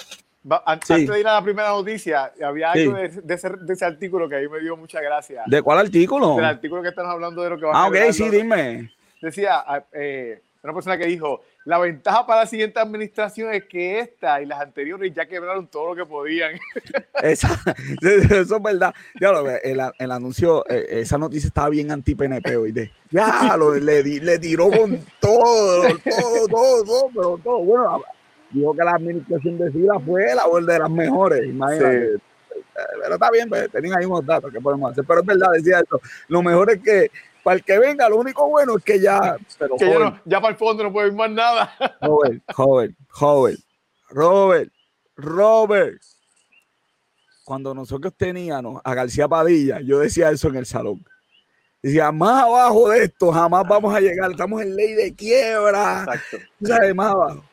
antes 0.67 1.09
de 1.09 1.21
ir 1.21 1.27
a 1.27 1.35
la 1.35 1.43
primera 1.43 1.71
noticia, 1.71 2.33
había 2.45 2.73
algo 2.73 2.95
de, 2.95 3.07
ese, 3.07 3.51
de, 3.51 3.73
ese, 3.73 3.85
artículo 3.85 4.29
que 4.29 4.37
ahí 4.37 4.49
me 4.49 4.61
dio 4.61 4.77
mucha 4.77 5.01
gracia. 5.01 5.43
¿De 5.47 5.63
cuál 5.63 5.79
artículo? 5.79 6.37
Del 6.37 6.45
artículo 6.45 6.83
que 6.83 6.89
están 6.89 7.07
hablando 7.07 7.43
de 7.43 7.51
lo 7.51 7.59
que 7.59 7.67
va 7.67 7.73
a 7.73 7.85
Ah, 7.85 7.89
ok, 7.89 7.97
sí, 8.13 8.29
dime. 8.29 8.93
Decía, 9.21 9.65
ah, 9.67 9.83
eh, 9.93 10.43
una 10.63 10.73
persona 10.73 10.99
que 10.99 11.07
dijo, 11.07 11.43
la 11.65 11.79
ventaja 11.79 12.27
para 12.27 12.43
la 12.43 12.47
siguiente 12.47 12.79
administración 12.79 13.53
es 13.55 13.65
que 13.65 13.99
esta 13.99 14.43
y 14.43 14.47
las 14.47 14.61
anteriores 14.61 15.13
ya 15.15 15.25
quebraron 15.25 15.67
todo 15.67 15.95
lo 15.95 15.97
que 15.97 16.09
podían. 16.09 16.53
Esa, 17.23 17.49
eso 18.03 18.57
es 18.57 18.63
verdad. 18.63 18.95
Ya 19.19 19.33
lo, 19.33 19.49
el, 19.49 19.81
el 19.99 20.11
anuncio, 20.11 20.69
eh, 20.69 20.87
esa 21.01 21.17
noticia 21.17 21.47
estaba 21.49 21.71
bien 21.71 21.91
anti-PNP 21.91 22.57
hoy. 22.57 22.73
De, 22.73 22.91
ya, 23.11 23.57
lo, 23.57 23.75
le, 23.75 24.03
le 24.03 24.39
tiró 24.39 24.71
con 24.71 24.99
todo, 25.21 25.89
todo, 26.05 26.49
todo, 26.49 26.85
todo, 26.85 27.09
pero 27.15 27.41
todo. 27.43 27.59
Bueno, 27.61 28.03
dijo 28.51 28.75
que 28.75 28.85
la 28.85 28.93
administración 28.93 29.59
de 29.59 29.73
Sila 29.73 29.99
fue 30.05 30.35
la 30.35 30.73
de 30.73 30.79
las 30.79 30.91
mejores, 30.91 31.47
imagínate. 31.47 32.19
Pero 32.75 33.15
está 33.15 33.31
bien, 33.31 33.49
pues, 33.49 33.71
tenían 33.71 33.99
ahí 33.99 34.05
unos 34.05 34.27
datos 34.27 34.53
que 34.53 34.61
podemos 34.61 34.91
hacer. 34.91 35.05
Pero 35.07 35.21
es 35.21 35.27
verdad, 35.27 35.49
decía 35.53 35.79
eso. 35.79 36.01
Lo 36.29 36.43
mejor 36.43 36.71
es 36.73 36.83
que 36.83 37.11
para 37.45 37.57
el 37.57 37.63
que 37.63 37.79
venga, 37.79 38.09
lo 38.09 38.17
único 38.17 38.49
bueno 38.49 38.77
es 38.79 38.83
que 38.83 38.99
ya. 38.99 39.37
Pero 39.59 39.77
que 39.77 39.89
ya, 39.89 39.99
no, 39.99 40.21
ya, 40.25 40.41
para 40.41 40.53
el 40.53 40.59
fondo 40.59 40.83
no 40.83 40.93
puede 40.93 41.09
ir 41.09 41.15
más 41.15 41.31
nada. 41.31 41.73
Robert, 42.01 42.43
Robert, 42.57 42.95
Robert, 43.21 43.61
Robert, 44.09 44.73
Robert. 45.17 46.03
Cuando 47.45 47.75
nosotros 47.75 48.15
teníamos 48.17 48.81
a 48.83 48.95
García 48.95 49.29
Padilla, 49.29 49.81
yo 49.81 49.99
decía 49.99 50.31
eso 50.31 50.49
en 50.49 50.57
el 50.57 50.65
salón. 50.65 51.05
Decía, 51.83 52.11
más 52.11 52.45
abajo 52.45 52.89
de 52.89 53.05
esto 53.05 53.31
jamás 53.31 53.69
vamos 53.69 53.95
a 53.95 54.01
llegar. 54.01 54.31
Estamos 54.31 54.63
en 54.63 54.75
ley 54.75 54.95
de 54.95 55.15
quiebra. 55.15 56.05
Exacto. 56.05 56.39
¿Sabes? 56.63 56.95
Más 56.95 57.13
abajo. 57.13 57.45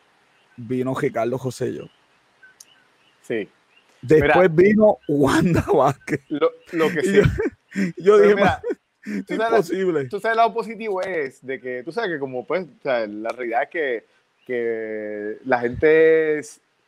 Vino 0.55 0.95
Ricardo 0.95 1.37
José 1.37 1.73
yo. 1.73 1.83
Sí. 3.23 3.49
Después 4.01 4.55
vino 4.55 4.99
Wanda 5.09 5.65
Vázquez. 5.73 6.21
Lo, 6.29 6.49
lo 6.71 6.89
que 6.89 7.03
sí. 7.03 7.21
Yo, 7.97 8.17
dije, 8.19 8.35
mira, 8.35 8.61
Tú 9.27 9.35
sabes, 9.35 9.69
tú 10.09 10.19
sabes, 10.19 10.33
el 10.33 10.37
lado 10.37 10.53
positivo 10.53 11.01
es 11.01 11.43
de 11.45 11.59
que, 11.59 11.81
tú 11.83 11.91
sabes 11.91 12.11
que 12.11 12.19
como 12.19 12.45
pues, 12.45 12.63
o 12.63 12.81
sea, 12.83 13.07
la 13.07 13.29
realidad 13.29 13.63
es 13.63 13.69
que, 13.69 14.03
que 14.45 15.37
la 15.45 15.59
gente, 15.59 16.41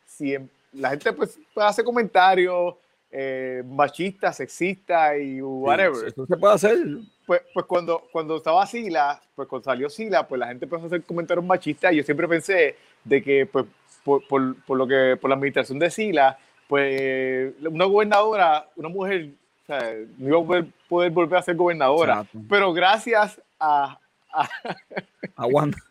siempre, 0.06 0.52
la 0.74 0.92
gente 0.92 1.14
pues 1.14 1.40
hace 1.56 1.84
comentarios 1.84 2.76
eh, 3.12 3.64
machistas, 3.66 4.38
sexistas 4.38 5.18
y 5.20 5.42
whatever. 5.42 6.08
eso 6.08 6.26
se 6.26 6.38
puede 6.38 6.54
hacer. 6.54 6.78
Pues, 7.26 7.42
pues 7.54 7.66
cuando, 7.66 8.08
cuando 8.12 8.38
estaba 8.38 8.66
Sila, 8.66 9.22
pues 9.36 9.48
cuando 9.48 9.66
salió 9.66 9.90
Sila, 9.90 10.28
pues 10.28 10.40
la 10.40 10.48
gente 10.48 10.66
empezó 10.66 10.84
a 10.84 10.88
hacer 10.88 11.04
comentarios 11.04 11.46
machistas 11.46 11.94
y 11.94 11.98
yo 11.98 12.04
siempre 12.04 12.28
pensé 12.28 12.76
de 13.04 13.22
que 13.22 13.46
pues 13.46 13.66
por, 14.04 14.28
por, 14.28 14.56
por 14.66 14.78
lo 14.78 14.88
que, 14.88 15.18
por 15.20 15.30
la 15.30 15.36
administración 15.36 15.80
de 15.80 15.90
Sila, 15.92 16.38
pues 16.68 17.54
una 17.62 17.86
gobernadora, 17.86 18.68
una 18.76 18.90
mujer 18.90 19.30
o 19.64 19.66
sea, 19.66 19.96
no 20.18 20.28
iba 20.28 20.60
a 20.60 20.66
poder, 20.90 21.12
volver 21.12 21.40
a 21.40 21.42
ser 21.42 21.56
gobernadora. 21.56 22.26
Pero 22.50 22.74
gracias 22.74 23.42
a, 23.60 23.98
a, 24.32 25.46
Wanda. 25.48 25.78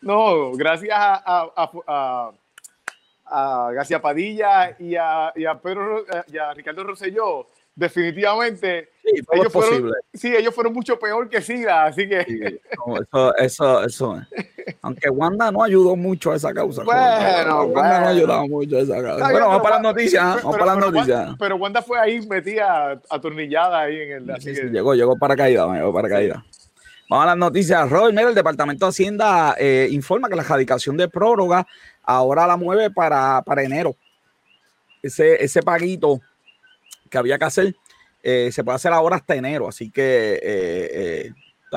No, 0.00 0.52
gracias 0.52 0.96
a, 0.98 1.50
a, 1.54 2.32
a, 3.26 3.70
García 3.72 4.00
Padilla 4.00 4.74
y 4.78 4.96
a, 4.96 5.32
y 5.36 5.44
a 5.44 5.54
Pedro 5.58 6.04
y 6.26 6.38
a 6.38 6.54
Ricardo 6.54 6.82
Rosselló, 6.84 7.46
definitivamente 7.76 8.88
sí, 9.04 9.10
ellos, 9.32 9.52
fueron, 9.52 9.92
sí, 10.14 10.34
ellos 10.34 10.54
fueron 10.54 10.72
mucho 10.72 10.98
peor 10.98 11.28
que 11.28 11.42
Sila, 11.42 11.84
así 11.84 12.08
que 12.08 12.20
eso, 13.00 13.36
eso, 13.36 13.84
eso, 13.84 14.22
aunque 14.80 15.10
Wanda 15.10 15.52
no 15.52 15.62
ayudó 15.62 15.94
mucho 15.94 16.32
a 16.32 16.36
esa 16.36 16.54
causa. 16.54 16.82
Bueno, 16.82 17.64
Wanda 17.64 18.00
no 18.00 18.08
ayudó 18.08 18.48
mucho 18.48 18.78
a 18.78 18.80
esa 18.80 19.02
causa. 19.02 19.30
bueno, 19.30 19.48
vamos 19.48 19.62
para 19.62 19.74
las 19.76 19.82
noticias, 19.82 20.42
vamos 20.42 20.56
para 20.56 20.74
las 20.74 20.78
noticias. 20.78 21.30
pero 21.38 21.56
Wanda 21.56 21.82
fue 21.82 22.00
ahí 22.00 22.26
metida 22.26 22.98
atornillada 23.10 23.80
ahí 23.80 24.00
en 24.00 24.12
el 24.12 24.30
así 24.30 24.54
que... 24.54 24.62
llegó, 24.70 24.94
llegó 24.94 25.16
para 25.18 25.36
caída, 25.36 25.66
llegó 25.72 25.92
para 25.92 26.08
caída. 26.08 26.44
Vamos 27.08 27.22
a 27.22 27.26
las 27.26 27.36
noticias. 27.36 27.88
Robert, 27.88 28.16
mira, 28.16 28.30
el 28.30 28.34
Departamento 28.34 28.86
de 28.86 28.88
Hacienda 28.88 29.54
eh, 29.58 29.86
informa 29.92 30.28
que 30.28 30.34
la 30.34 30.42
radicación 30.42 30.96
de 30.96 31.08
prórroga 31.08 31.64
ahora 32.02 32.48
la 32.48 32.56
mueve 32.56 32.90
para, 32.90 33.42
para 33.42 33.62
enero. 33.62 33.94
Ese, 35.02 35.44
ese 35.44 35.62
paguito 35.62 36.20
que 37.08 37.18
había 37.18 37.38
que 37.38 37.44
hacer, 37.44 37.76
eh, 38.22 38.50
se 38.52 38.64
puede 38.64 38.76
hacer 38.76 38.92
ahora 38.92 39.16
hasta 39.16 39.34
enero. 39.34 39.68
Así 39.68 39.90
que, 39.90 40.34
eh, 40.42 41.30
eh, 41.32 41.32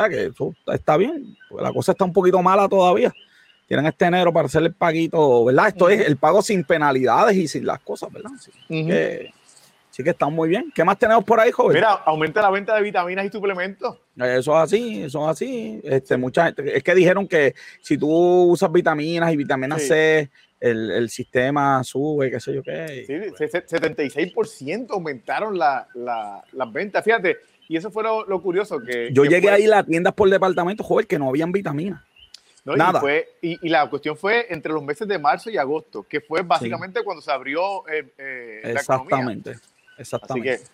que 0.09 0.25
eso 0.25 0.55
está 0.73 0.97
bien. 0.97 1.35
La 1.59 1.73
cosa 1.73 1.91
está 1.91 2.05
un 2.05 2.13
poquito 2.13 2.41
mala 2.41 2.67
todavía. 2.69 3.13
Tienen 3.67 3.85
este 3.85 4.05
enero 4.05 4.33
para 4.33 4.47
hacer 4.47 4.63
el 4.63 4.73
paguito, 4.73 5.45
¿verdad? 5.45 5.67
Esto 5.67 5.89
es 5.89 6.07
el 6.07 6.17
pago 6.17 6.41
sin 6.41 6.63
penalidades 6.63 7.37
y 7.37 7.47
sin 7.47 7.65
las 7.65 7.79
cosas, 7.79 8.11
¿verdad? 8.11 8.31
Así, 8.33 8.51
que, 8.67 9.31
sí 9.91 10.03
que 10.03 10.09
están 10.09 10.33
muy 10.33 10.49
bien. 10.49 10.71
¿Qué 10.73 10.83
más 10.83 10.97
tenemos 10.97 11.23
por 11.23 11.39
ahí, 11.39 11.51
joven? 11.51 11.75
Mira, 11.75 11.91
aumenta 11.91 12.41
la 12.41 12.49
venta 12.49 12.75
de 12.75 12.81
vitaminas 12.81 13.25
y 13.25 13.29
suplementos. 13.29 13.97
Eso 14.15 14.57
es 14.57 14.63
así, 14.63 15.03
eso 15.03 15.23
es 15.23 15.29
así. 15.29 15.81
Este, 15.83 16.17
mucha 16.17 16.45
gente, 16.45 16.77
es 16.77 16.83
que 16.83 16.95
dijeron 16.95 17.27
que 17.27 17.53
si 17.83 17.95
tú 17.95 18.09
usas 18.09 18.71
vitaminas 18.71 19.31
y 19.31 19.37
vitamina 19.37 19.77
C, 19.77 20.31
el, 20.59 20.91
el, 20.91 21.09
sistema 21.09 21.83
sube, 21.83 22.29
qué 22.29 22.39
sé 22.39 22.53
yo 22.53 22.63
qué. 22.63 23.05
Sí, 23.05 23.13
76% 23.13 24.91
aumentaron 24.91 25.57
la, 25.57 25.87
la, 25.93 26.43
las 26.51 26.73
ventas, 26.73 27.03
fíjate. 27.03 27.37
Y 27.67 27.77
eso 27.77 27.91
fue 27.91 28.03
lo, 28.03 28.41
curioso 28.41 28.79
que... 28.79 29.09
Yo 29.13 29.25
llegué 29.25 29.49
ahí 29.49 29.65
a 29.65 29.69
las 29.69 29.85
tiendas 29.85 30.13
por 30.13 30.29
departamento, 30.29 30.83
joder, 30.83 31.05
que 31.05 31.19
no 31.19 31.29
habían 31.29 31.51
vitaminas. 31.51 32.03
Nada. 32.65 32.99
Y, 32.99 33.01
fue, 33.01 33.29
y, 33.41 33.69
la 33.69 33.89
cuestión 33.89 34.17
fue 34.17 34.47
entre 34.49 34.73
los 34.73 34.83
meses 34.83 35.07
de 35.07 35.17
marzo 35.17 35.49
y 35.49 35.57
agosto, 35.57 36.03
que 36.03 36.19
fue 36.19 36.41
básicamente 36.41 37.03
cuando 37.03 37.21
se 37.21 37.31
abrió 37.31 37.87
eh, 37.87 38.11
eh, 38.17 38.61
exactamente, 38.63 39.55
Exactamente. 39.97 40.51
Así, 40.51 40.63
que, 40.63 40.69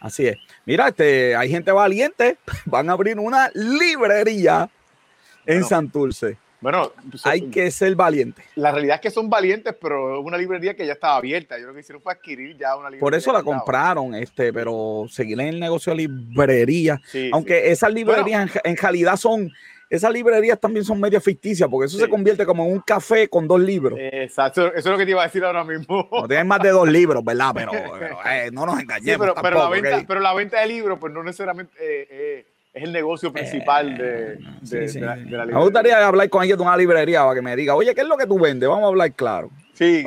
Así 0.00 0.26
es. 0.26 0.36
Mira, 0.66 0.88
este, 0.88 1.36
hay 1.36 1.50
gente 1.50 1.72
valiente, 1.72 2.38
van 2.66 2.90
a 2.90 2.92
abrir 2.92 3.18
una 3.18 3.50
librería 3.54 4.68
en 5.46 5.64
Santurce. 5.64 6.36
Bueno, 6.60 6.92
pues, 7.10 7.24
hay 7.26 7.40
eh, 7.40 7.50
que 7.50 7.70
ser 7.70 7.94
valiente. 7.94 8.42
La 8.54 8.70
realidad 8.70 8.96
es 8.96 9.00
que 9.00 9.10
son 9.10 9.30
valientes, 9.30 9.74
pero 9.80 10.20
es 10.20 10.24
una 10.24 10.36
librería 10.36 10.76
que 10.76 10.86
ya 10.86 10.92
estaba 10.92 11.16
abierta. 11.16 11.58
Yo 11.58 11.66
lo 11.66 11.74
que 11.74 11.80
hicieron 11.80 12.02
fue 12.02 12.12
adquirir 12.12 12.56
ya 12.58 12.76
una 12.76 12.90
librería. 12.90 13.00
Por 13.00 13.14
eso 13.14 13.32
la 13.32 13.42
compraron, 13.42 14.14
este, 14.14 14.52
pero 14.52 15.06
seguir 15.08 15.40
en 15.40 15.48
el 15.48 15.60
negocio 15.60 15.94
de 15.94 16.08
librería. 16.08 17.00
aunque 17.32 17.70
esas 17.70 17.92
librerías 17.92 18.50
en, 18.62 18.76
realidad 18.76 19.16
son, 19.16 19.50
esas 19.88 20.12
librerías 20.12 20.60
también 20.60 20.84
son 20.84 21.00
medio 21.00 21.18
ficticias, 21.20 21.66
porque 21.68 21.86
eso 21.86 21.98
se 21.98 22.08
convierte 22.08 22.44
como 22.44 22.66
en 22.66 22.72
un 22.72 22.80
café 22.80 23.26
con 23.28 23.48
dos 23.48 23.60
libros. 23.60 23.98
Exacto, 23.98 24.66
eso 24.66 24.76
es 24.76 24.86
lo 24.86 24.98
que 24.98 25.06
te 25.06 25.12
iba 25.12 25.22
a 25.22 25.26
decir 25.26 25.42
ahora 25.42 25.64
mismo. 25.64 26.08
No 26.12 26.28
tienen 26.28 26.46
más 26.46 26.60
de 26.62 26.70
dos 26.70 26.88
libros, 26.92 27.24
¿verdad? 27.24 27.52
Pero, 27.54 27.72
eh, 27.72 28.50
no 28.52 28.66
nos 28.66 28.78
engañemos. 28.78 29.32
pero, 29.40 29.58
la 29.58 29.68
venta, 29.70 30.04
pero, 30.06 30.20
la 30.20 30.34
venta, 30.34 30.60
de 30.60 30.66
libros, 30.66 30.98
pues 30.98 31.10
no 31.10 31.22
necesariamente. 31.22 31.72
Eh, 31.80 32.44
es 32.72 32.84
el 32.84 32.92
negocio 32.92 33.32
principal 33.32 33.96
de, 33.96 34.38
de, 34.60 35.00
La, 35.00 35.16
librería. 35.16 35.46
Me 35.46 35.60
gustaría 35.60 36.06
hablar 36.06 36.28
con 36.28 36.42
alguien 36.42 36.56
de 36.56 36.62
una 36.62 36.76
librería 36.76 37.22
para 37.22 37.34
que 37.34 37.42
me 37.42 37.56
diga, 37.56 37.74
oye, 37.74 37.94
¿qué 37.94 38.02
es 38.02 38.06
lo 38.06 38.16
que 38.16 38.26
tú 38.26 38.38
vendes? 38.38 38.68
Vamos 38.68 38.84
a 38.84 38.88
hablar 38.88 39.12
claro. 39.12 39.50
Sí. 39.74 40.04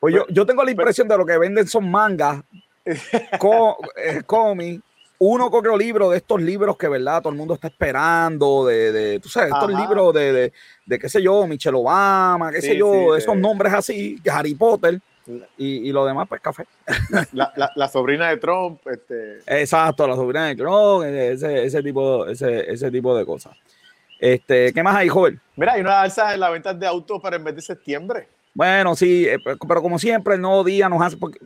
pues 0.00 0.14
yo, 0.14 0.26
yo, 0.28 0.46
tengo 0.46 0.64
la 0.64 0.70
impresión 0.70 1.06
de 1.08 1.18
lo 1.18 1.26
que 1.26 1.36
venden 1.36 1.66
son 1.66 1.90
mangas, 1.90 2.42
eh, 2.84 4.22
cómics, 4.26 4.82
uno 5.18 5.50
que 5.50 5.56
otro 5.56 5.76
libro 5.76 6.10
de 6.10 6.18
estos 6.18 6.40
libros 6.40 6.76
que, 6.76 6.88
¿verdad? 6.88 7.20
Todo 7.20 7.32
el 7.32 7.38
mundo 7.38 7.54
está 7.54 7.68
esperando, 7.68 8.64
de, 8.66 8.92
de 8.92 9.20
tú 9.20 9.28
sabes, 9.28 9.52
estos 9.52 9.70
libros 9.70 10.14
de, 10.14 10.32
de, 10.32 10.52
de, 10.86 10.98
qué 10.98 11.08
sé 11.08 11.20
yo, 11.20 11.46
Michelle 11.46 11.76
Obama, 11.76 12.52
qué 12.52 12.62
sé 12.62 12.76
yo, 12.76 13.16
esos 13.16 13.36
nombres 13.36 13.74
así, 13.74 14.18
Harry 14.30 14.54
Potter. 14.54 15.00
Y, 15.56 15.88
y, 15.88 15.92
lo 15.92 16.06
demás, 16.06 16.26
pues 16.28 16.40
café. 16.40 16.64
La, 17.32 17.52
la, 17.56 17.70
la, 17.74 17.88
sobrina 17.88 18.28
de 18.28 18.38
Trump. 18.38 18.80
Este... 18.86 19.40
Exacto, 19.46 20.06
la 20.06 20.16
sobrina 20.16 20.46
de 20.46 20.56
Trump, 20.56 21.04
ese, 21.04 21.64
ese, 21.64 21.82
tipo, 21.82 22.26
ese, 22.26 22.70
ese 22.72 22.90
tipo 22.90 23.16
de 23.16 23.26
cosas. 23.26 23.54
Este, 24.18 24.72
¿Qué 24.72 24.82
más 24.82 24.96
hay, 24.96 25.08
joven? 25.08 25.40
Mira, 25.56 25.74
hay 25.74 25.80
una 25.80 26.00
alza 26.00 26.32
en 26.34 26.40
la 26.40 26.50
venta 26.50 26.72
de 26.72 26.86
autos 26.86 27.20
para 27.20 27.36
el 27.36 27.42
mes 27.42 27.56
de 27.56 27.62
septiembre. 27.62 28.28
Bueno, 28.54 28.96
sí, 28.96 29.26
eh, 29.26 29.38
pero 29.44 29.82
como 29.82 29.98
siempre, 29.98 30.34
el 30.34 30.40
nuevo 30.40 30.64
día 30.64 30.88
nos 30.88 31.02
hace. 31.02 31.16
Porque, 31.16 31.38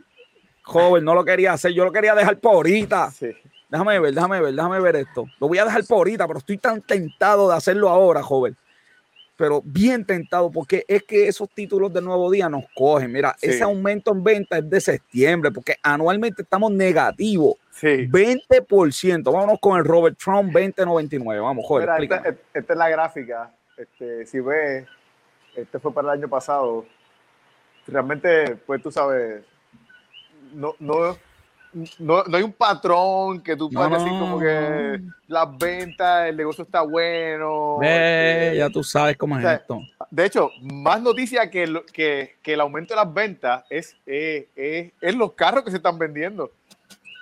joven, 0.63 1.05
no 1.05 1.15
lo 1.15 1.25
quería 1.25 1.53
hacer, 1.53 1.73
yo 1.73 1.85
lo 1.85 1.93
quería 1.93 2.15
dejar 2.15 2.39
por 2.39 2.55
ahorita. 2.55 3.11
Sí. 3.11 3.31
Déjame 3.69 3.99
ver, 3.99 4.15
déjame 4.15 4.41
ver, 4.41 4.55
déjame 4.55 4.81
ver 4.81 4.97
esto. 4.97 5.27
Lo 5.41 5.49
voy 5.49 5.59
a 5.59 5.65
dejar 5.65 5.85
por 5.87 5.99
ahorita, 5.99 6.27
pero 6.27 6.39
estoy 6.39 6.59
tan 6.59 6.83
tentado 6.83 7.49
de 7.49 7.57
hacerlo 7.57 7.89
ahora, 7.89 8.23
joven 8.23 8.57
pero 9.43 9.61
bien 9.65 10.07
tentado 10.07 10.53
porque 10.53 10.85
es 10.87 11.03
que 11.03 11.27
esos 11.27 11.51
títulos 11.51 11.93
de 11.93 12.01
Nuevo 12.01 12.31
Día 12.31 12.49
nos 12.49 12.65
cogen. 12.77 13.11
Mira, 13.11 13.35
ese 13.43 13.65
aumento 13.65 14.13
en 14.13 14.23
venta 14.23 14.59
es 14.59 14.71
de 14.71 14.81
septiembre 14.81 15.51
porque 15.51 15.75
anualmente 15.83 16.43
estamos 16.43 16.71
negativos. 16.71 17.57
Sí. 17.73 18.07
20%. 18.09 19.25
Vámonos 19.25 19.59
con 19.59 19.77
el 19.81 19.85
Robert 19.85 20.17
Trump 20.17 20.53
2099. 20.53 21.41
Vamos, 21.41 21.65
joder. 21.67 21.89
esta, 22.05 22.37
esta, 22.55 22.73
es 22.73 22.79
la 22.79 22.89
gráfica. 22.89 23.53
Este, 23.77 24.27
si 24.27 24.39
ves, 24.39 24.87
este 25.57 25.81
fue 25.81 25.93
para 25.93 26.13
el 26.13 26.21
año 26.21 26.29
pasado. 26.29 26.87
Realmente, 27.89 28.55
pues 28.65 28.81
tú 28.81 28.93
sabes, 28.93 29.43
no, 30.53 30.77
no, 30.79 31.19
no, 31.99 32.25
no 32.25 32.37
hay 32.37 32.43
un 32.43 32.53
patrón 32.53 33.41
que 33.41 33.57
tú 33.57 33.71
puedas 33.71 33.91
decir 33.91 34.09
como 34.19 34.39
que 34.39 35.01
las 35.27 35.59
ventas, 35.59 36.29
el 36.29 36.37
negocio 36.37 36.65
está 36.65 36.83
bueno. 36.83 37.79
Este, 37.83 38.57
ya 38.59 38.69
tú 38.69 38.85
sabes 38.85 39.17
cómo 39.17 39.39
es 39.39 39.45
esto. 39.45 39.81
De 40.11 40.27
hecho, 40.27 40.51
más 40.61 41.01
noticia 41.01 41.51
que, 41.51 41.83
que, 41.93 42.37
que, 42.43 42.53
el 42.53 42.61
aumento 42.61 42.95
de 42.95 43.05
las 43.05 43.13
ventas 43.13 43.65
es, 43.71 43.97
eh, 44.07 44.93
es, 45.01 45.15
los 45.15 45.33
carros 45.33 45.65
que 45.65 45.71
se 45.71 45.79
están 45.79 45.99
vendiendo. 45.99 46.51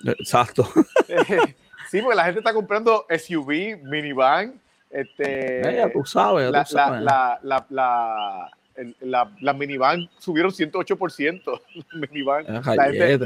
Exacto. 0.04 0.64
sí, 1.90 2.02
porque 2.02 2.16
la 2.16 2.24
gente 2.24 2.40
está 2.40 2.52
comprando 2.52 3.06
SUV, 3.08 3.78
minivan. 3.84 4.60
Este, 4.90 5.60
eh, 5.60 5.76
ya 5.76 5.92
tú 5.92 6.04
sabes. 6.04 6.50
Ya 6.52 6.64
tú 6.64 6.72
sabes. 6.72 7.02
la, 7.02 7.38
la, 7.42 8.50
la 9.00 9.10
la, 9.20 9.30
la, 9.40 9.52
minivan 9.52 10.08
subieron 10.18 10.50
108%. 10.50 11.60
minivan. 11.94 12.44
La, 12.48 12.62
gente, 12.62 13.18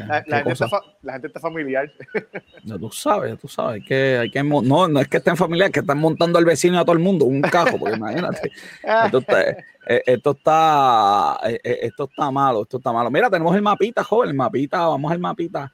la, 1.03 1.13
gente 1.13 1.27
está, 1.27 1.41
familiar. 1.41 1.91
Ya 2.65 2.79
tú 2.79 2.91
sabes, 2.91 3.39
tú 3.39 3.49
sabes. 3.49 3.85
Que 3.87 4.19
hay 4.19 4.31
que, 4.31 4.43
no, 4.43 4.89
no 4.89 5.01
es 5.01 5.09
que 5.09 5.19
estén 5.19 5.37
familiar, 5.37 5.71
que 5.71 5.81
están 5.81 5.99
montando 5.99 6.39
al 6.39 6.45
vecino 6.45 6.77
y 6.77 6.79
a 6.79 6.85
todo 6.85 6.95
el 6.95 7.03
mundo 7.03 7.25
un 7.25 7.43
cajo, 7.43 7.79
porque 7.79 7.97
imagínate. 7.97 8.51
Esto 9.05 9.19
está, 9.19 9.51
eh, 9.87 10.03
esto 10.07 10.31
está, 10.31 11.41
eh, 11.45 11.61
eh, 11.63 11.79
esto 11.83 12.05
está 12.05 12.31
malo, 12.31 12.63
esto 12.63 12.79
está 12.79 12.93
malo. 12.93 13.11
Mira, 13.11 13.29
tenemos 13.29 13.55
el 13.55 13.63
mapita, 13.63 14.03
joven, 14.03 14.31
el 14.31 14.35
mapita, 14.35 14.87
vamos 14.87 15.13
al 15.13 15.19
mapita. 15.19 15.71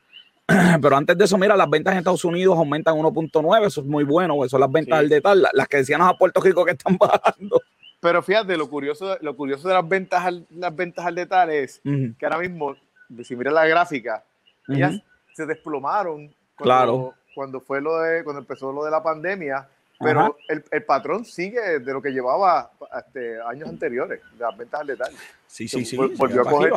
Pero 0.82 0.96
antes 0.96 1.16
de 1.16 1.24
eso, 1.24 1.38
mira, 1.38 1.56
las 1.56 1.70
ventas 1.70 1.92
en 1.92 1.98
Estados 1.98 2.24
Unidos 2.24 2.56
aumentan 2.56 2.96
1.9, 2.96 3.66
eso 3.66 3.80
es 3.80 3.86
muy 3.86 4.02
bueno, 4.04 4.34
eso 4.44 4.50
son 4.50 4.60
las 4.60 4.72
ventas 4.72 4.98
al 4.98 5.08
detalle, 5.08 5.42
las 5.52 5.68
que 5.68 5.78
decíamos 5.78 6.08
a 6.08 6.18
Puerto 6.18 6.40
Rico 6.40 6.64
que 6.64 6.72
están 6.72 6.96
bajando. 6.98 7.60
Pero 8.00 8.22
fíjate, 8.22 8.56
lo 8.56 8.68
curioso, 8.68 9.18
lo 9.20 9.36
curioso 9.36 9.68
de 9.68 9.74
las 9.74 9.86
ventas 9.86 10.24
al, 10.24 10.46
las 10.50 10.74
ventas 10.74 11.04
al 11.04 11.14
detalle 11.14 11.62
es 11.62 11.80
que 11.82 12.26
ahora 12.26 12.38
mismo, 12.38 12.74
si 13.22 13.36
miras 13.36 13.52
la 13.52 13.66
gráfica, 13.66 14.24
ellas 14.68 15.02
se 15.34 15.46
desplomaron 15.46 16.34
cuando, 16.56 16.64
claro. 16.64 17.14
cuando 17.34 17.60
fue 17.60 17.80
lo 17.80 18.00
de, 18.00 18.24
cuando 18.24 18.40
empezó 18.40 18.72
lo 18.72 18.84
de 18.84 18.90
la 18.90 19.02
pandemia 19.02 19.68
pero 20.00 20.38
el, 20.48 20.64
el, 20.70 20.82
patrón 20.84 21.26
sigue 21.26 21.78
de 21.78 21.92
lo 21.92 22.00
que 22.00 22.10
llevaba 22.10 22.70
este, 22.98 23.38
años 23.42 23.68
anteriores, 23.68 24.20
de 24.32 24.38
las 24.38 24.56
ventas 24.56 24.80
al 24.80 24.86
detalle. 24.86 25.16
Sí, 25.46 25.68
sí, 25.68 25.84
sí. 25.84 25.96
Volvió 25.96 26.40
a 26.40 26.44
coger. 26.44 26.70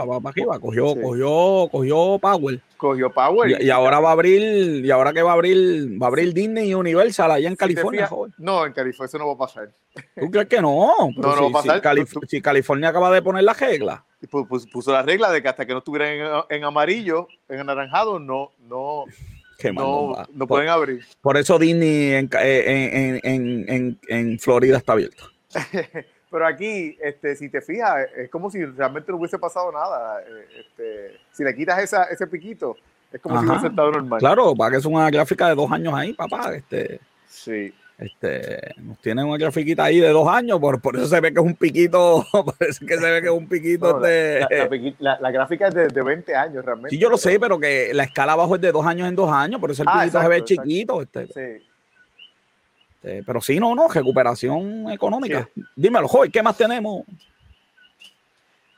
Cogió, 0.59 0.95
cogió, 0.95 1.69
cogió 1.71 2.19
Power. 2.19 2.59
Cogió 2.75 3.09
Power. 3.11 3.61
Y, 3.61 3.69
ahora 3.69 4.01
va 4.01 4.09
a 4.09 4.11
abrir, 4.11 4.83
y 4.83 4.91
ahora 4.91 5.13
que 5.13 5.21
va 5.21 5.31
a 5.31 5.35
abrir, 5.35 6.01
va 6.01 6.07
a 6.07 6.09
abrir 6.09 6.33
Disney 6.33 6.69
y 6.69 6.73
Universal 6.73 7.31
allá 7.31 7.47
en 7.47 7.55
California, 7.55 8.09
No, 8.37 8.65
en 8.65 8.73
California 8.73 9.07
eso 9.07 9.17
no 9.19 9.27
va 9.27 9.33
a 9.33 9.37
pasar. 9.37 9.69
¿Tú 10.19 10.29
crees 10.29 10.47
que 10.47 10.61
no? 10.61 10.91
no, 11.15 11.35
no 11.35 11.51
va 11.51 11.59
a 11.59 11.63
pasar. 11.63 11.81
Si, 12.27 12.41
California 12.41 12.89
acaba 12.89 13.09
de 13.11 13.21
poner 13.21 13.43
la 13.43 13.53
regla. 13.53 14.03
Puso, 14.29 14.91
la 14.91 15.03
regla 15.03 15.31
de 15.31 15.41
que 15.41 15.47
hasta 15.47 15.65
que 15.65 15.71
no 15.71 15.79
estuvieran 15.79 16.09
en, 16.09 16.57
en 16.57 16.63
amarillo, 16.65 17.27
en 17.47 17.61
anaranjado, 17.61 18.19
no, 18.19 18.51
no, 18.59 19.05
no, 19.73 20.15
no 20.33 20.47
pueden 20.47 20.69
abrir. 20.69 21.05
Por 21.21 21.37
eso 21.37 21.57
Disney 21.59 22.13
en, 22.13 22.29
en, 22.33 23.65
en, 23.67 23.99
en 24.07 24.39
Florida 24.39 24.77
está 24.77 24.93
abierto. 24.93 25.25
Pero 26.33 26.47
aquí, 26.47 26.97
este, 26.99 27.35
si 27.35 27.47
te 27.47 27.61
fijas, 27.61 28.07
es 28.17 28.27
como 28.31 28.49
si 28.49 28.65
realmente 28.65 29.11
no 29.11 29.19
hubiese 29.19 29.37
pasado 29.37 29.71
nada. 29.71 30.19
Eh, 30.21 30.47
este, 30.61 31.19
si 31.31 31.43
le 31.43 31.55
quitas 31.55 31.77
esa, 31.79 32.05
ese 32.05 32.25
piquito, 32.25 32.75
es 33.11 33.21
como 33.21 33.39
si 33.39 33.47
hubiese 33.47 33.67
estado 33.67 33.91
normal. 33.91 34.19
Claro, 34.19 34.55
para 34.55 34.71
que 34.71 34.77
es 34.77 34.85
una 34.85 35.11
gráfica 35.11 35.49
de 35.49 35.53
dos 35.53 35.71
años 35.71 35.93
ahí, 35.93 36.13
papá. 36.13 36.55
Este, 36.55 36.99
sí. 37.27 37.71
Este, 38.03 38.75
nos 38.81 38.99
tienen 38.99 39.25
una 39.25 39.37
grafiquita 39.37 39.85
ahí 39.85 40.01
de 40.01 40.09
dos 40.09 40.27
años, 40.27 40.59
por, 40.59 40.81
por 40.81 40.97
eso 40.97 41.07
se 41.07 41.21
ve 41.21 41.33
que 41.33 41.39
es 41.39 41.45
un 41.45 41.55
piquito, 41.55 42.25
parece 42.59 42.85
que 42.85 42.97
se 42.97 43.11
ve 43.11 43.21
que 43.21 43.27
es 43.27 43.33
un 43.33 43.47
piquito 43.47 43.97
de... 44.01 44.45
La, 44.99 45.31
gráfica 45.31 45.69
es 45.69 45.73
de, 45.73 45.87
de, 45.87 46.03
20 46.03 46.35
años 46.35 46.65
realmente. 46.65 46.89
Sí, 46.89 46.97
yo 46.97 47.09
lo 47.09 47.17
sé, 47.17 47.39
pero 47.39 47.57
que 47.57 47.93
la 47.93 48.03
escala 48.03 48.33
abajo 48.33 48.55
es 48.55 48.61
de 48.61 48.73
dos 48.73 48.85
años 48.85 49.07
en 49.07 49.15
dos 49.15 49.31
años, 49.31 49.61
por 49.61 49.71
eso 49.71 49.83
el 49.83 49.89
ah, 49.89 50.01
piquito 50.01 50.21
se 50.21 50.27
ve 50.27 50.43
chiquito. 50.43 51.01
Este. 51.01 51.27
Sí. 51.27 51.65
Este, 53.03 53.23
pero 53.23 53.41
sí, 53.41 53.59
no, 53.59 53.75
no, 53.75 53.87
recuperación 53.87 54.89
económica. 54.91 55.49
Dímelo, 55.75 56.07
joven, 56.07 56.31
¿qué 56.31 56.41
más 56.41 56.57
tenemos? 56.57 57.03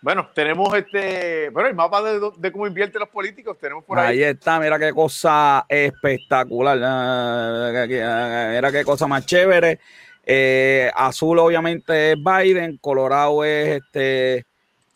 Bueno, 0.02 0.30
tenemos 0.34 0.76
este, 0.76 1.50
bueno, 1.50 1.70
el 1.70 1.76
mapa 1.76 2.02
de, 2.04 2.52
cómo 2.52 2.68
invierten 2.68 3.00
los 3.00 3.10
políticos, 3.10 3.58
tenemos 3.60 3.84
por 3.84 3.98
ahí. 3.98 4.18
Ahí 4.18 4.24
está, 4.24 4.60
mira 4.60 4.78
qué 4.78 4.94
cosa 4.94 5.66
espectacular, 5.68 6.78
mira 6.78 8.72
qué 8.72 8.84
cosa 8.86 9.08
más 9.08 9.26
chévere. 9.26 9.80
Eh, 10.28 10.92
azul 10.96 11.38
obviamente 11.40 12.12
es 12.12 12.18
Biden, 12.18 12.78
Colorado 12.78 13.44
es 13.44 13.82
este 13.82 14.46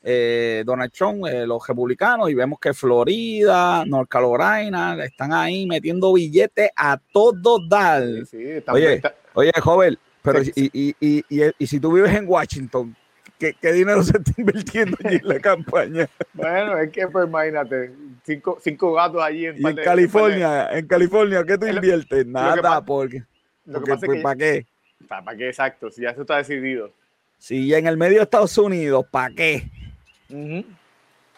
eh, 0.02 0.64
Donald 0.66 0.92
Trump, 0.92 1.26
eh, 1.28 1.46
los 1.46 1.68
republicanos, 1.68 2.30
y 2.30 2.34
vemos 2.34 2.60
que 2.60 2.74
Florida, 2.74 3.84
North 3.86 4.10
Carolina, 4.10 4.98
están 5.04 5.34
ahí 5.34 5.66
metiendo 5.66 6.14
billetes 6.14 6.70
a 6.76 6.98
todos 7.12 7.68
dar. 7.70 8.04
oye, 8.72 9.02
oye, 9.34 9.52
joven, 9.62 10.00
pero 10.22 10.42
y, 10.42 10.96
y, 11.00 11.26
y, 11.60 11.68
si 11.68 11.80
tú 11.80 11.92
vives 11.94 12.16
en 12.16 12.28
Washington, 12.28 12.96
¿Qué, 13.40 13.56
dinero 13.72 14.04
se 14.04 14.18
está 14.18 14.34
invirtiendo 14.38 14.98
allí 15.02 15.16
en 15.16 15.28
la 15.28 15.40
campaña? 15.40 16.10
Bueno, 16.34 16.78
es 16.78 16.92
que 16.92 17.08
pues 17.08 17.26
imagínate, 17.26 17.92
cinco, 18.24 18.58
cinco 18.62 18.94
gatos 18.94 19.24
allí 19.24 19.46
en, 19.46 19.66
en 19.66 19.76
California, 19.78 20.70
en 20.72 20.86
California, 20.86 21.44
¿qué 21.46 21.58
tú 21.58 21.66
inviertes? 21.66 22.28
Nada, 22.28 22.84
porque, 22.84 23.24
pues, 23.66 24.22
¿para 24.22 24.36
qué? 24.36 24.66
¿Para 25.08 25.38
qué? 25.38 25.48
Exacto, 25.48 25.90
si 25.90 26.02
ya 26.02 26.10
eso 26.10 26.22
está 26.22 26.36
decidido. 26.38 26.92
Si 27.38 27.74
en 27.74 27.88
el 27.88 27.96
medio 27.96 28.18
de 28.18 28.24
Estados 28.24 28.58
Unidos, 28.58 29.06
¿para 29.10 29.34
qué? 29.34 29.64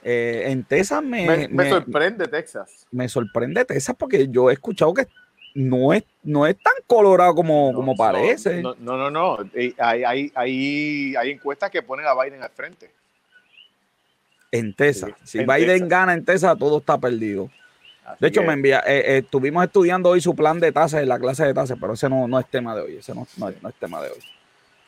Eh, 0.04 0.43
en 0.47 0.64
Texas 0.64 1.04
me, 1.04 1.47
me, 1.49 1.70
sorprende 1.70 2.28
Texas. 2.28 2.88
Me 2.89 3.08
sorprende 3.08 3.64
Texas 3.66 3.95
porque 3.97 4.28
yo 4.28 4.49
he 4.49 4.54
escuchado 4.54 4.95
que 4.95 5.08
no 5.54 5.93
es, 5.93 6.04
no 6.24 6.45
es 6.45 6.58
tan 6.58 6.74
colorado 6.88 7.36
como, 7.36 7.74
como 7.74 7.95
parece. 7.95 8.62
No, 8.62 8.76
no, 8.80 8.97
no, 8.97 9.12
no. 9.12 9.38
Hay, 9.56 9.76
hay, 9.78 10.32
hay, 10.36 11.16
hay, 11.16 11.30
encuestas 11.32 11.70
que 11.70 11.82
ponen 11.82 12.06
a 12.06 12.22
Biden 12.22 12.41
al 12.41 12.49
frente. 12.49 12.91
En 14.52 14.74
Texas. 14.74 15.12
si 15.24 15.39
Biden 15.45 15.88
gana 15.88 16.14
en 16.14 16.26
Texas, 16.26 16.58
todo 16.58 16.80
está 16.80 16.97
perdido. 16.97 17.49
de 18.20 18.28
hecho, 18.28 18.43
me 18.43 18.54
envía, 18.54 18.80
eh, 18.80 18.99
eh, 18.99 19.18
estuvimos 19.20 19.64
estudiando 19.64 20.10
hoy 20.10 20.22
su 20.22 20.36
plan 20.36 20.60
de 20.60 20.72
tasas 20.72 21.02
en 21.02 21.10
la 21.10 21.20
clase 21.20 21.45
de 21.45 21.54
tasas, 21.54 21.78
pero 21.80 21.93
ese 21.93 22.10
no, 22.10 22.28
no 22.28 22.39
es 22.39 22.45
tema 22.47 22.76
de 22.76 22.82
hoy. 22.82 22.97
Ese 22.97 23.16
no, 23.16 23.28
no, 23.38 23.49
es 23.49 23.76
tema 23.80 24.02
de 24.02 24.10
hoy. 24.10 24.20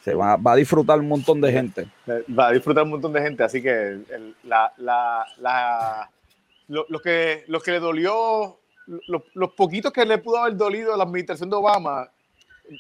Se 0.01 0.14
va, 0.14 0.36
va, 0.36 0.51
a 0.51 0.55
disfrutar 0.57 0.99
un 0.99 1.07
montón 1.07 1.39
de 1.39 1.51
gente. 1.51 1.88
Va 2.07 2.47
a 2.47 2.51
disfrutar 2.51 2.84
un 2.84 2.89
montón 2.89 3.14
de 3.14 3.22
gente, 3.22 3.41
así 3.41 3.61
que 3.61 3.99
la, 4.43 4.74
la, 4.78 5.26
la, 5.39 6.09
lo, 6.68 6.99
que, 6.99 7.45
lo 7.47 7.61
que 7.61 7.72
le 7.72 7.80
dolió 7.80 8.59
los, 8.86 9.53
poquitos 9.53 9.91
que 9.91 10.05
le 10.05 10.17
pudo 10.17 10.38
haber 10.38 10.57
dolido 10.57 10.93
a 10.93 10.97
la 10.97 11.03
administración 11.03 11.49
de 11.49 11.55
Obama 11.55 12.09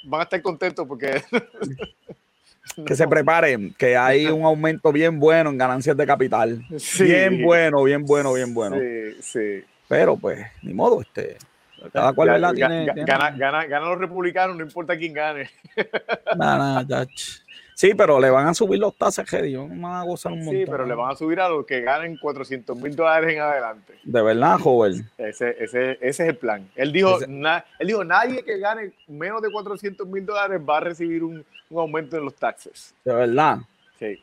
van 0.05 0.21
a 0.21 0.23
estar 0.23 0.41
contentos 0.41 0.87
porque... 0.87 1.21
que 2.85 2.95
se 2.95 3.07
preparen, 3.07 3.73
que 3.77 3.95
hay 3.95 4.25
un 4.27 4.43
aumento 4.43 4.91
bien 4.91 5.19
bueno 5.19 5.49
en 5.49 5.57
ganancias 5.57 5.95
de 5.95 6.05
capital. 6.05 6.65
Bien 6.99 7.43
bueno, 7.43 7.83
bien 7.83 8.05
bueno, 8.05 8.33
bien 8.33 8.53
bueno. 8.53 8.77
Sí, 8.77 9.21
sí. 9.21 9.63
Pero 9.87 10.17
pues, 10.17 10.45
ni 10.61 10.73
modo, 10.73 11.01
este. 11.01 11.37
Cada 11.91 12.13
cual, 12.13 12.29
¿verdad? 12.29 12.53
Tiene, 12.53 12.85
gana, 12.85 13.31
Gana, 13.31 13.65
gana, 13.65 13.85
los 13.87 13.99
republicanos, 13.99 14.55
no 14.55 14.63
importa 14.63 14.97
quién 14.97 15.13
gane. 15.13 15.49
Nada, 16.37 16.83
nada, 16.83 17.07
Sí, 17.75 17.93
pero 17.95 18.19
le 18.19 18.29
van 18.29 18.47
a 18.47 18.53
subir 18.53 18.79
los 18.79 18.95
tasas, 18.95 19.29
que 19.29 19.55
van 19.57 19.85
a 19.85 20.03
gozar 20.03 20.31
un 20.31 20.39
montón. 20.39 20.55
Sí, 20.55 20.65
pero 20.69 20.85
le 20.85 20.95
van 20.95 21.11
a 21.11 21.15
subir 21.15 21.39
a 21.39 21.49
los 21.49 21.65
que 21.65 21.81
ganen 21.81 22.17
400 22.17 22.77
mil 22.77 22.95
dólares 22.95 23.33
en 23.33 23.41
adelante. 23.41 23.93
De 24.03 24.21
verdad, 24.21 24.59
joven. 24.59 25.09
Ese, 25.17 25.55
ese, 25.59 25.91
ese 25.93 26.07
es 26.07 26.19
el 26.19 26.37
plan. 26.37 26.69
Él 26.75 26.91
dijo, 26.91 27.19
él 27.21 27.87
dijo, 27.87 28.03
nadie 28.03 28.43
que 28.43 28.59
gane 28.59 28.93
menos 29.07 29.41
de 29.41 29.51
400 29.51 30.07
mil 30.07 30.25
dólares 30.25 30.61
va 30.67 30.77
a 30.77 30.81
recibir 30.81 31.23
un, 31.23 31.45
un, 31.69 31.79
aumento 31.79 32.17
en 32.17 32.25
los 32.25 32.35
taxes. 32.35 32.93
De 33.03 33.13
verdad. 33.13 33.59
Sí. 33.99 34.19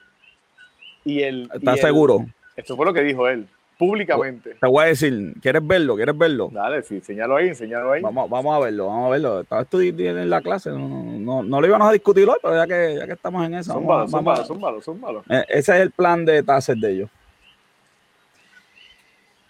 Y 1.05 1.23
él, 1.23 1.51
¿Estás 1.53 1.81
seguro? 1.81 2.27
Esto 2.57 2.77
fue 2.77 2.87
lo 2.87 2.93
que 2.93 3.03
dijo 3.03 3.27
él 3.29 3.49
públicamente. 3.81 4.57
Te 4.61 4.67
voy 4.67 4.85
a 4.85 4.87
decir, 4.89 5.33
¿quieres 5.41 5.67
verlo? 5.67 5.97
¿Quieres 5.97 6.17
verlo? 6.17 6.51
Dale, 6.53 6.83
sí, 6.83 7.01
señalo 7.01 7.37
ahí, 7.37 7.55
señalo 7.55 7.93
ahí. 7.93 8.03
Vamos, 8.03 8.29
vamos 8.29 8.55
a 8.55 8.59
verlo, 8.59 8.89
vamos 8.89 9.07
a 9.07 9.11
verlo. 9.13 9.41
Estaba 9.41 9.63
estudiando 9.63 10.21
en 10.21 10.29
la 10.29 10.43
clase, 10.43 10.69
no, 10.69 10.79
no, 10.87 11.43
no, 11.43 11.61
lo 11.63 11.67
íbamos 11.67 11.89
a 11.89 11.93
discutir 11.93 12.29
hoy, 12.29 12.37
pero 12.43 12.57
ya 12.57 12.67
que, 12.67 12.97
ya 12.99 13.07
que 13.07 13.15
estamos 13.15 13.47
en 13.47 13.55
eso. 13.55 13.73
Son 13.73 13.87
malos, 13.87 14.11
son 14.11 14.23
malos, 14.23 14.47
son 14.47 14.61
malos, 14.61 14.85
son 14.85 15.01
malos. 15.01 15.25
Eh, 15.31 15.47
ese 15.49 15.77
es 15.77 15.81
el 15.81 15.93
plan 15.93 16.27
de 16.27 16.43
tasas 16.43 16.79
de 16.79 16.93
ellos. 16.93 17.11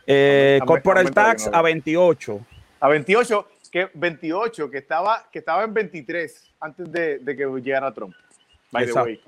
Eh, 0.06 0.60
corporate 0.64 1.10
tax 1.10 1.50
a 1.52 1.60
28. 1.60 2.40
A 2.78 2.88
28, 2.88 3.48
que 3.72 3.90
28, 3.92 4.70
que 4.70 4.78
estaba, 4.78 5.26
que 5.32 5.40
estaba 5.40 5.64
en 5.64 5.74
23 5.74 6.50
antes 6.60 6.92
de, 6.92 7.18
de 7.18 7.36
que 7.36 7.46
llegara 7.60 7.92
Trump. 7.92 8.14
By 8.70 8.86
the 8.86 8.92
way. 8.92 9.20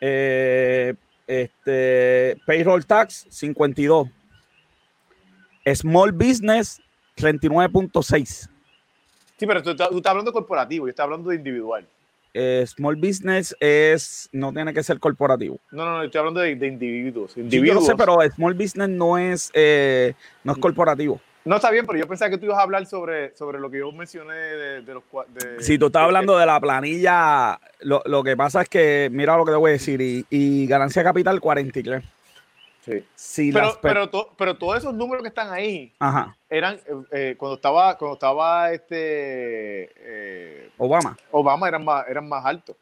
Eh, 0.00 0.94
este, 1.30 2.36
payroll 2.44 2.84
tax 2.84 3.26
52. 3.30 4.08
Small 5.74 6.10
business 6.12 6.80
39.6. 7.16 8.48
Sí, 9.36 9.46
pero 9.46 9.62
tú, 9.62 9.70
estás 9.70 9.88
hablando 10.06 10.30
de 10.30 10.32
corporativo, 10.32 10.86
yo 10.86 10.90
estoy 10.90 11.04
hablando 11.04 11.30
de 11.30 11.36
individual. 11.36 11.86
Eh, 12.34 12.64
small 12.66 12.96
business 12.96 13.56
es 13.58 14.28
no 14.32 14.52
tiene 14.52 14.74
que 14.74 14.82
ser 14.82 14.98
corporativo. 14.98 15.58
No, 15.70 15.84
no, 15.84 15.98
no, 15.98 16.02
estoy 16.02 16.18
hablando 16.18 16.40
de, 16.40 16.50
individuos. 16.50 17.36
individuos. 17.36 17.80
yo 17.82 17.86
sé, 17.86 17.94
pero 17.96 18.18
small 18.34 18.54
business 18.54 18.88
no 18.88 19.18
es, 19.18 19.50
eh, 19.54 20.14
no 20.44 20.52
es 20.52 20.58
corporativo. 20.58 21.20
No 21.50 21.56
está 21.56 21.68
bien, 21.72 21.84
pero 21.84 21.98
yo 21.98 22.06
pensaba 22.06 22.30
que 22.30 22.38
tú 22.38 22.44
ibas 22.44 22.58
a 22.58 22.62
hablar 22.62 22.86
sobre, 22.86 23.34
sobre 23.34 23.58
lo 23.58 23.68
que 23.68 23.78
yo 23.78 23.90
mencioné 23.90 24.34
de, 24.34 24.94
los 24.94 25.02
de, 25.34 25.60
Si 25.60 25.78
tú 25.78 25.86
estás 25.86 26.04
hablando 26.04 26.38
de 26.38 26.46
la 26.46 26.60
planilla, 26.60 27.58
lo, 27.80 28.04
lo, 28.06 28.22
que 28.22 28.36
pasa 28.36 28.62
es 28.62 28.68
que, 28.68 29.08
mira 29.10 29.36
lo 29.36 29.44
que 29.44 29.50
te 29.50 29.56
voy 29.56 29.70
a 29.70 29.72
decir, 29.72 30.00
y, 30.00 30.24
y 30.30 30.68
ganancia 30.68 31.02
capital 31.02 31.40
43. 31.40 32.04
Sí. 33.16 33.50
pero, 33.52 33.76
pero, 33.82 34.08
pero, 34.38 34.56
todos 34.56 34.78
esos 34.78 34.94
números 34.94 35.22
que 35.22 35.28
están 35.28 35.52
ahí 35.52 35.92
eran 36.48 36.76
eh, 36.76 37.02
eh, 37.10 37.34
cuando 37.36 37.56
estaba 37.56 37.98
cuando 37.98 38.14
estaba 38.14 38.70
este 38.70 39.90
eh, 39.96 40.70
Obama. 40.78 41.16
Obama 41.32 41.66
eran 41.66 41.84
más, 41.84 42.06
eran 42.08 42.28
más 42.28 42.46
altos. 42.46 42.76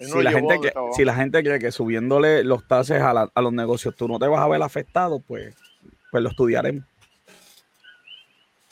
Si 0.00 0.20
la, 0.20 0.32
gente 0.32 0.60
que, 0.60 0.72
si 0.96 1.04
la 1.04 1.14
gente 1.14 1.44
cree 1.44 1.60
que 1.60 1.70
subiéndole 1.70 2.42
los 2.42 2.66
tases 2.66 3.00
a, 3.00 3.30
a 3.32 3.40
los 3.40 3.52
negocios 3.52 3.94
tú 3.94 4.08
no 4.08 4.18
te 4.18 4.26
vas 4.26 4.40
a 4.40 4.48
ver 4.48 4.62
afectado, 4.62 5.20
pues, 5.20 5.54
pues 6.10 6.24
lo 6.24 6.30
estudiaremos. 6.30 6.84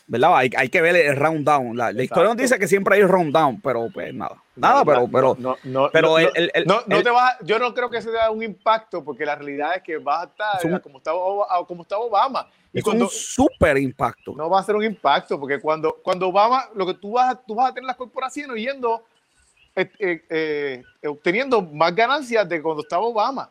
¿Verdad? 0.06 0.36
Hay, 0.36 0.50
hay 0.56 0.68
que 0.68 0.80
ver 0.80 0.96
el 0.96 1.16
round 1.16 1.44
down. 1.44 1.76
La, 1.76 1.90
historia 1.90 2.28
nos 2.28 2.36
dice 2.36 2.58
que 2.58 2.68
siempre 2.68 2.96
hay 2.96 3.02
round 3.02 3.32
down, 3.32 3.60
pero 3.60 3.88
pues 3.92 4.14
nada. 4.14 4.42
Nada, 4.54 4.84
pero, 4.84 5.08
pero, 5.08 5.36
no, 5.38 5.56
no, 5.64 5.90
pero 5.92 6.18
el, 6.18 6.50
el, 6.54 6.64
no, 6.64 6.82
te 6.82 7.10
va, 7.10 7.36
yo 7.42 7.58
no 7.58 7.74
creo 7.74 7.90
que 7.90 8.00
se 8.00 8.10
dé 8.10 8.18
un 8.30 8.42
impacto 8.42 9.04
porque 9.04 9.26
la 9.26 9.34
realidad 9.34 9.76
es 9.76 9.82
que 9.82 9.98
vas 9.98 10.22
a 10.22 10.24
estar 10.24 10.82
como, 10.82 10.98
estaba, 10.98 11.66
como 11.66 11.82
estaba 11.82 12.02
Obama. 12.02 12.48
Y 12.72 12.78
es 12.78 12.86
un 12.86 13.08
súper 13.08 13.76
impacto. 13.78 14.34
No 14.34 14.48
va 14.48 14.60
a 14.60 14.62
ser 14.62 14.76
un 14.76 14.84
impacto 14.84 15.38
porque 15.38 15.60
cuando, 15.60 15.96
cuando 16.02 16.28
Obama, 16.28 16.68
lo 16.74 16.86
que 16.86 16.94
tú 16.94 17.12
vas, 17.12 17.36
tú 17.46 17.54
vas 17.54 17.70
a 17.70 17.74
tener 17.74 17.86
las 17.86 17.96
corporaciones 17.96 18.56
yendo, 18.56 19.04
eh, 19.74 19.90
eh, 19.98 20.22
eh, 20.30 21.08
obteniendo 21.08 21.60
más 21.60 21.94
ganancias 21.94 22.48
de 22.48 22.62
cuando 22.62 22.82
estaba 22.82 23.04
Obama 23.04 23.50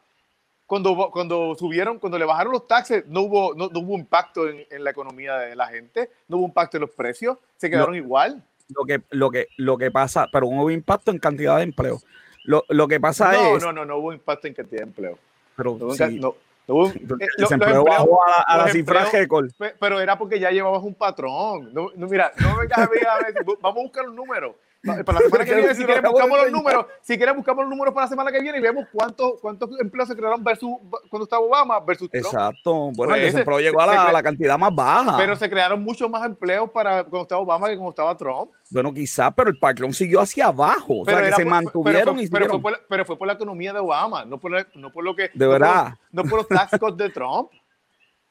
cuando, 0.66 1.10
cuando 1.12 1.56
subieron, 1.56 2.00
cuando 2.00 2.18
le 2.18 2.26
bajaron 2.26 2.54
los 2.54 2.68
taxes, 2.68 3.06
no 3.08 3.22
hubo, 3.22 3.54
no, 3.54 3.66
hubo 3.66 3.98
impacto 3.98 4.50
en, 4.50 4.66
en, 4.70 4.84
la 4.84 4.92
economía 4.92 5.38
de 5.38 5.56
la 5.56 5.68
gente, 5.68 6.10
no 6.28 6.38
hubo 6.38 6.48
impacto 6.48 6.78
en 6.78 6.82
los 6.82 6.90
precios, 6.92 7.38
se 7.58 7.70
quedaron 7.70 7.96
igual. 7.96 8.44
Lo 8.70 8.84
que, 8.84 9.02
lo, 9.12 9.30
que, 9.30 9.48
lo 9.58 9.78
que 9.78 9.92
pasa, 9.92 10.28
pero 10.32 10.48
no 10.50 10.64
hubo 10.64 10.72
impacto 10.72 11.12
en 11.12 11.20
cantidad 11.20 11.58
de 11.58 11.64
empleo. 11.64 12.00
Lo, 12.44 12.64
lo 12.70 12.88
que 12.88 13.00
pasa 13.00 13.36
es. 13.36 13.62
No, 13.62 13.72
no, 13.72 13.86
no 13.86 13.98
hubo 13.98 14.14
impacto 14.14 14.48
en 14.48 14.54
cantidad 14.54 14.82
de 14.82 14.88
empleo. 14.88 15.20
Pero 15.56 15.78
no, 15.80 15.92
sí. 15.92 16.20
no, 16.20 16.36
hubo, 16.68 16.88
eh, 17.20 17.28
desempleo 17.38 17.84
bajó 17.84 18.20
a, 18.24 18.42
a 18.42 18.58
la 18.58 18.68
cifra 18.70 19.06
récord. 19.06 19.52
Pero 19.80 20.00
era 20.00 20.18
porque 20.18 20.40
ya 20.40 20.50
llevabas 20.50 20.84
un 20.84 20.96
patrón. 20.96 21.74
No, 21.74 21.92
mira, 21.96 22.32
no 22.40 22.56
me 22.56 22.62
vengas 22.62 22.80
a 22.80 22.88
ver, 22.88 23.08
a 23.08 23.18
ver, 23.18 23.34
vamos 23.62 23.80
a 23.80 23.84
buscar 23.84 24.10
un 24.10 24.16
número. 24.16 24.56
Para 24.86 25.20
la 25.20 25.26
semana 25.26 25.46
que 25.46 25.56
viene, 25.56 25.76
si 25.76 25.84
quieres, 25.86 26.04
buscamos 26.04 26.38
los 26.38 26.52
números. 26.52 26.86
Si 27.02 27.18
quieres, 27.18 27.36
buscamos 27.36 27.64
los 27.64 27.70
números 27.70 27.94
para 27.94 28.06
la 28.06 28.10
semana 28.10 28.32
que 28.32 28.42
viene 28.42 28.58
y 28.58 28.62
vemos 28.62 28.86
cuántos 28.92 29.40
cuántos 29.42 29.70
empleos 29.80 30.08
se 30.08 30.16
crearon 30.16 30.44
versus 30.44 30.72
cuando 31.10 31.24
estaba 31.24 31.42
Obama 31.42 31.80
versus 31.80 32.10
Trump. 32.10 32.26
Exacto. 32.26 32.92
Bueno, 32.94 33.16
el 33.16 33.22
pues, 33.22 33.34
desempleo 33.34 33.60
llegó 33.60 33.82
a 33.82 33.88
la, 33.88 34.12
la, 34.12 34.24
cantidad 34.24 34.58
más 34.58 34.74
baja. 34.74 35.18
Pero 35.18 35.36
se 35.36 35.50
crearon 35.50 35.84
muchos 35.84 36.10
más 36.10 36.26
empleos 36.26 36.70
para 36.72 37.04
cuando 37.04 37.24
estaba 37.24 37.42
Obama 37.42 37.68
que 37.68 37.76
cuando 37.76 37.90
estaba 37.92 38.16
Trump. 38.16 38.52
Bueno, 38.70 38.94
quizás, 38.94 39.34
pero 39.36 39.50
el 39.50 39.58
patrón 39.58 39.94
siguió 39.94 40.22
hacia 40.22 40.48
abajo. 40.48 41.02
o 41.02 41.06
sea, 41.06 41.22
que 41.22 41.32
se 41.34 41.46
mantuvieron 41.46 42.16
pero, 42.16 42.30
pero, 42.32 42.50
fue 42.50 42.62
por 42.62 42.72
la, 42.72 42.80
pero 42.88 43.06
fue 43.06 43.18
por 43.18 43.28
la 43.28 43.34
economía 43.34 43.74
de 43.74 43.80
Obama, 43.80 44.26
no 44.26 44.40
por, 44.40 44.52
no 44.76 44.92
por 44.92 45.04
lo 45.04 45.16
que. 45.16 45.30
De 45.34 45.48
verdad. 45.48 45.94
no 46.12 46.24
por 46.24 46.40
los 46.40 46.48
tax 46.48 46.80
cuts 46.80 46.98
de 46.98 47.10
Trump. 47.10 47.52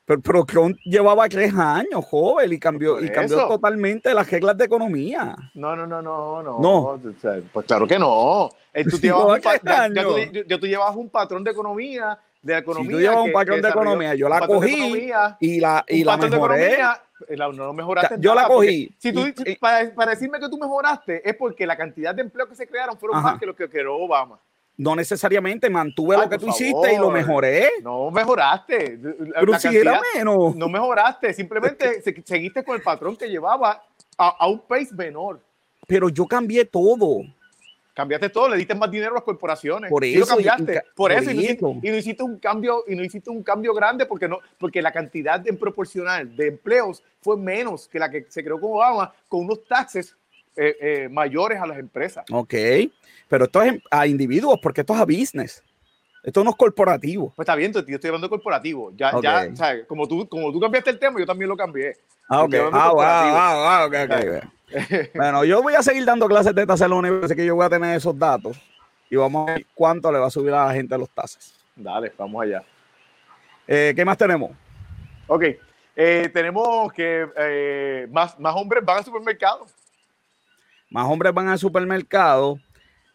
Pero, 0.07 0.21
pero 0.21 0.45
Cron 0.45 0.77
llevaba 0.85 1.29
tres 1.29 1.55
años, 1.55 2.05
joven, 2.05 2.53
y 2.53 2.59
cambió, 2.59 3.03
y 3.03 3.09
cambió 3.11 3.49
totalmente 3.49 4.13
las 4.13 4.31
reglas 4.31 4.57
de 4.59 4.67
economía. 4.67 5.35
No, 5.55 5.75
no, 5.75 5.87
no, 5.87 6.03
no, 6.03 6.43
no. 6.43 6.59
no. 6.61 7.01
Pues 7.53 7.67
claro 7.67 7.87
que 7.87 7.99
no. 7.99 8.51
Eh, 8.75 8.85
tú, 8.85 8.99
llevabas 9.01 9.41
un, 9.45 10.61
tú, 10.61 10.67
llevabas 10.67 10.97
un 10.97 11.09
patrón 11.09 11.43
de 11.43 11.53
economía, 11.53 12.19
de 12.43 12.53
la 12.53 12.59
economía. 12.59 12.91
Si 12.91 12.93
tú 12.93 13.01
llevas 13.01 13.25
un 13.25 13.33
patrón 13.33 13.63
de 13.63 13.69
economía, 13.69 14.15
yo 14.15 14.29
la 14.29 14.47
cogí 14.47 15.11
y 15.41 15.61
la, 15.61 15.85
y 15.89 16.05
la 16.05 16.17
mejoré. 16.19 16.79
Eh, 17.29 17.37
no 17.37 17.73
mejoraste. 17.73 18.17
Yo 18.19 18.35
la 18.35 18.47
cogí. 18.47 18.95
Si 18.99 19.11
tú, 19.11 19.25
para, 19.59 19.95
para, 19.95 20.11
decirme 20.11 20.39
que 20.39 20.51
tú 20.51 20.59
mejoraste, 20.59 21.27
es 21.27 21.35
porque 21.37 21.67
la 21.67 21.77
cantidad 21.77 22.15
de 22.15 22.23
empleos 22.23 22.51
que 22.51 22.57
se 22.57 22.67
crearon 22.67 22.99
fueron 22.99 23.23
más 23.23 23.39
que 23.39 23.47
lo 23.47 23.57
que 23.57 23.71
creó 23.71 23.97
Obama. 23.97 24.39
No 24.77 24.97
necesariamente, 24.97 25.71
mantuve 25.71 26.17
lo 26.17 26.29
que 26.29 26.39
tú 26.39 26.49
hiciste 26.49 26.95
y 26.95 26.99
lo 26.99 27.11
mejoré. 27.11 27.71
No 27.83 28.11
mejoraste. 28.11 28.99
Pero 29.39 29.59
si 29.59 29.77
era 29.77 30.01
menos. 30.15 30.57
No 30.57 30.69
mejoraste, 30.69 31.33
simplemente 31.33 32.03
seguiste 32.25 32.65
con 32.65 32.77
el 32.77 32.83
patrón 32.83 33.17
que 33.17 33.29
llevaba 33.29 33.85
a, 34.19 34.49
un 34.49 34.61
pace 34.61 34.93
menor. 34.95 35.41
Pero 35.87 36.09
yo 36.09 36.27
cambié 36.27 36.65
todo. 36.65 37.23
Cambiaste 37.93 38.29
todo, 38.29 38.49
le 38.49 38.57
diste 38.57 38.75
más 38.75 38.91
dinero 38.91 39.13
a 39.13 39.15
las 39.15 39.23
corporaciones. 39.23 39.89
Por 39.89 40.05
eso. 40.05 40.27
cambiaste. 40.27 40.83
por, 40.97 41.13
eso. 41.13 41.31
Y, 41.31 41.35
no 41.35 41.97
hiciste, 41.97 42.25
un 42.25 42.41
cambio, 42.41 42.83
y 42.89 42.97
no 42.97 43.05
hiciste 43.05 43.31
un 43.31 43.45
cambio 43.45 43.73
grande 43.73 44.07
porque, 44.07 44.27
no, 44.27 44.41
porque 44.59 44.83
la 44.83 44.91
cantidad 44.91 45.47
en 45.47 45.57
proporcional 45.57 46.35
de 46.35 46.49
empleos 46.49 47.05
fue 47.21 47.37
menos 47.37 47.87
que 47.87 48.01
la 48.01 48.11
que 48.11 48.27
se 48.29 48.43
creó 48.43 48.59
con 48.59 48.73
Obama, 48.73 49.15
con 49.29 49.45
unos 49.45 49.65
taxes 49.65 50.17
eh, 50.57 50.77
eh, 50.81 51.09
mayores 51.09 51.61
a 51.61 51.67
las 51.67 51.79
empresas. 51.79 52.25
Ok. 52.31 52.55
Pero 53.29 53.45
esto 53.45 53.63
es 53.63 53.83
a 53.91 54.07
individuos, 54.07 54.59
porque 54.63 54.83
esto 54.83 54.95
es 54.95 55.01
a 55.01 55.05
business. 55.05 55.63
Esto 56.23 56.43
no 56.43 56.51
es 56.51 56.57
corporativo. 56.57 57.33
Pues 57.37 57.45
está 57.45 57.55
bien, 57.55 57.73
yo 57.73 57.81
estoy 57.81 58.09
hablando 58.09 58.27
de 58.27 58.31
corporativo. 58.31 58.93
Ya, 58.97 59.13
ya, 59.21 59.87
Como 59.87 60.09
tú, 60.09 60.27
como 60.29 60.51
tú 60.53 60.59
cambiaste 60.59 60.91
el 60.91 60.99
tema, 60.99 61.21
yo 61.21 61.27
también 61.27 61.49
lo 61.51 61.57
cambié. 61.57 61.97
Ah, 62.29 62.45
ok. 62.45 62.55
Ah, 62.73 62.93
ah, 62.99 63.89
ah, 63.93 64.51
bueno, 65.15 65.45
yo 65.45 65.63
voy 65.63 65.75
a 65.75 65.83
seguir 65.83 66.05
dando 66.05 66.27
clases 66.27 66.55
de 66.55 66.67
tasas 66.67 66.87
en 66.87 66.91
la 66.91 66.97
universidad, 66.97 67.37
que 67.37 67.47
yo 67.47 67.55
voy 67.55 67.67
a 67.67 67.69
tener 67.69 67.97
esos 67.97 68.19
datos 68.19 68.59
y 69.11 69.17
vamos 69.17 69.49
a 69.49 69.53
ver 69.53 69.67
cuánto 69.75 70.11
le 70.11 70.19
va 70.19 70.27
a 70.27 70.31
subir 70.31 70.53
a 70.55 70.67
la 70.67 70.73
gente 70.73 70.97
los 70.97 71.11
tasas. 71.11 71.55
Dale, 71.77 72.13
vamos 72.17 72.43
allá. 72.43 72.63
Eh, 73.67 73.93
¿Qué 73.95 74.05
más 74.05 74.17
tenemos? 74.17 74.51
Ok, 75.27 75.45
eh, 75.97 76.31
tenemos 76.33 76.93
que 76.93 77.27
eh, 77.37 78.09
más, 78.11 78.39
más 78.39 78.55
hombres 78.57 78.85
van 78.85 78.99
al 78.99 79.05
supermercado. 79.05 79.67
Más 80.95 81.09
hombres 81.09 81.35
van 81.35 81.49
al 81.49 81.59
supermercado 81.59 82.61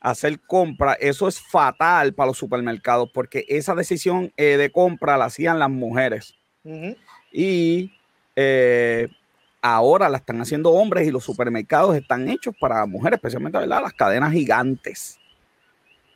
hacer 0.01 0.37
compra, 0.41 0.95
eso 0.95 1.29
es 1.29 1.39
fatal 1.39 2.13
para 2.13 2.27
los 2.27 2.37
supermercados 2.37 3.09
porque 3.13 3.45
esa 3.47 3.73
decisión 3.73 4.33
eh, 4.35 4.57
de 4.57 4.69
compra 4.69 5.17
la 5.17 5.25
hacían 5.25 5.59
las 5.59 5.69
mujeres. 5.69 6.33
Y 7.31 7.93
eh, 8.35 9.07
ahora 9.61 10.09
la 10.09 10.17
están 10.17 10.41
haciendo 10.41 10.71
hombres 10.71 11.07
y 11.07 11.11
los 11.11 11.23
supermercados 11.23 11.95
están 11.95 12.27
hechos 12.27 12.53
para 12.59 12.85
mujeres, 12.85 13.15
especialmente 13.15 13.59
¿verdad? 13.59 13.81
las 13.81 13.93
cadenas 13.93 14.33
gigantes. 14.33 15.17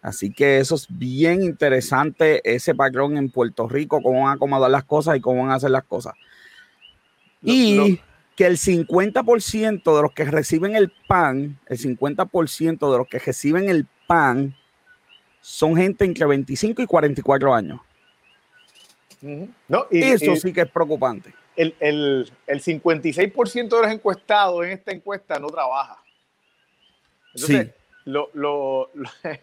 Así 0.01 0.33
que 0.33 0.57
eso 0.57 0.75
es 0.75 0.85
bien 0.89 1.43
interesante, 1.43 2.41
ese 2.43 2.75
patrón 2.75 3.15
en 3.15 3.29
Puerto 3.29 3.69
Rico, 3.69 4.01
cómo 4.01 4.23
van 4.23 4.31
a 4.31 4.33
acomodar 4.33 4.69
las 4.69 4.83
cosas 4.83 5.15
y 5.15 5.21
cómo 5.21 5.43
van 5.43 5.51
a 5.51 5.55
hacer 5.55 5.71
las 5.71 5.85
cosas. 5.85 6.13
y 7.41 8.01
que 8.35 8.45
el 8.45 8.57
50% 8.57 9.95
de 9.95 10.01
los 10.01 10.11
que 10.13 10.25
reciben 10.25 10.75
el 10.75 10.91
pan, 11.07 11.59
el 11.67 11.77
50% 11.77 12.91
de 12.91 12.97
los 12.97 13.07
que 13.07 13.19
reciben 13.19 13.69
el 13.69 13.85
pan 14.07 14.55
son 15.41 15.75
gente 15.75 16.05
entre 16.05 16.25
25 16.25 16.81
y 16.81 16.85
44 16.85 17.53
años. 17.53 17.79
no, 19.67 19.87
Eso 19.91 20.35
sí 20.35 20.53
que 20.53 20.61
es 20.61 20.71
preocupante. 20.71 21.33
El, 21.55 21.75
el, 21.79 22.31
el 22.47 22.63
56% 22.63 23.69
de 23.69 23.81
los 23.81 23.91
encuestados 23.91 24.65
en 24.65 24.71
esta 24.71 24.91
encuesta 24.91 25.37
no 25.37 25.47
trabaja. 25.47 26.01
Entonces, 27.35 27.69
lo, 28.05 28.29
lo, 28.33 28.89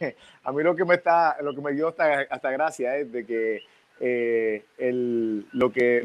a 0.43 0.53
mí 0.53 0.62
lo 0.62 0.74
que 0.74 0.84
me 0.84 0.95
está, 0.95 1.36
lo 1.41 1.55
que 1.55 1.61
me 1.61 1.72
dio 1.72 1.88
hasta, 1.88 2.22
hasta 2.30 2.51
gracia 2.51 2.97
es 2.97 3.12
de 3.12 3.24
que 3.24 3.62
eh, 4.01 4.64
el, 4.78 5.46
lo 5.53 5.72
que 5.72 6.03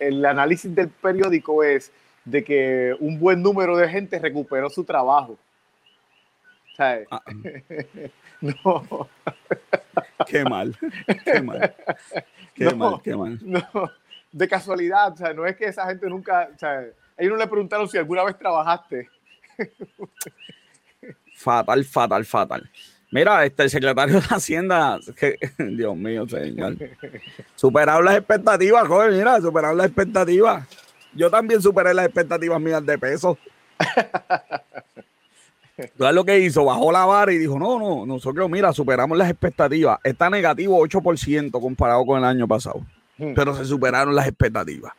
el 0.00 0.24
análisis 0.24 0.74
del 0.74 0.88
periódico 0.88 1.62
es 1.62 1.92
de 2.24 2.42
que 2.42 2.96
un 2.98 3.18
buen 3.18 3.42
número 3.42 3.76
de 3.76 3.88
gente 3.88 4.18
recuperó 4.18 4.68
su 4.68 4.84
trabajo. 4.84 5.38
¿Sabes? 6.76 7.06
Ah. 7.10 7.22
no. 8.40 9.08
Qué 10.26 10.44
mal. 10.44 10.76
Qué 11.24 11.42
mal. 11.42 11.74
Qué 12.54 12.74
mal, 12.74 13.00
qué 13.02 13.16
mal. 13.16 13.38
No. 13.42 13.62
De 14.32 14.48
casualidad, 14.48 15.12
o 15.12 15.16
sea, 15.16 15.32
no 15.32 15.46
es 15.46 15.56
que 15.56 15.66
esa 15.66 15.86
gente 15.86 16.08
nunca, 16.08 16.48
o 16.54 16.58
sea, 16.58 16.80
ellos 17.18 17.32
no 17.32 17.36
le 17.36 17.46
preguntaron 17.46 17.88
si 17.88 17.98
alguna 17.98 18.24
vez 18.24 18.38
trabajaste. 18.38 19.08
fatal, 21.36 21.84
fatal, 21.84 22.24
fatal. 22.24 22.70
Mira, 23.12 23.44
este, 23.44 23.64
el 23.64 23.70
secretario 23.70 24.20
de 24.20 24.26
Hacienda, 24.26 24.98
que, 25.14 25.36
Dios 25.58 25.94
mío, 25.94 26.26
señor. 26.26 26.76
Superar 27.54 28.02
las 28.02 28.16
expectativas, 28.16 28.88
joder, 28.88 29.12
mira, 29.12 29.38
superar 29.38 29.74
las 29.74 29.86
expectativas. 29.86 30.66
Yo 31.14 31.30
también 31.30 31.60
superé 31.60 31.92
las 31.92 32.06
expectativas 32.06 32.58
mías 32.58 32.84
de 32.84 32.98
peso. 32.98 33.36
Entonces 35.76 36.14
lo 36.14 36.24
que 36.24 36.38
hizo, 36.38 36.64
bajó 36.64 36.90
la 36.90 37.04
vara 37.04 37.30
y 37.34 37.38
dijo, 37.38 37.58
no, 37.58 37.78
no, 37.78 38.06
nosotros, 38.06 38.48
mira, 38.48 38.72
superamos 38.72 39.18
las 39.18 39.28
expectativas. 39.28 39.98
Está 40.02 40.30
negativo 40.30 40.82
8% 40.82 41.50
comparado 41.60 42.06
con 42.06 42.18
el 42.18 42.24
año 42.24 42.48
pasado. 42.48 42.80
Hmm. 43.18 43.34
Pero 43.34 43.54
se 43.54 43.66
superaron 43.66 44.14
las 44.14 44.26
expectativas. 44.26 44.94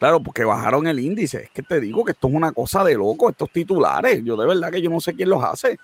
Claro, 0.00 0.20
porque 0.20 0.42
bajaron 0.44 0.88
el 0.88 0.98
índice. 0.98 1.44
Es 1.44 1.50
que 1.50 1.62
te 1.62 1.80
digo 1.80 2.04
que 2.04 2.10
esto 2.10 2.26
es 2.26 2.34
una 2.34 2.50
cosa 2.50 2.82
de 2.82 2.94
loco, 2.94 3.30
estos 3.30 3.50
titulares. 3.52 4.24
Yo 4.24 4.36
de 4.36 4.48
verdad 4.48 4.72
que 4.72 4.82
yo 4.82 4.90
no 4.90 5.00
sé 5.00 5.14
quién 5.14 5.28
los 5.28 5.44
hace. 5.44 5.78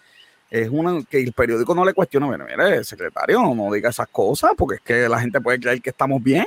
Es 0.52 0.68
una 0.68 1.02
que 1.08 1.18
el 1.18 1.32
periódico 1.32 1.74
no 1.74 1.82
le 1.82 1.94
cuestiona, 1.94 2.26
mire, 2.26 2.44
mire, 2.44 2.84
secretario, 2.84 3.40
no, 3.40 3.72
diga 3.72 3.88
esas 3.88 4.08
cosas, 4.08 4.52
porque 4.54 4.76
es 4.76 4.80
que 4.82 5.08
la 5.08 5.18
gente 5.18 5.40
puede 5.40 5.58
creer 5.58 5.80
que 5.80 5.88
estamos 5.88 6.22
bien. 6.22 6.44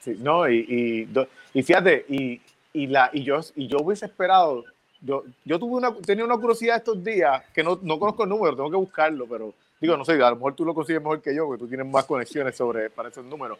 Sí, 0.00 0.16
no, 0.18 0.48
y 0.50 1.08
y 1.56 1.62
fíjate, 1.62 2.04
y, 2.10 2.38
y, 2.74 2.86
la, 2.86 3.08
y, 3.14 3.22
yo, 3.22 3.40
y 3.54 3.66
yo 3.66 3.78
hubiese 3.78 4.04
esperado, 4.04 4.62
yo, 5.00 5.24
yo 5.46 5.58
tuve 5.58 5.76
una, 5.76 5.94
tenía 5.94 6.22
una 6.22 6.36
curiosidad 6.36 6.76
estos 6.76 7.02
días, 7.02 7.44
que 7.54 7.62
no, 7.62 7.78
no 7.80 7.98
conozco 7.98 8.24
el 8.24 8.28
número, 8.28 8.54
tengo 8.54 8.70
que 8.70 8.76
buscarlo, 8.76 9.26
pero 9.26 9.54
digo, 9.80 9.96
no 9.96 10.04
sé, 10.04 10.12
a 10.22 10.28
lo 10.28 10.36
mejor 10.36 10.54
tú 10.54 10.66
lo 10.66 10.74
consigues 10.74 11.00
mejor 11.00 11.22
que 11.22 11.34
yo, 11.34 11.46
porque 11.46 11.60
tú 11.60 11.68
tienes 11.68 11.86
más 11.86 12.04
conexiones 12.04 12.54
sobre, 12.54 12.90
para 12.90 13.08
esos 13.08 13.24
números. 13.24 13.58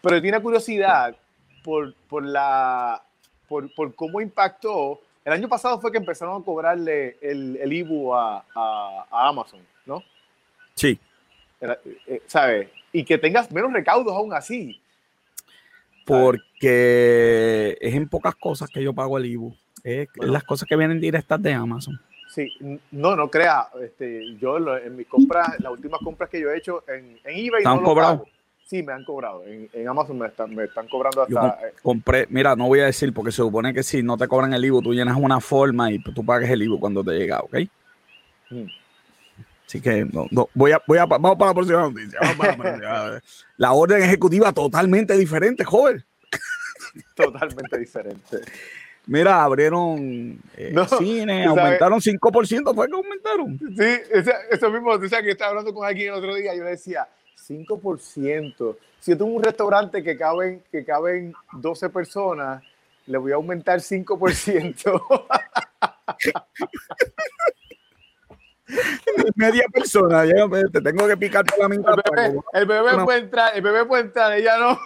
Pero 0.00 0.22
tiene 0.22 0.40
curiosidad 0.40 1.16
por, 1.64 1.92
por, 2.08 2.24
la, 2.24 3.02
por, 3.48 3.74
por 3.74 3.92
cómo 3.96 4.20
impactó. 4.20 5.00
El 5.24 5.32
año 5.32 5.48
pasado 5.48 5.80
fue 5.80 5.92
que 5.92 5.98
empezaron 5.98 6.40
a 6.40 6.44
cobrarle 6.44 7.16
el, 7.20 7.56
el 7.56 7.72
IBU 7.72 8.14
a, 8.14 8.44
a, 8.54 9.28
Amazon, 9.28 9.60
¿no? 9.86 10.02
Sí. 10.74 10.98
Eh, 11.60 12.22
¿Sabes? 12.26 12.68
Y 12.92 13.04
que 13.04 13.18
tengas 13.18 13.50
menos 13.52 13.72
recaudos 13.72 14.14
aún 14.14 14.32
así 14.32 14.82
porque 16.04 17.78
es 17.80 17.94
en 17.94 18.08
pocas 18.08 18.34
cosas 18.34 18.68
que 18.68 18.82
yo 18.82 18.92
pago 18.92 19.18
el 19.18 19.26
IBU. 19.26 19.54
Es 19.84 20.08
las 20.16 20.44
cosas 20.44 20.68
que 20.68 20.76
vienen 20.76 21.00
directas 21.00 21.42
de 21.42 21.52
Amazon. 21.52 22.00
Sí, 22.28 22.52
no, 22.90 23.16
no 23.16 23.30
crea. 23.30 23.68
Este, 23.82 24.36
yo 24.36 24.56
en 24.78 24.96
mis 24.96 25.06
compras, 25.06 25.58
las 25.58 25.72
últimas 25.72 26.00
compras 26.02 26.30
que 26.30 26.40
yo 26.40 26.50
he 26.50 26.58
hecho 26.58 26.84
en, 26.88 27.18
en 27.24 27.46
eBay. 27.46 27.62
han 27.64 27.82
cobrado? 27.82 28.24
Sí, 28.64 28.82
me 28.82 28.92
han 28.92 29.04
cobrado. 29.04 29.44
En, 29.44 29.68
en, 29.72 29.88
Amazon 29.88 30.18
me 30.18 30.26
están, 30.26 30.54
me 30.54 30.64
están 30.64 30.88
cobrando 30.88 31.22
hasta. 31.22 31.60
Yo 31.60 31.68
compré, 31.82 32.26
mira, 32.30 32.56
no 32.56 32.68
voy 32.68 32.80
a 32.80 32.86
decir 32.86 33.12
porque 33.12 33.30
se 33.30 33.38
supone 33.38 33.74
que 33.74 33.82
si 33.82 34.02
no 34.02 34.16
te 34.16 34.26
cobran 34.28 34.54
el 34.54 34.64
IBU, 34.64 34.82
tú 34.82 34.94
llenas 34.94 35.16
una 35.18 35.40
forma 35.40 35.90
y 35.90 36.02
tú 36.02 36.24
pagas 36.24 36.48
el 36.48 36.62
IBU 36.62 36.80
cuando 36.80 37.04
te 37.04 37.12
llega, 37.12 37.40
¿ok? 37.40 37.56
Mm. 38.50 38.66
Así 39.72 39.80
que 39.80 40.04
no, 40.04 40.26
no, 40.30 40.50
voy 40.52 40.72
a, 40.72 40.82
voy 40.86 40.98
a, 40.98 41.06
vamos 41.06 41.36
para 41.38 41.50
la 41.50 41.54
próxima 41.54 41.80
noticia. 41.80 42.20
la, 43.56 43.72
orden 43.72 44.02
ejecutiva 44.02 44.52
totalmente 44.52 45.16
diferente, 45.16 45.64
joven. 45.64 46.04
Totalmente 47.16 47.78
diferente. 47.78 48.40
Mira, 49.06 49.42
abrieron 49.42 50.38
eh, 50.56 50.74
cine, 50.98 51.46
aumentaron 51.46 52.00
5%, 52.00 52.74
fue 52.74 52.86
que 52.86 52.94
aumentaron. 52.94 53.58
Sí, 53.58 54.20
eso 54.50 54.70
mismo, 54.70 54.90
o 54.90 55.08
sea, 55.08 55.22
que 55.22 55.30
estaba 55.30 55.50
hablando 55.50 55.72
con 55.72 55.86
alguien 55.86 56.08
el 56.08 56.18
otro 56.18 56.34
día, 56.34 56.54
yo 56.54 56.64
le 56.64 56.70
decía, 56.70 57.08
5%. 57.48 58.76
Si 59.00 59.10
yo 59.10 59.18
tengo 59.18 59.32
un 59.32 59.42
restaurante 59.42 60.02
que 60.02 60.16
caben, 60.16 60.62
que 60.70 60.84
caben 60.84 61.34
12 61.52 61.88
personas, 61.90 62.62
le 63.06 63.18
voy 63.18 63.32
a 63.32 63.36
aumentar 63.36 63.80
5%. 63.80 65.26
media 69.36 69.64
persona, 69.72 70.24
te 70.72 70.80
tengo 70.80 71.06
que 71.06 71.16
picar 71.16 71.44
toda 71.44 71.68
la 71.68 71.68
mitad. 71.68 71.94
El 72.52 72.66
bebé, 72.66 73.04
puede 73.04 73.18
entrar, 73.20 73.56
el 73.56 73.62
bebé 73.62 73.84
puede 73.84 74.02
entrar, 74.02 74.32
ella 74.32 74.56
no. 74.58 74.78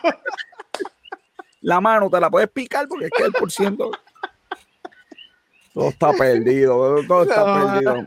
La 1.61 1.81
mano 1.81 2.11
te 2.11 2.21
la 2.21 2.31
puedes 2.31 2.49
picar 2.49 2.87
porque 2.89 3.07
es 3.07 3.11
que 3.17 3.25
el 3.25 3.33
por 3.33 3.51
ciento. 3.51 3.91
Todo 5.75 5.89
está 5.91 6.13
perdido, 6.15 7.05
todo 7.07 7.25
está 7.25 7.45
perdido. 7.45 8.07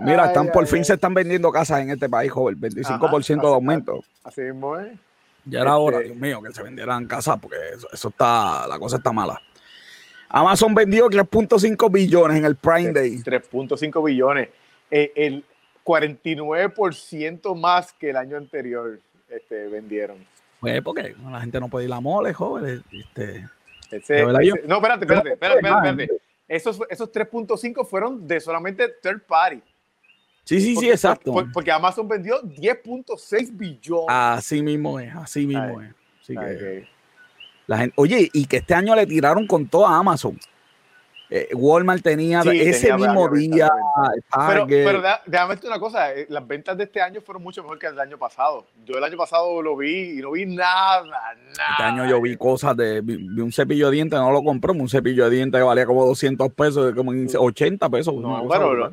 Mira, 0.00 0.26
están 0.26 0.50
por 0.50 0.66
fin 0.66 0.84
se 0.84 0.94
están 0.94 1.14
vendiendo 1.14 1.50
casas 1.50 1.80
en 1.80 1.90
este 1.90 2.08
país, 2.08 2.30
joven, 2.30 2.60
25% 2.60 3.40
de 3.40 3.46
aumento. 3.46 4.04
Así 4.24 4.40
mismo 4.42 4.78
es. 4.78 4.92
Ya 5.44 5.60
era 5.60 5.76
hora, 5.76 5.98
este 5.98 6.08
Dios 6.08 6.18
mío, 6.18 6.42
que 6.42 6.52
se 6.52 6.62
vendieran 6.62 7.06
casas 7.06 7.38
porque 7.40 7.56
eso, 7.92 8.08
está, 8.08 8.66
la 8.66 8.78
cosa 8.78 8.96
está 8.96 9.12
mala. 9.12 9.40
Amazon 10.28 10.74
vendió 10.74 11.08
3.5 11.08 11.90
billones 11.90 12.38
en 12.38 12.44
el 12.44 12.56
Prime 12.56 12.92
Day. 12.92 13.18
3.5 13.18 14.04
billones. 14.04 14.48
Eh, 14.90 15.12
el 15.16 15.44
49% 15.84 17.58
más 17.58 17.92
que 17.92 18.10
el 18.10 18.16
año 18.16 18.36
anterior 18.36 19.00
este, 19.28 19.68
vendieron. 19.68 20.18
Pues 20.60 20.82
porque 20.82 21.14
la 21.30 21.40
gente 21.40 21.58
no 21.58 21.68
puede 21.68 21.86
ir 21.86 21.92
a 21.92 22.00
mole, 22.00 22.32
joven. 22.34 22.84
Este, 22.92 23.46
no, 24.66 24.76
espérate, 24.76 25.04
espérate, 25.04 25.32
espérate, 25.32 25.58
espérate. 25.58 26.08
Esos, 26.46 26.80
esos 26.88 27.12
3.5 27.12 27.86
fueron 27.86 28.26
de 28.26 28.40
solamente 28.40 28.88
third 29.02 29.22
party. 29.22 29.62
Sí, 30.50 30.60
sí, 30.60 30.74
sí, 30.74 30.90
exacto. 30.90 31.32
Porque, 31.52 31.70
Amazon 31.70 32.08
vendió 32.08 32.42
10.6 32.42 33.56
billones. 33.56 34.06
Así 34.08 34.60
mismo 34.62 34.98
es, 34.98 35.14
así 35.14 35.46
mismo 35.46 35.80
es. 35.80 36.88
la 37.68 37.78
gente, 37.78 37.94
oye, 37.96 38.28
y 38.32 38.46
que 38.46 38.56
este 38.56 38.74
año 38.74 38.96
le 38.96 39.06
tiraron 39.06 39.46
con 39.46 39.68
todo 39.68 39.86
a 39.86 39.96
Amazon. 39.96 40.36
Eh, 41.32 41.50
Walmart 41.54 42.02
tenía 42.02 42.40
ese 42.40 42.92
mismo 42.94 43.28
día. 43.28 43.70
Pero, 44.48 44.66
pero 44.66 45.02
déjame 45.24 45.50
decirte 45.50 45.68
una 45.68 45.78
cosa: 45.78 46.12
eh, 46.14 46.26
las 46.28 46.44
ventas 46.44 46.76
de 46.76 46.82
este 46.82 47.00
año 47.00 47.20
fueron 47.20 47.44
mucho 47.44 47.62
mejor 47.62 47.78
que 47.78 47.86
el 47.86 47.92
del 47.92 48.00
año 48.00 48.18
pasado. 48.18 48.66
Yo 48.84 48.98
el 48.98 49.04
año 49.04 49.16
pasado 49.16 49.62
lo 49.62 49.76
vi 49.76 50.18
y 50.18 50.22
no 50.22 50.32
vi 50.32 50.46
nada, 50.46 51.04
nada. 51.04 51.34
Este 51.70 51.82
año 51.84 52.06
yo 52.08 52.20
vi 52.20 52.36
cosas 52.36 52.76
de. 52.76 53.02
Vi, 53.02 53.40
un 53.40 53.52
cepillo 53.52 53.86
de 53.88 53.92
dientes, 53.92 54.18
no 54.18 54.32
lo 54.32 54.42
compré, 54.42 54.72
un 54.72 54.88
cepillo 54.88 55.30
de 55.30 55.36
dientes 55.36 55.60
que 55.60 55.64
valía 55.64 55.86
como 55.86 56.04
200 56.06 56.52
pesos, 56.54 56.92
como 56.96 57.12
80 57.12 57.88
pesos. 57.88 58.14
No, 58.16 58.42
bueno, 58.42 58.90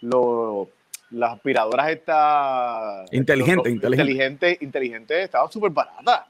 lo, 0.00 0.68
las 1.10 1.34
aspiradoras 1.34 1.90
estas. 1.90 3.12
Inteligente, 3.12 3.70
inteligente. 3.70 4.58
Inteligente, 4.60 5.22
estaban 5.22 5.50
súper 5.50 5.70
baratas 5.70 6.26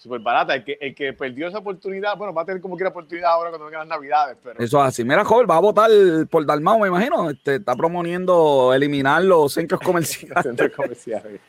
súper 0.00 0.20
barata. 0.20 0.54
El 0.54 0.64
que, 0.64 0.78
el 0.80 0.94
que 0.94 1.12
perdió 1.12 1.48
esa 1.48 1.58
oportunidad, 1.58 2.16
bueno, 2.16 2.32
va 2.32 2.42
a 2.42 2.44
tener 2.46 2.60
como 2.62 2.74
quiera 2.74 2.88
oportunidad 2.88 3.32
ahora 3.32 3.50
cuando 3.50 3.66
vengan 3.66 3.80
las 3.80 3.98
navidades. 3.98 4.36
Pero... 4.42 4.58
Eso 4.58 4.80
es 4.80 4.88
así. 4.88 5.04
Mira, 5.04 5.24
joven, 5.24 5.46
va 5.48 5.56
a 5.56 5.60
votar 5.60 5.90
por 6.30 6.46
Dalmau, 6.46 6.80
me 6.80 6.88
imagino. 6.88 7.28
Este, 7.30 7.56
está 7.56 7.76
promoviendo 7.76 8.72
eliminar 8.72 9.22
los 9.22 9.52
centros 9.52 9.80
comerciales. 9.84 10.42
centros 10.42 10.72
comerciales. 10.72 11.40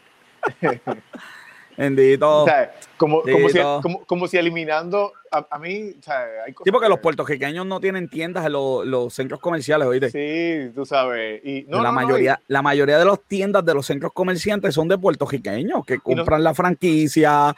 Bendito. 1.78 2.44
O 2.44 2.46
sea, 2.46 2.74
como, 2.98 3.22
como, 3.22 3.50
si, 3.50 3.60
como, 4.06 4.28
si, 4.28 4.38
eliminando 4.38 5.14
a, 5.32 5.58
mí. 5.60 5.96
O 6.00 6.04
sea, 6.04 6.26
hay 6.46 6.54
cosas 6.54 6.66
sí, 6.66 6.72
porque 6.72 6.90
los 6.90 7.00
puertorriqueños 7.00 7.66
no 7.66 7.80
tienen 7.80 8.10
tiendas 8.10 8.46
en 8.46 8.54
los, 8.54 8.86
los 8.86 9.14
centros 9.14 9.40
comerciales, 9.40 9.88
¿oíste? 9.88 10.10
Sí, 10.12 10.72
tú 10.76 10.86
sabes. 10.86 11.44
Y, 11.44 11.66
no, 11.68 11.82
la, 11.82 11.92
mayoría, 11.92 12.40
la 12.48 12.62
mayoría 12.62 13.00
de 13.00 13.06
las 13.06 13.20
tiendas 13.22 13.66
de 13.66 13.74
los 13.74 13.86
centros 13.86 14.12
comerciantes 14.14 14.76
son 14.76 14.88
de 14.88 14.98
puertorriqueños 14.98 15.86
que 15.86 16.00
compran 16.00 16.44
la 16.44 16.54
franquicia, 16.54 17.56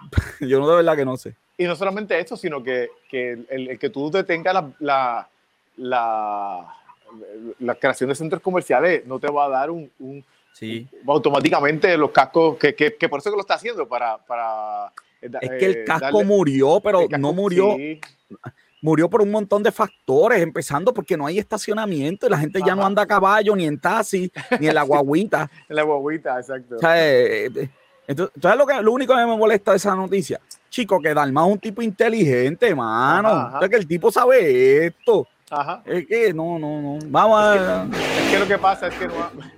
yo 0.40 0.60
no 0.60 0.68
de 0.68 0.76
verdad 0.76 0.96
que 0.96 1.04
no 1.04 1.16
sé. 1.16 1.34
Y 1.56 1.64
no 1.64 1.74
solamente 1.74 2.18
esto, 2.18 2.36
sino 2.36 2.62
que, 2.62 2.90
que 3.10 3.36
el, 3.50 3.78
que 3.78 3.90
tú 3.90 4.10
detengas 4.10 4.54
la, 4.54 4.70
la, 4.78 5.28
la, 5.76 6.74
la, 7.58 7.74
creación 7.74 8.08
de 8.08 8.14
centros 8.14 8.40
comerciales 8.40 9.04
no 9.06 9.18
te 9.18 9.28
va 9.28 9.46
a 9.46 9.48
dar 9.48 9.70
un, 9.70 9.90
un 9.98 10.24
sí. 10.52 10.88
automáticamente 11.06 11.96
los 11.96 12.10
cascos, 12.10 12.56
que, 12.56 12.74
que, 12.74 12.96
que, 12.96 13.08
por 13.08 13.20
eso 13.20 13.30
que 13.30 13.36
lo 13.36 13.42
está 13.42 13.54
haciendo, 13.54 13.88
para... 13.88 14.18
para 14.18 14.92
eh, 15.20 15.30
es 15.40 15.50
que 15.50 15.66
el 15.66 15.76
eh, 15.78 15.84
casco 15.84 16.22
murió, 16.24 16.80
pero 16.80 17.06
no 17.18 17.32
murió. 17.32 17.76
Murió 18.80 19.10
por 19.10 19.22
un 19.22 19.32
montón 19.32 19.64
de 19.64 19.72
factores, 19.72 20.40
empezando 20.40 20.94
porque 20.94 21.16
no 21.16 21.26
hay 21.26 21.40
estacionamiento 21.40 22.26
y 22.26 22.30
la 22.30 22.38
gente 22.38 22.60
ya 22.64 22.76
no 22.76 22.86
anda 22.86 23.02
a 23.02 23.06
caballo, 23.06 23.56
ni 23.56 23.66
en 23.66 23.80
taxi, 23.80 24.30
ni 24.60 24.68
en 24.68 24.74
la 24.74 24.82
guaguita. 24.84 25.50
en 25.68 25.74
la 25.74 25.82
guaguita, 25.82 26.38
exacto. 26.38 26.76
O 26.76 26.78
sea, 26.78 26.94
eh, 26.96 27.50
entonces, 28.06 28.40
¿sabes 28.40 28.56
lo, 28.56 28.66
que, 28.66 28.80
lo 28.80 28.92
único 28.92 29.16
que 29.16 29.26
me 29.26 29.36
molesta 29.36 29.72
de 29.72 29.78
esa 29.78 29.96
noticia? 29.96 30.40
Chico, 30.70 31.00
que 31.00 31.12
Dalma 31.12 31.46
es 31.46 31.52
un 31.52 31.58
tipo 31.58 31.82
inteligente, 31.82 32.72
mano. 32.74 33.56
O 33.56 33.58
sea, 33.58 33.68
que 33.68 33.76
el 33.76 33.86
tipo 33.86 34.12
sabe 34.12 34.86
esto. 34.86 35.26
Ajá. 35.50 35.82
Es 35.84 36.06
que 36.06 36.32
no, 36.32 36.58
no, 36.58 36.80
no. 36.80 36.98
Vamos 37.06 37.40
a. 37.40 37.84
Es 37.84 38.30
que 38.30 38.38
lo 38.38 38.46
que 38.46 38.58
pasa 38.58 38.88
es 38.88 38.94
que 38.94 39.08
no. 39.08 39.57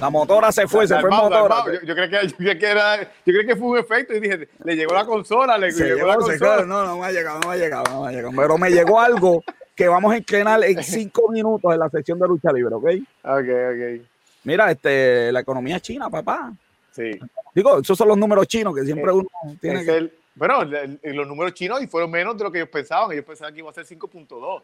La 0.00 0.10
motora 0.10 0.52
se 0.52 0.66
fue, 0.68 0.86
se 0.86 0.98
fue 1.00 1.10
motora. 1.10 1.64
Yo, 1.66 1.86
yo, 1.86 1.94
creo 1.94 2.10
que, 2.10 2.28
yo, 2.28 2.36
creo 2.36 2.58
que 2.58 2.66
era, 2.66 3.02
yo 3.02 3.08
creo 3.24 3.46
que 3.46 3.56
fue 3.56 3.68
un 3.68 3.78
efecto 3.78 4.14
y 4.14 4.20
dije, 4.20 4.48
le 4.64 4.76
llegó 4.76 4.94
la 4.94 5.04
consola, 5.04 5.58
le 5.58 5.72
llegó, 5.72 6.06
la 6.06 6.16
consola. 6.16 6.64
no, 6.64 6.84
no 6.84 6.98
me 6.98 7.06
ha 7.06 7.12
llegado, 7.12 7.40
no 7.40 7.48
me 7.48 7.54
ha 7.54 7.56
llegado, 7.56 7.84
no 7.90 8.02
me 8.02 8.08
ha 8.08 8.12
llegado. 8.12 8.32
Pero 8.36 8.58
me 8.58 8.70
llegó 8.70 9.00
algo 9.00 9.42
que 9.74 9.88
vamos 9.88 10.12
a 10.12 10.18
estrenar 10.18 10.62
en 10.62 10.82
cinco 10.82 11.30
minutos 11.30 11.72
en 11.72 11.78
la 11.78 11.88
sección 11.88 12.18
de 12.18 12.28
lucha 12.28 12.52
libre, 12.52 12.74
¿ok? 12.74 12.84
Ok, 13.24 13.48
ok. 13.48 14.06
Mira, 14.44 14.70
este, 14.70 15.32
la 15.32 15.40
economía 15.40 15.80
china, 15.80 16.08
papá. 16.08 16.52
Sí. 16.92 17.18
Digo, 17.54 17.80
esos 17.80 17.96
son 17.96 18.08
los 18.08 18.18
números 18.18 18.46
chinos 18.46 18.74
que 18.74 18.84
siempre 18.84 19.12
uno 19.12 19.28
tiene 19.60 19.84
que... 19.84 20.12
bueno, 20.34 20.64
los 20.64 21.26
números 21.26 21.54
chinos 21.54 21.82
y 21.82 21.86
fueron 21.86 22.10
menos 22.10 22.36
de 22.36 22.44
lo 22.44 22.52
que 22.52 22.58
ellos 22.58 22.70
pensaban. 22.70 23.12
Ellos 23.12 23.24
pensaban 23.24 23.52
que 23.52 23.60
iba 23.60 23.70
a 23.70 23.74
ser 23.74 23.86
5.2. 23.86 24.62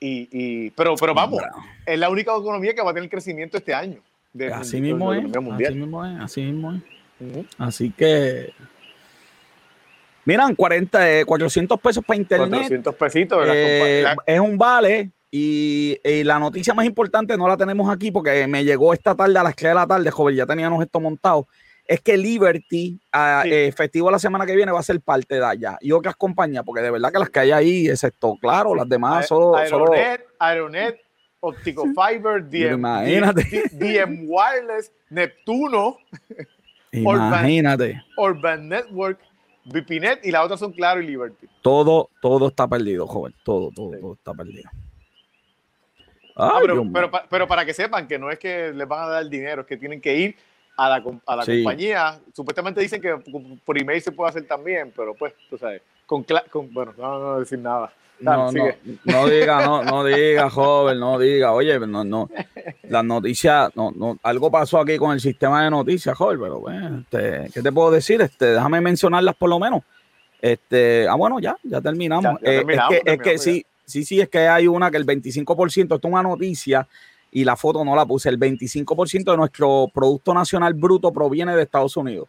Y, 0.00 0.28
y, 0.30 0.70
pero, 0.70 0.94
pero 0.94 1.12
vamos, 1.12 1.42
es 1.84 1.98
la 1.98 2.08
única 2.08 2.30
economía 2.30 2.72
que 2.72 2.82
va 2.82 2.92
a 2.92 2.94
tener 2.94 3.10
crecimiento 3.10 3.56
este 3.56 3.74
año. 3.74 4.00
Así, 4.52 4.80
mismo 4.80 5.12
es, 5.12 5.24
así 5.24 5.74
mismo 5.74 6.04
es, 6.04 6.20
así 6.20 6.42
mismo 6.42 6.72
es, 6.72 7.46
Así 7.58 7.90
que 7.90 8.52
miran 10.24 10.54
40, 10.54 11.24
400 11.24 11.80
pesos 11.80 12.04
para 12.04 12.16
internet. 12.16 12.50
400 12.50 12.94
pesitos. 12.94 13.46
Eh, 13.50 14.04
es 14.26 14.40
un 14.40 14.56
vale. 14.56 15.10
Y, 15.30 15.98
y, 16.04 16.24
la 16.24 16.38
noticia 16.38 16.72
más 16.72 16.86
importante 16.86 17.36
no 17.36 17.48
la 17.48 17.56
tenemos 17.56 17.90
aquí 17.90 18.10
porque 18.10 18.46
me 18.46 18.64
llegó 18.64 18.94
esta 18.94 19.14
tarde 19.14 19.38
a 19.38 19.42
las 19.42 19.56
3 19.56 19.70
de 19.70 19.74
la 19.74 19.86
tarde, 19.86 20.10
joven, 20.10 20.36
ya 20.36 20.46
teníamos 20.46 20.82
esto 20.82 21.00
montado 21.00 21.46
es 21.88 22.02
que 22.02 22.18
Liberty, 22.18 23.00
ah, 23.12 23.44
eh, 23.46 23.72
festivo 23.74 24.10
la 24.10 24.18
semana 24.18 24.44
que 24.44 24.54
viene, 24.54 24.70
va 24.70 24.78
a 24.78 24.82
ser 24.82 25.00
parte 25.00 25.36
de 25.36 25.44
allá. 25.44 25.78
Y 25.80 25.90
otras 25.90 26.16
compañías, 26.16 26.62
porque 26.62 26.82
de 26.82 26.90
verdad 26.90 27.10
que 27.10 27.18
las 27.18 27.30
que 27.30 27.40
hay 27.40 27.50
ahí, 27.50 27.88
excepto, 27.88 28.36
claro, 28.38 28.74
las 28.74 28.86
demás 28.86 29.26
son. 29.26 29.56
Aeronet, 29.56 30.26
Aeronet, 30.38 31.00
Optico 31.40 31.84
Fiber, 31.86 32.42
DM, 32.42 32.82
DM, 33.72 34.26
Wireless, 34.26 34.92
Neptuno. 35.10 35.98
Imagínate. 36.92 38.02
Urban, 38.16 38.68
Network, 38.68 39.20
VPNet 39.66 40.24
y 40.24 40.30
las 40.30 40.44
otras 40.44 40.60
son 40.60 40.72
Claro 40.72 41.00
y 41.00 41.06
Liberty. 41.06 41.46
Todo, 41.62 42.10
todo 42.20 42.48
está 42.48 42.66
perdido, 42.66 43.06
joven. 43.06 43.34
Todo, 43.44 43.70
todo, 43.70 43.96
todo 43.98 44.14
está 44.14 44.34
perdido. 44.34 44.70
Ah, 46.34 46.58
pero, 46.60 47.10
pero, 47.28 47.48
para 47.48 47.64
que 47.64 47.74
sepan 47.74 48.06
que 48.06 48.16
no 48.16 48.30
es 48.30 48.38
que 48.38 48.72
les 48.72 48.86
van 48.86 49.04
a 49.04 49.08
dar 49.08 49.28
dinero, 49.28 49.62
es 49.62 49.66
que 49.66 49.76
tienen 49.76 50.00
que 50.00 50.16
ir 50.16 50.36
a 50.76 50.88
la, 50.88 51.04
a 51.26 51.36
la 51.36 51.44
compañía. 51.44 52.20
Supuestamente 52.32 52.80
dicen 52.80 53.02
que 53.02 53.16
por 53.64 53.76
email 53.76 54.00
se 54.00 54.12
puede 54.12 54.30
hacer 54.30 54.46
también, 54.46 54.92
pero 54.94 55.14
pues, 55.14 55.34
tú 55.50 55.58
sabes, 55.58 55.82
con, 56.06 56.24
bueno, 56.72 56.94
no, 56.96 57.18
no 57.18 57.40
decir 57.40 57.58
nada. 57.58 57.92
No, 58.20 58.52
no, 58.52 58.64
no, 59.04 59.26
diga, 59.28 59.64
no, 59.64 59.82
no 59.84 60.04
diga, 60.04 60.50
joven, 60.50 60.98
no 60.98 61.18
diga, 61.18 61.52
oye, 61.52 61.78
no, 61.80 62.04
no, 62.04 62.30
las 62.84 63.04
noticias, 63.04 63.70
no, 63.74 63.92
no, 63.92 64.18
algo 64.22 64.50
pasó 64.50 64.80
aquí 64.80 64.96
con 64.96 65.12
el 65.12 65.20
sistema 65.20 65.64
de 65.64 65.70
noticias, 65.70 66.16
joven, 66.16 66.40
pero 66.40 66.60
bueno, 66.60 67.00
este, 67.00 67.50
¿qué 67.52 67.62
te 67.62 67.72
puedo 67.72 67.90
decir? 67.90 68.20
Este, 68.20 68.46
déjame 68.46 68.80
mencionarlas 68.80 69.36
por 69.36 69.50
lo 69.50 69.58
menos. 69.58 69.82
Este, 70.40 71.06
ah, 71.08 71.14
bueno, 71.14 71.40
ya, 71.40 71.56
ya 71.62 71.80
terminamos. 71.80 72.38
Eh, 72.42 72.64
es 72.68 72.80
que, 72.88 73.02
es 73.04 73.18
que 73.18 73.38
sí, 73.38 73.66
sí, 73.84 74.04
sí, 74.04 74.20
es 74.20 74.28
que 74.28 74.40
hay 74.40 74.66
una 74.66 74.90
que 74.90 74.96
el 74.96 75.06
25%, 75.06 75.82
esto 75.82 75.96
es 75.96 76.04
una 76.04 76.22
noticia 76.22 76.86
y 77.30 77.44
la 77.44 77.56
foto 77.56 77.84
no 77.84 77.94
la 77.94 78.06
puse. 78.06 78.28
El 78.28 78.38
25% 78.38 79.30
de 79.30 79.36
nuestro 79.36 79.88
Producto 79.92 80.32
Nacional 80.34 80.74
Bruto 80.74 81.12
proviene 81.12 81.54
de 81.54 81.62
Estados 81.62 81.96
Unidos. 81.96 82.28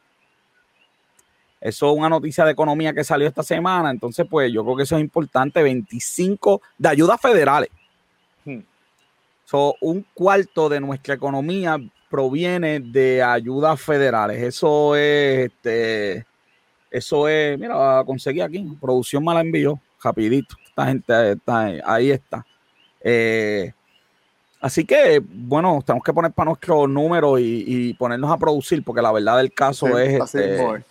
Eso 1.62 1.92
es 1.92 1.98
una 1.98 2.10
noticia 2.10 2.46
de 2.46 2.52
economía 2.52 2.94
que 2.94 3.04
salió 3.04 3.28
esta 3.28 3.44
semana. 3.44 3.90
Entonces, 3.92 4.26
pues 4.30 4.52
yo 4.52 4.64
creo 4.64 4.78
que 4.78 4.84
eso 4.84 4.96
es 4.96 5.02
importante. 5.02 5.62
25 5.62 6.62
de 6.78 6.90
ayudas 6.90 7.20
federales. 7.20 7.70
Hmm. 8.46 8.60
un 9.82 10.06
cuarto 10.14 10.70
de 10.70 10.80
nuestra 10.80 11.16
economía 11.16 11.78
proviene 12.10 12.80
de 12.80 13.22
ayudas 13.22 13.82
federales. 13.82 14.42
Eso 14.42 14.96
es, 14.96 15.52
este, 15.52 16.26
eso 16.90 17.28
es, 17.28 17.60
mira, 17.60 18.04
conseguí 18.06 18.42
aquí. 18.42 18.78
Producción 18.80 19.24
me 19.24 19.34
la 19.34 19.42
envió 19.42 19.80
rapidito. 20.02 20.56
Esta 20.66 20.86
gente 20.86 21.32
está 21.34 21.66
ahí, 21.84 22.12
está. 22.12 22.46
Eh, 23.02 23.74
Así 24.62 24.84
que, 24.84 25.22
bueno, 25.24 25.82
tenemos 25.86 26.04
que 26.04 26.12
poner 26.12 26.32
para 26.32 26.48
nuestros 26.48 26.90
números 26.90 27.40
y, 27.42 27.94
ponernos 27.94 28.30
a 28.30 28.38
producir, 28.38 28.84
porque 28.84 29.02
la 29.02 29.12
verdad 29.12 29.38
del 29.38 29.54
caso 29.54 29.98
es. 29.98 30.22
Este, 30.22 30.84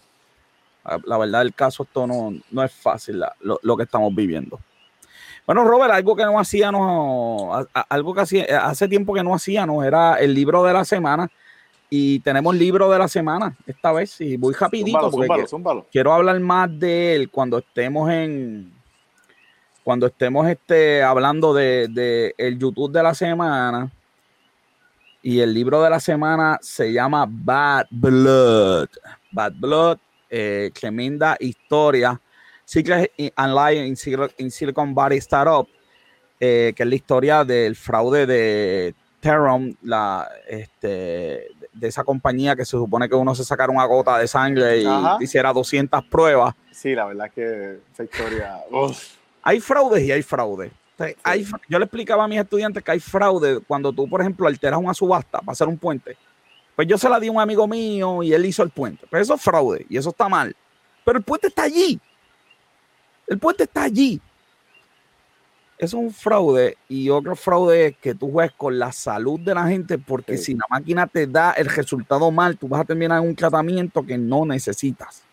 la 1.04 1.18
verdad 1.18 1.40
del 1.40 1.54
caso, 1.54 1.82
esto 1.82 2.06
no, 2.06 2.34
no 2.50 2.62
es 2.62 2.72
fácil 2.72 3.22
lo, 3.40 3.76
que 3.76 3.82
estamos 3.82 4.14
viviendo. 4.14 4.58
Bueno, 5.46 5.64
Robert, 5.64 5.92
algo 5.92 6.14
que 6.14 6.24
no 6.24 6.38
hacíamos, 6.38 7.66
algo 7.72 8.14
que 8.14 8.20
hacía, 8.20 8.66
hace 8.66 8.86
tiempo 8.88 9.14
que 9.14 9.22
no 9.22 9.34
hacíamos, 9.34 9.84
era 9.84 10.16
el 10.16 10.34
libro 10.34 10.62
de 10.64 10.72
la 10.72 10.84
semana. 10.84 11.30
Y 11.90 12.20
tenemos 12.20 12.54
libro 12.54 12.90
de 12.90 12.98
la 12.98 13.08
semana 13.08 13.56
esta 13.66 13.92
vez. 13.92 14.20
Y 14.20 14.36
voy 14.36 14.52
rapidito 14.52 15.10
porque 15.10 15.46
quiero 15.90 16.12
hablar 16.12 16.38
más 16.38 16.78
de 16.78 17.16
él 17.16 17.30
cuando 17.30 17.56
estemos 17.56 18.10
en, 18.10 18.70
cuando 19.88 20.06
estemos 20.06 20.46
este, 20.46 21.02
hablando 21.02 21.54
de, 21.54 22.34
el 22.36 22.58
YouTube 22.58 22.92
de 22.92 23.02
la 23.02 23.14
semana, 23.14 23.90
y 25.22 25.40
el 25.40 25.54
libro 25.54 25.82
de 25.82 25.88
la 25.88 25.98
semana 25.98 26.58
se 26.60 26.92
llama 26.92 27.24
Bad 27.26 27.86
Blood. 27.90 28.88
Bad 29.32 29.54
Blood 29.54 29.98
eh, 30.28 30.70
tremenda 30.72 31.36
historia. 31.40 32.20
Secret 32.64 33.12
and 33.34 33.54
Lie 33.54 33.86
in, 34.38 34.50
Silicon 34.50 34.94
Valley 34.94 35.18
Startup, 35.18 35.66
eh, 36.38 36.72
que 36.76 36.82
es 36.82 36.88
la 36.88 36.94
historia 36.94 37.44
del 37.44 37.74
fraude 37.74 38.26
de 38.26 38.94
Teron, 39.20 39.76
la, 39.82 40.28
este, 40.46 41.48
de 41.72 41.88
esa 41.88 42.04
compañía 42.04 42.54
que 42.54 42.64
se 42.64 42.72
supone 42.72 43.08
que 43.08 43.14
uno 43.14 43.34
se 43.34 43.44
sacara 43.44 43.72
una 43.72 43.86
gota 43.86 44.18
de 44.18 44.28
sangre 44.28 44.82
y 44.82 44.86
hiciera 45.20 45.52
200 45.52 46.04
pruebas. 46.04 46.54
Sí, 46.70 46.94
la 46.94 47.06
verdad 47.06 47.26
es 47.28 47.32
que 47.32 47.78
esa 47.92 48.04
historia... 48.04 48.58
Hay 49.42 49.60
fraudes 49.60 50.04
y 50.04 50.12
hay 50.12 50.22
fraudes. 50.22 50.70
yo 51.68 51.78
le 51.78 51.84
explicaba 51.84 52.24
a 52.24 52.28
mis 52.28 52.38
estudiantes 52.38 52.82
que 52.82 52.90
hay 52.90 53.00
fraude 53.00 53.60
cuando 53.66 53.92
tú, 53.92 54.08
por 54.08 54.20
ejemplo, 54.20 54.46
alteras 54.46 54.78
una 54.78 54.92
subasta 54.92 55.38
para 55.38 55.52
hacer 55.52 55.68
un 55.68 55.78
puente. 55.78 56.16
Pues 56.78 56.86
yo 56.86 56.96
se 56.96 57.08
la 57.08 57.18
di 57.18 57.26
a 57.26 57.32
un 57.32 57.40
amigo 57.40 57.66
mío 57.66 58.22
y 58.22 58.32
él 58.32 58.46
hizo 58.46 58.62
el 58.62 58.70
puente. 58.70 59.04
Pero 59.10 59.20
eso 59.20 59.34
es 59.34 59.42
fraude 59.42 59.84
y 59.88 59.96
eso 59.96 60.10
está 60.10 60.28
mal. 60.28 60.54
Pero 61.04 61.18
el 61.18 61.24
puente 61.24 61.48
está 61.48 61.64
allí. 61.64 61.98
El 63.26 63.36
puente 63.36 63.64
está 63.64 63.82
allí. 63.82 64.20
Eso 65.76 65.98
es 65.98 66.04
un 66.04 66.12
fraude 66.12 66.78
y 66.88 67.10
otro 67.10 67.34
fraude 67.34 67.86
es 67.86 67.96
que 67.96 68.14
tú 68.14 68.30
juegues 68.30 68.52
con 68.56 68.78
la 68.78 68.92
salud 68.92 69.40
de 69.40 69.56
la 69.56 69.66
gente 69.66 69.98
porque 69.98 70.38
si 70.38 70.54
la 70.54 70.66
máquina 70.70 71.08
te 71.08 71.26
da 71.26 71.50
el 71.50 71.66
resultado 71.66 72.30
mal, 72.30 72.56
tú 72.56 72.68
vas 72.68 72.82
a 72.82 72.84
terminar 72.84 73.20
en 73.24 73.28
un 73.28 73.34
tratamiento 73.34 74.06
que 74.06 74.16
no 74.16 74.46
necesitas. 74.46 75.24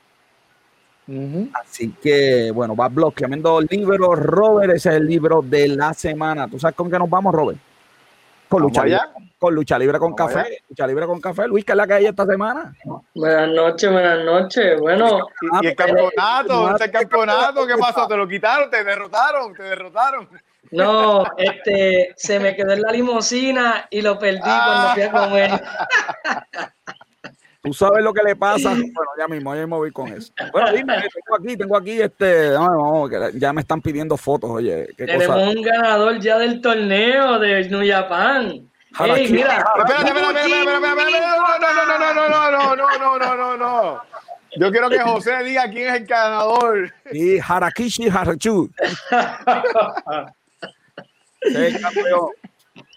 Así 1.53 1.91
que, 2.01 2.49
bueno, 2.49 2.75
va 2.75 2.89
blog, 2.89 3.13
tremendo 3.13 3.61
libro, 3.61 4.15
Robert, 4.15 4.73
ese 4.73 4.89
es 4.89 4.95
el 4.95 5.05
libro 5.05 5.43
de 5.43 5.67
la 5.67 5.93
semana. 5.93 6.47
¿Tú 6.47 6.57
sabes 6.57 6.75
con 6.75 6.89
qué 6.89 6.97
nos 6.97 7.07
vamos, 7.07 7.35
Robert? 7.35 7.59
Con 8.49 8.63
lucha, 8.63 8.83
libre, 8.83 8.99
con 9.37 9.53
lucha 9.53 9.77
libre 9.77 9.99
con 9.99 10.13
café. 10.13 10.59
Lucha 10.69 10.87
libre 10.87 11.05
con 11.05 11.19
café. 11.19 11.47
Luis, 11.47 11.65
¿qué 11.65 11.73
es 11.73 11.77
la 11.77 11.87
que 11.87 11.93
hay 11.93 12.05
esta 12.05 12.25
semana? 12.25 12.73
Buenas 13.13 13.49
noches, 13.49 13.91
buenas 13.91 14.23
noches. 14.23 14.79
Bueno. 14.79 15.27
¿Y, 15.61 15.67
el 15.67 15.75
campeonato? 15.75 16.75
¿Ese 16.75 16.91
campeonato? 16.91 17.67
¿Qué 17.67 17.75
pasó? 17.77 18.07
¿Te 18.07 18.17
lo 18.17 18.27
quitaron? 18.27 18.69
¿Te 18.69 18.83
derrotaron? 18.83 19.53
¿Te 19.53 19.63
derrotaron? 19.63 20.29
No, 20.71 21.23
este, 21.37 22.13
se 22.17 22.39
me 22.39 22.55
quedó 22.55 22.73
en 22.73 22.81
la 22.81 22.91
limusina 22.91 23.87
y 23.89 24.01
lo 24.01 24.17
perdí 24.17 24.39
cuando 24.41 24.89
fui 24.93 25.03
a 25.03 25.11
comer. 25.11 25.51
Tú 27.61 27.73
sabes 27.73 28.03
lo 28.03 28.13
que 28.13 28.21
le 28.23 28.35
pasa. 28.35 28.69
Bueno, 28.69 29.11
ya 29.17 29.27
mismo, 29.27 29.55
ya 29.55 29.65
me 29.65 29.75
voy 29.75 29.91
con 29.91 30.07
eso. 30.09 30.31
Bueno, 30.51 30.71
dime, 30.71 30.95
tengo 30.97 31.37
aquí, 31.39 31.57
tengo 31.57 31.77
aquí 31.77 32.01
este. 32.01 32.51
No, 32.51 33.09
ya 33.33 33.53
me 33.53 33.61
están 33.61 33.81
pidiendo 33.81 34.17
fotos, 34.17 34.51
oye. 34.51 34.87
Tenemos 34.95 35.55
un 35.55 35.61
ganador 35.63 36.19
ya 36.19 36.37
del 36.37 36.61
torneo 36.61 37.39
de 37.39 37.67
New 37.69 37.81
Japan. 37.87 38.69
Hey, 38.97 39.27
mira. 39.29 39.65
Espérate, 39.77 40.07
espérate, 40.07 40.39
espérate, 40.41 40.73
espérate, 40.75 41.19
No, 41.21 41.59
no, 41.59 41.69
no, 41.73 41.97
no, 41.97 42.13
no, 42.13 42.49
no, 42.49 42.75
no, 42.75 42.97
no, 42.97 43.19
no, 43.19 43.35
no, 43.35 43.57
no. 43.57 44.01
Yo 44.57 44.71
quiero 44.71 44.89
que 44.89 44.99
José 44.99 45.43
diga 45.43 45.69
quién 45.69 45.89
es 45.89 45.95
el 46.01 46.05
ganador. 46.05 46.93
Y 47.11 47.37
Harakishi 47.39 48.07
Harachu. 48.07 48.69
sí, 51.41 51.79
campeón. 51.81 52.29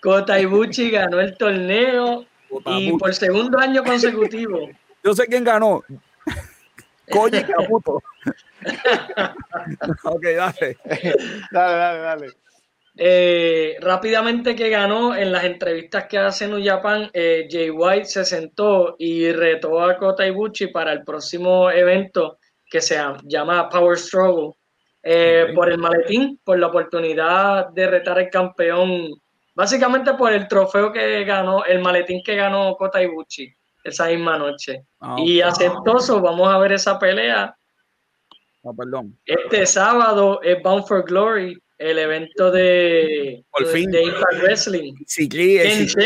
Kota 0.01 0.39
Ibuchi 0.39 0.91
ganó 0.91 1.19
el 1.19 1.37
torneo 1.37 2.25
y 2.67 2.97
por 2.97 3.13
segundo 3.13 3.59
año 3.59 3.83
consecutivo. 3.83 4.69
Yo 5.03 5.15
sé 5.15 5.27
quién 5.27 5.43
ganó. 5.43 5.83
Coño, 7.11 7.41
Caputo. 7.47 7.95
ok, 10.05 10.23
dale. 10.37 10.77
dale, 11.51 11.77
dale, 11.77 11.99
dale. 11.99 12.29
Eh, 13.01 13.77
rápidamente 13.81 14.57
que 14.57 14.69
ganó 14.71 15.15
en 15.15 15.31
las 15.31 15.45
entrevistas 15.45 16.07
que 16.07 16.19
hace 16.19 16.49
New 16.49 16.65
Japan, 16.65 17.09
eh, 17.13 17.47
Jay 17.49 17.71
White 17.71 18.07
se 18.07 18.25
sentó 18.25 18.97
y 18.99 19.31
retó 19.31 19.81
a 19.81 19.97
Kota 19.97 20.27
Ibuchi 20.27 20.67
para 20.67 20.93
el 20.93 21.05
próximo 21.05 21.71
evento 21.71 22.39
que 22.69 22.81
se 22.81 23.01
llama 23.25 23.69
Power 23.69 23.97
Struggle 23.97 24.55
eh, 25.03 25.53
por 25.55 25.71
el 25.71 25.79
maletín, 25.79 26.41
por 26.43 26.59
la 26.59 26.67
oportunidad 26.67 27.69
de 27.69 27.87
retar 27.87 28.19
al 28.19 28.29
campeón 28.31 29.09
Básicamente 29.59 30.15
por 30.15 30.33
el 30.33 30.47
trofeo 30.47 30.93
que 30.93 31.25
ganó, 31.25 31.65
el 31.65 31.81
maletín 31.81 32.23
que 32.23 32.37
ganó 32.37 32.77
Kota 32.77 33.03
Ibuchi 33.03 33.53
esa 33.83 34.07
misma 34.07 34.39
noche. 34.39 34.85
Ah, 35.01 35.17
y 35.19 35.41
aceptoso, 35.41 36.21
vamos 36.21 36.49
a 36.49 36.59
ver 36.59 36.75
esa 36.75 36.97
pelea. 36.97 37.57
Perdón. 38.77 39.19
Este 39.27 39.67
sábado 39.67 40.41
es 40.45 40.63
Bound 40.63 40.87
for 40.87 41.05
Glory, 41.05 41.61
el 41.79 41.99
evento 41.99 42.51
de, 42.51 43.45
de, 43.59 44.03
Impact 44.03 44.43
Wrestling. 44.43 44.95
Sí, 45.07 45.29
sí, 45.31 45.97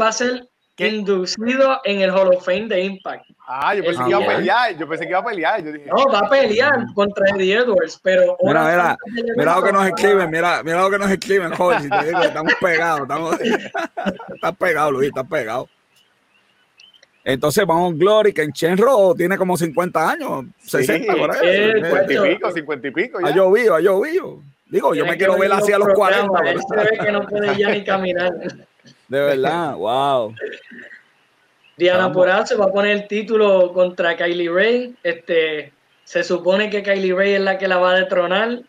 va 0.00 0.08
a 0.08 0.12
ser 0.12 0.48
inducido 0.88 1.80
en 1.84 2.00
el 2.00 2.10
Hall 2.10 2.34
of 2.34 2.44
Fame 2.44 2.68
de 2.68 2.82
Impact. 2.84 3.24
Ah, 3.46 3.74
yo 3.74 3.84
pensé 3.84 4.02
que 4.04 4.10
iba 4.10 4.18
a 4.18 4.26
pelear, 4.26 4.78
yo 4.78 4.88
pensé 4.88 5.04
que 5.04 5.10
iba 5.10 5.18
a 5.18 5.24
pelear. 5.24 5.64
Yo 5.64 5.72
dije, 5.72 5.86
no, 5.86 6.06
va 6.06 6.20
a 6.20 6.30
pelear 6.30 6.86
contra 6.94 7.30
Eddie 7.30 7.54
Edwards, 7.58 8.00
pero. 8.02 8.36
Mira, 8.42 8.64
mira, 8.64 8.96
mira 9.36 9.56
lo 9.56 9.62
que 9.62 9.72
nos 9.72 9.86
escriben, 9.86 10.30
mira, 10.30 10.62
mira 10.62 10.82
lo 10.82 10.90
que 10.90 10.98
nos 10.98 11.10
escriben, 11.10 11.52
joven. 11.52 11.82
Si 11.82 11.90
te 11.90 12.04
digo, 12.06 12.22
estamos 12.22 12.54
pegados, 12.60 13.02
estamos. 13.02 13.40
estás 14.34 14.56
pegado, 14.56 14.92
Luis, 14.92 15.08
estás 15.08 15.26
pegado. 15.28 15.68
Entonces 17.22 17.66
vamos 17.66 17.98
Glory, 17.98 18.32
que 18.32 18.42
en 18.42 18.52
Chenro 18.52 19.14
tiene 19.14 19.36
como 19.36 19.56
50 19.56 20.10
años, 20.10 20.44
60 20.62 21.14
por 21.16 21.36
ahí. 21.36 21.72
50 21.74 22.12
y 22.12 22.34
pico, 22.34 22.50
50 22.50 22.88
y 22.88 22.90
pico. 22.90 23.20
Ya. 23.20 23.26
Ha 23.26 23.30
llovido, 23.34 23.74
ha 23.74 23.80
llovido. 23.80 24.42
Digo, 24.70 24.94
yo 24.94 25.04
me 25.04 25.16
quiero 25.16 25.36
ver 25.36 25.52
así 25.52 25.72
a 25.72 25.78
los 25.78 25.88
40. 25.94 26.50
Él 26.50 26.60
se 26.62 26.76
ve 26.76 26.98
que 26.98 27.12
no 27.12 27.26
puede 27.26 27.58
ya 27.58 27.70
ni 27.70 27.84
caminar. 27.84 28.32
De 29.08 29.20
verdad, 29.20 29.74
wow. 29.74 30.34
Diana 31.76 32.12
Poral 32.12 32.46
se 32.46 32.54
va 32.54 32.66
a 32.66 32.72
poner 32.72 32.92
el 32.92 33.08
título 33.08 33.72
contra 33.72 34.16
Kylie 34.16 34.48
Ray. 34.48 34.94
Este, 35.02 35.72
se 36.04 36.22
supone 36.22 36.70
que 36.70 36.82
Kylie 36.82 37.14
Ray 37.14 37.34
es 37.34 37.40
la 37.40 37.58
que 37.58 37.66
la 37.66 37.78
va 37.78 37.92
a 37.92 37.94
detronar, 37.96 38.60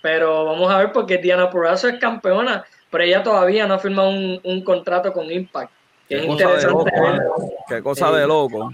pero 0.00 0.44
vamos 0.44 0.70
a 0.70 0.78
ver 0.78 0.92
porque 0.92 1.18
Diana 1.18 1.50
Porazo 1.50 1.88
es 1.88 1.98
campeona, 1.98 2.64
pero 2.90 3.02
ella 3.02 3.22
todavía 3.22 3.66
no 3.66 3.74
ha 3.74 3.78
firmado 3.78 4.10
un, 4.10 4.62
contrato 4.62 5.12
con 5.12 5.30
Impact. 5.30 5.72
Qué, 6.08 6.24
cosa 6.26 6.54
de 6.54 6.62
loco, 6.62 6.86
¿eh? 6.86 7.20
Qué 7.68 7.82
cosa 7.82 8.12
de 8.12 8.26
loco. 8.26 8.72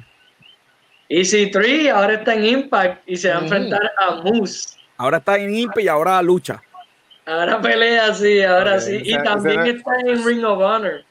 Easy 1.08 1.50
3 1.50 1.90
ahora 1.90 2.14
está 2.14 2.34
en 2.34 2.44
Impact 2.44 3.02
y 3.06 3.16
se 3.16 3.30
va 3.30 3.36
a 3.36 3.40
enfrentar 3.40 3.92
a 3.98 4.16
Moose. 4.16 4.76
Ahora 4.98 5.18
está 5.18 5.38
en 5.38 5.54
Impact 5.54 5.80
y 5.80 5.88
ahora 5.88 6.20
lucha. 6.20 6.62
Ahora 7.26 7.60
pelea, 7.60 8.12
sí, 8.14 8.42
ahora 8.42 8.80
sí. 8.80 9.00
Y 9.02 9.16
también 9.22 9.60
está 9.66 9.92
en 10.00 10.24
Ring 10.24 10.44
of 10.44 10.58
Honor 10.58 11.04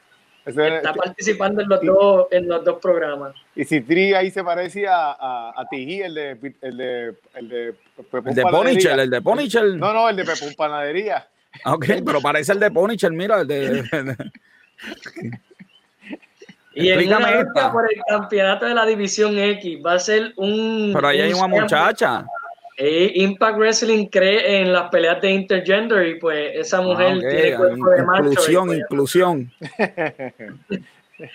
está 0.46 0.92
participando 0.92 1.62
en 1.62 1.68
los, 1.68 1.80
dos, 1.82 2.26
en 2.30 2.48
los 2.48 2.64
dos 2.64 2.78
programas. 2.80 3.34
Y 3.54 3.64
si 3.64 3.80
Tri 3.80 4.14
ahí 4.14 4.30
se 4.30 4.44
parece 4.44 4.86
a, 4.86 5.12
a, 5.12 5.52
a 5.56 5.68
Tiji, 5.68 6.02
el 6.02 6.14
de 6.14 6.30
el 6.60 6.76
de 6.76 7.14
el 7.34 7.48
de, 7.48 7.74
el 8.26 8.34
de 8.34 8.42
Ponychel, 8.42 9.00
el 9.00 9.10
de 9.10 9.22
Ponychel. 9.22 9.78
No, 9.78 9.92
no, 9.92 10.08
el 10.08 10.16
de 10.16 10.24
Pepón 10.24 10.54
Panadería. 10.56 11.28
Ok, 11.64 11.86
pero 12.04 12.20
parece 12.20 12.52
el 12.52 12.60
de 12.60 12.70
Ponychel, 12.70 13.12
mira, 13.12 13.40
el 13.40 13.46
de. 13.46 13.84
y 16.74 16.90
en 16.90 17.06
una 17.06 17.72
por 17.72 17.90
el 17.90 18.02
campeonato 18.06 18.66
de 18.66 18.74
la 18.74 18.84
División 18.84 19.38
X 19.38 19.78
va 19.84 19.94
a 19.94 19.98
ser 19.98 20.32
un. 20.36 20.90
Pero 20.92 21.08
ahí 21.08 21.20
hay 21.20 21.32
una 21.32 21.48
muchacha. 21.48 22.26
Eh, 22.76 23.12
Impact 23.14 23.56
Wrestling 23.56 24.06
cree 24.06 24.60
en 24.60 24.72
las 24.72 24.90
peleas 24.90 25.20
de 25.20 25.30
intergender 25.30 26.08
y 26.08 26.18
pues 26.18 26.56
esa 26.56 26.78
ah, 26.78 26.82
mujer 26.82 27.18
tiene 27.20 27.56
cuerpo 27.56 27.90
de 27.90 28.02
macho. 28.02 28.28
Inclusión, 28.30 28.66
pues, 28.66 28.78
inclusión. 28.78 29.52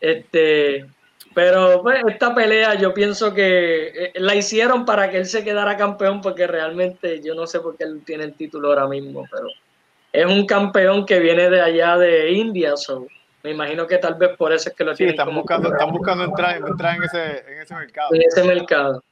este, 0.00 0.86
pero 1.34 1.82
pues 1.82 2.02
esta 2.06 2.34
pelea 2.34 2.74
yo 2.74 2.92
pienso 2.92 3.32
que 3.32 3.88
eh, 3.88 4.12
la 4.16 4.34
hicieron 4.34 4.84
para 4.84 5.10
que 5.10 5.18
él 5.18 5.26
se 5.26 5.42
quedara 5.42 5.76
campeón 5.76 6.20
porque 6.20 6.46
realmente 6.46 7.22
yo 7.22 7.34
no 7.34 7.46
sé 7.46 7.60
por 7.60 7.76
qué 7.76 7.84
él 7.84 8.02
tiene 8.04 8.24
el 8.24 8.34
título 8.34 8.68
ahora 8.68 8.86
mismo, 8.86 9.24
pero 9.30 9.46
es 10.12 10.26
un 10.26 10.46
campeón 10.46 11.06
que 11.06 11.18
viene 11.18 11.48
de 11.48 11.60
allá 11.62 11.96
de 11.96 12.32
India, 12.32 12.76
so 12.76 13.06
me 13.42 13.52
imagino 13.52 13.86
que 13.86 13.98
tal 13.98 14.14
vez 14.14 14.36
por 14.36 14.52
eso 14.52 14.68
es 14.68 14.74
que 14.74 14.84
lo 14.84 14.94
sí, 14.94 15.04
Están 15.04 15.34
buscando, 15.34 15.70
están 15.72 15.92
buscando 15.92 16.24
entrar, 16.24 16.56
entrar 16.56 16.96
en, 16.96 17.04
ese, 17.04 17.44
en 17.46 17.60
ese 17.60 17.74
mercado. 17.74 18.08
En 18.14 18.22
ese 18.22 18.44
mercado. 18.44 19.04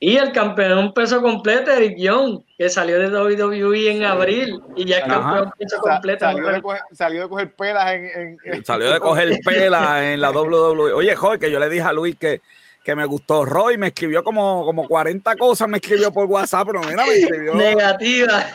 Y 0.00 0.16
el 0.16 0.30
campeón 0.30 0.92
peso 0.92 1.20
completo, 1.20 1.72
Eric 1.72 1.98
Young, 1.98 2.42
que 2.56 2.68
salió 2.68 3.00
de 3.00 3.08
WWE 3.08 3.90
en 3.90 4.04
abril 4.04 4.60
y 4.76 4.84
ya 4.84 4.98
es 4.98 5.04
campeón 5.04 5.50
peso 5.58 5.78
completo. 5.80 6.24
Salió 6.24 6.48
de, 6.48 6.62
coger, 6.62 6.80
salió 6.92 7.22
de 7.22 7.28
coger 7.28 7.52
pelas 7.54 7.92
en, 7.92 8.38
en, 8.44 8.64
Salió 8.64 8.92
de 8.92 9.00
coger 9.00 9.40
pelas 9.44 10.02
en 10.04 10.20
la 10.20 10.30
WWE. 10.30 10.92
Oye, 10.92 11.16
joder, 11.16 11.40
que 11.40 11.50
yo 11.50 11.58
le 11.58 11.68
dije 11.68 11.82
a 11.82 11.92
Luis 11.92 12.14
que, 12.16 12.40
que 12.84 12.94
me 12.94 13.06
gustó 13.06 13.44
Roy, 13.44 13.76
me 13.76 13.88
escribió 13.88 14.22
como, 14.22 14.64
como 14.64 14.86
40 14.86 15.34
cosas, 15.34 15.68
me 15.68 15.78
escribió 15.78 16.12
por 16.12 16.26
WhatsApp, 16.26 16.68
pero 16.68 16.80
mira, 16.80 17.04
me 17.04 17.14
escribió. 17.14 17.54
Negativa. 17.56 18.46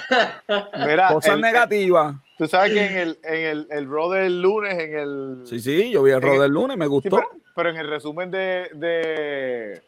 cosas 1.10 1.40
negativas. 1.40 2.16
Tú 2.38 2.48
sabes 2.48 2.72
que 2.72 2.86
en 2.86 2.98
el, 2.98 3.20
en 3.24 3.46
el, 3.46 3.68
el 3.70 3.90
Raw 3.90 4.10
del 4.12 4.42
lunes, 4.42 4.80
en 4.80 4.98
el. 4.98 5.42
Sí, 5.46 5.60
sí, 5.60 5.92
yo 5.92 6.04
vi 6.04 6.12
el 6.12 6.22
Raw 6.22 6.42
del 6.42 6.52
lunes, 6.52 6.78
me 6.78 6.88
gustó. 6.88 7.22
pero, 7.54 7.70
en 7.70 7.76
el 7.76 7.88
resumen 7.90 8.32
de, 8.32 8.70
de 8.74 9.82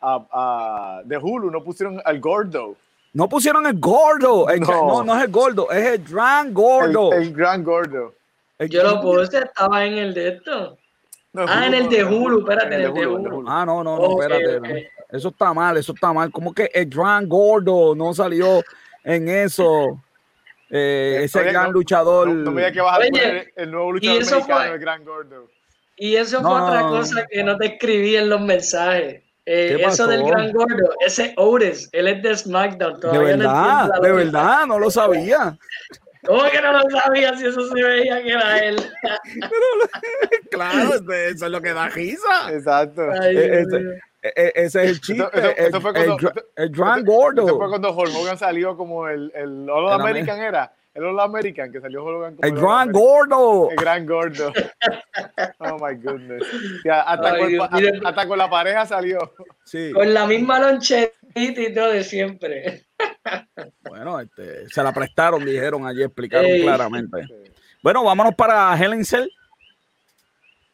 a, 0.00 1.02
de 1.04 1.16
Hulu, 1.16 1.50
no 1.50 1.62
pusieron 1.62 2.00
al 2.04 2.20
gordo. 2.20 2.76
No 3.14 3.28
pusieron 3.28 3.66
el 3.66 3.78
gordo. 3.78 4.46
no. 4.60 5.02
no. 5.02 5.16
es 5.16 5.24
el 5.24 5.30
gordo, 5.30 5.70
es 5.70 5.86
el 5.86 6.04
gran 6.04 6.52
gordo. 6.52 7.12
El, 7.12 7.32
gran 7.32 7.64
gordo. 7.64 8.14
Yo 8.68 8.82
lo 8.82 9.00
puse, 9.00 9.38
estaba 9.38 9.84
en 9.84 9.98
el 9.98 10.14
de 10.14 10.28
esto. 10.28 10.78
ah, 11.34 11.66
en 11.66 11.74
el 11.74 11.88
de 11.88 12.04
Hulu, 12.04 12.40
espérate, 12.40 12.74
en 12.74 12.82
el, 12.82 12.94
de 12.94 13.06
Hulu. 13.06 13.44
Ah, 13.48 13.64
no, 13.64 13.82
no, 13.82 13.96
no, 13.96 14.20
espérate. 14.20 14.90
Eso 15.10 15.28
está 15.28 15.54
mal, 15.54 15.76
eso 15.76 15.92
está 15.92 16.12
mal. 16.12 16.30
¿Cómo 16.30 16.52
que 16.52 16.70
el 16.74 16.86
Gran 16.86 17.28
Gordo 17.28 17.94
no 17.94 18.12
salió 18.12 18.62
en 19.04 19.28
eso? 19.28 20.00
Eh, 20.70 21.20
ese 21.22 21.42
gran 21.44 21.72
luchador. 21.72 22.28
No, 22.28 22.50
me 22.50 22.60
digas 22.60 22.72
que 22.74 22.80
vas 22.82 22.98
a 22.98 23.02
poner 23.02 23.52
el 23.56 23.70
nuevo 23.70 23.92
luchador 23.92 24.18
mexicano, 24.18 24.74
el 24.74 24.78
Gran 24.78 25.04
Gordo. 25.04 25.48
Y 25.96 26.14
eso 26.16 26.42
fue 26.42 26.50
otra 26.50 26.82
cosa 26.82 27.26
que 27.28 27.42
no 27.42 27.56
te 27.56 27.66
escribí 27.66 28.16
en 28.16 28.28
los 28.28 28.40
mensajes. 28.40 29.22
Eh, 29.50 29.78
eso 29.80 30.06
del 30.06 30.24
gran 30.24 30.52
gordo, 30.52 30.90
ese 31.06 31.32
Otis, 31.38 31.88
él 31.92 32.06
es 32.06 32.22
de 32.22 32.36
SmackDown. 32.36 33.00
de 33.00 33.18
verdad, 33.18 33.88
de 34.02 34.12
verdad, 34.12 34.66
no 34.66 34.78
lo 34.78 34.90
sabía. 34.90 35.56
¿Cómo 36.26 36.42
que 36.50 36.60
no 36.60 36.72
lo 36.72 36.82
sabía 36.90 37.34
si 37.34 37.46
eso 37.46 37.66
se 37.66 37.82
veía 37.82 38.22
que 38.22 38.32
era 38.32 38.58
él? 38.58 38.76
claro, 40.50 40.96
eso 40.96 41.46
es 41.46 41.50
lo 41.50 41.62
que 41.62 41.72
da 41.72 41.88
risa. 41.88 42.52
Exacto. 42.52 43.10
Eh, 43.22 43.64
eh, 44.20 44.52
ese, 44.54 44.84
es 44.84 44.90
el 44.90 45.00
chiste. 45.00 45.24
Eso, 45.56 45.80
fue 45.80 45.94
cuando, 45.94 46.18
el, 46.56 46.68
Gran 46.68 47.04
Gordo. 47.06 47.46
Eso 47.46 47.56
fue 47.56 47.68
cuando 47.70 47.96
Hulk 47.96 48.16
Hogan 48.16 48.36
salió 48.36 48.76
como 48.76 49.08
el, 49.08 49.32
el 49.34 49.70
All 49.70 49.92
American 49.92 50.40
era. 50.40 50.74
El 50.98 51.04
All 51.04 51.20
American 51.20 51.70
que 51.70 51.80
salió 51.80 52.04
Hogan 52.04 52.34
como 52.34 52.48
el, 52.48 52.54
el 52.54 52.60
Gran 52.60 52.90
Gordo. 52.90 53.70
El 53.70 53.76
Gran 53.76 54.04
Gordo. 54.04 54.52
oh 55.58 55.78
my 55.78 55.94
goodness. 55.94 56.42
hasta, 56.90 57.38
con, 57.38 57.60
hasta, 58.04 58.26
con, 58.26 58.38
la 58.38 58.50
pareja 58.50 58.84
salió. 58.84 59.32
Sí. 59.64 59.92
Con 59.92 60.12
la 60.12 60.26
misma 60.26 60.58
loncherita 60.58 61.14
y 61.34 61.72
todo 61.72 61.90
de 61.90 62.02
siempre. 62.02 62.86
bueno, 63.88 64.18
este, 64.18 64.68
se 64.68 64.82
la 64.82 64.92
prestaron, 64.92 65.44
dijeron 65.44 65.86
allí, 65.86 66.02
explicaron 66.02 66.50
claramente. 66.62 67.28
Bueno, 67.80 68.02
vámonos 68.02 68.34
para 68.34 68.76
Helen 68.76 69.04
Cell. 69.04 69.28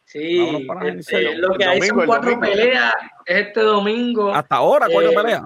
Sí, 0.07 0.67
este, 0.87 1.37
lo 1.37 1.55
que 1.55 1.67
hay 1.67 1.83
son 1.83 2.07
cuatro 2.07 2.41
peleas 2.41 2.95
este 3.27 3.61
domingo. 3.61 4.35
Hasta 4.35 4.57
ahora, 4.57 4.87
cuatro 4.91 5.11
eh, 5.11 5.15
peleas. 5.15 5.43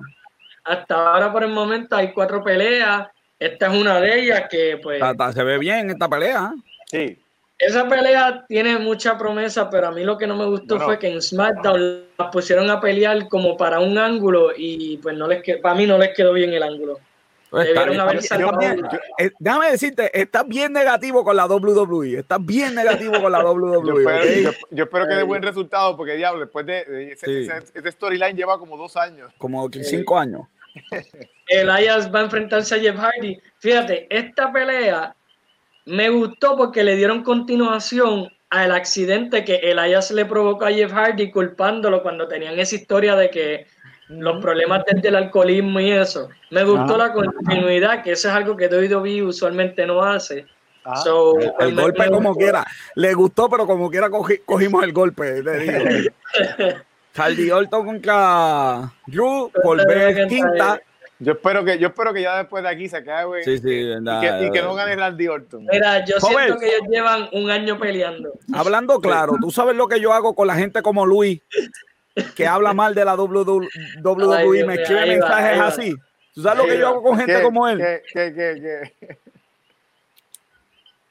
Hasta 0.62 0.94
ahora, 0.94 1.32
por 1.32 1.42
el 1.42 1.50
momento, 1.50 1.96
hay 1.96 2.12
cuatro 2.12 2.44
peleas. 2.44 3.08
Esta 3.38 3.72
es 3.72 3.80
una 3.80 4.00
de 4.00 4.20
ellas 4.20 4.42
que, 4.50 4.78
pues. 4.82 5.00
se 5.34 5.44
ve 5.44 5.58
bien 5.58 5.90
esta 5.90 6.08
pelea. 6.08 6.52
Sí. 6.86 7.18
Esa 7.58 7.88
pelea 7.88 8.44
tiene 8.46 8.78
mucha 8.78 9.18
promesa, 9.18 9.68
pero 9.68 9.88
a 9.88 9.90
mí 9.90 10.04
lo 10.04 10.16
que 10.16 10.28
no 10.28 10.36
me 10.36 10.46
gustó 10.46 10.78
fue 10.78 10.98
que 10.98 11.08
en 11.08 11.20
SmackDown 11.20 12.04
la 12.16 12.30
pusieron 12.30 12.70
a 12.70 12.80
pelear 12.80 13.28
como 13.28 13.56
para 13.56 13.80
un 13.80 13.98
ángulo 13.98 14.50
y 14.56 14.96
pues 14.98 15.16
no 15.16 15.26
les 15.26 15.42
para 15.60 15.74
mí 15.74 15.84
no 15.84 15.98
les 15.98 16.14
quedó 16.14 16.32
bien 16.32 16.52
el 16.52 16.62
ángulo. 16.62 17.00
Pues 17.50 17.66
Debieron 17.66 17.98
haber 17.98 18.18
eh, 19.18 19.30
déjame 19.38 19.70
decirte, 19.70 20.10
estás 20.20 20.46
bien 20.46 20.72
negativo 20.72 21.24
con 21.24 21.34
la 21.34 21.46
WWE. 21.46 22.18
Estás 22.18 22.44
bien 22.44 22.74
negativo 22.74 23.20
con 23.20 23.32
la 23.32 23.38
WWE. 23.44 24.52
Yo 24.70 24.84
espero, 24.84 25.08
que 25.08 25.14
dé 25.14 25.22
buen 25.22 25.42
resultado, 25.42 25.96
porque 25.96 26.12
diablo, 26.12 26.40
después 26.40 26.66
de, 26.66 27.12
ese, 27.12 27.90
storyline 27.90 28.36
lleva 28.36 28.58
como 28.58 28.76
dos 28.76 28.96
años. 28.96 29.32
Como 29.38 29.68
cinco 29.82 30.18
años. 30.18 30.42
Elias 31.48 32.12
va 32.14 32.20
a 32.20 32.24
enfrentarse 32.24 32.74
a 32.74 32.78
Jeff 32.78 32.96
Hardy. 32.96 33.38
Fíjate, 33.58 34.06
esta 34.10 34.52
pelea 34.52 35.14
me 35.86 36.10
gustó 36.10 36.56
porque 36.56 36.84
le 36.84 36.96
dieron 36.96 37.22
continuación 37.22 38.28
al 38.50 38.72
accidente 38.72 39.44
que 39.44 39.56
Elias 39.56 40.10
le 40.10 40.24
provocó 40.24 40.66
a 40.66 40.72
Jeff 40.72 40.92
Hardy 40.92 41.30
culpándolo 41.30 42.02
cuando 42.02 42.28
tenían 42.28 42.58
esa 42.58 42.76
historia 42.76 43.14
de 43.16 43.30
que 43.30 43.66
los 44.08 44.40
problemas 44.42 44.84
del, 44.86 45.16
alcoholismo 45.16 45.80
y 45.80 45.90
eso. 45.92 46.28
Me 46.50 46.64
gustó 46.64 46.96
la 46.96 47.12
continuidad, 47.12 48.02
que 48.02 48.12
eso 48.12 48.28
es 48.28 48.34
algo 48.34 48.56
que 48.56 48.68
WWE 48.68 49.22
usualmente 49.22 49.86
no 49.86 50.02
hace. 50.02 50.46
Ah. 50.84 51.02
el, 51.60 51.74
golpe 51.74 52.10
como 52.10 52.34
quiera. 52.34 52.66
Le 52.94 53.12
gustó, 53.12 53.50
pero 53.50 53.66
como 53.66 53.90
quiera 53.90 54.08
cogimos 54.10 54.82
el 54.82 54.92
golpe. 54.92 55.42
Hardy 57.14 57.50
Orton 57.50 57.84
contra 57.84 58.92
Drew 59.06 59.50
por 59.62 59.86
vez 59.86 60.26
quinta. 60.28 60.80
Yo 61.20 61.32
espero 61.32 61.64
que, 61.64 61.78
yo 61.78 61.88
espero 61.88 62.12
que 62.12 62.22
ya 62.22 62.38
después 62.38 62.62
de 62.62 62.68
aquí 62.68 62.88
se 62.88 62.98
acabe 62.98 63.42
sí, 63.42 63.58
sí, 63.58 63.68
y, 63.68 64.04
que, 64.20 64.46
y, 64.46 64.50
que, 64.52 64.62
no 64.62 64.74
gane 64.74 64.94
Randy 64.94 65.26
Orton. 65.26 65.66
Mira, 65.70 66.04
yo 66.04 66.20
siento 66.20 66.58
que 66.58 66.66
ellos 66.66 66.88
llevan 66.88 67.28
un 67.32 67.50
año 67.50 67.78
peleando. 67.78 68.32
Hablando 68.54 69.00
claro, 69.00 69.34
tú 69.40 69.50
sabes 69.50 69.74
lo 69.74 69.88
que 69.88 70.00
yo 70.00 70.12
hago 70.12 70.34
con 70.36 70.46
la 70.46 70.54
gente 70.54 70.80
como 70.80 71.04
Luis, 71.04 71.40
que 72.36 72.46
habla 72.46 72.72
mal 72.72 72.94
de 72.94 73.04
la 73.04 73.16
WWE, 73.16 74.60
y 74.60 74.64
me 74.64 74.74
escribe 74.74 75.06
mensajes 75.06 75.60
así. 75.60 75.94
¿Tú 76.34 76.42
sabes 76.42 76.58
lo 76.58 76.66
que 76.66 76.78
yo 76.78 76.88
hago 76.88 77.02
con 77.02 77.18
gente 77.18 77.42
como 77.42 77.68
él? 77.68 77.78
¿Qué, 77.78 78.02
qué, 78.12 78.32
qué, 78.32 78.92
qué? 79.00 79.18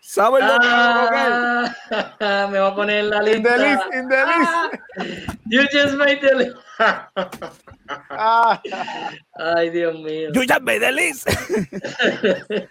¿Sabes 0.07 0.41
lo 0.41 0.57
que 0.57 0.67
ah, 0.69 2.47
Me 2.49 2.59
va 2.59 2.67
a 2.69 2.75
poner 2.75 2.99
en 2.99 3.09
la 3.09 3.21
lista. 3.21 3.37
In 3.37 3.43
the 3.43 3.57
list, 3.57 3.83
in 3.93 4.07
the 4.07 4.25
list. 4.25 4.51
Ah, 4.53 4.69
you 5.47 5.61
just 5.69 5.97
made 5.97 6.21
the 6.21 6.33
list. 6.33 6.55
Ay, 9.37 9.69
Dios 9.69 9.95
mío. 9.95 10.29
You 10.33 10.45
just 10.47 10.61
made 10.61 10.79
the 10.79 10.93
list. 10.93 11.27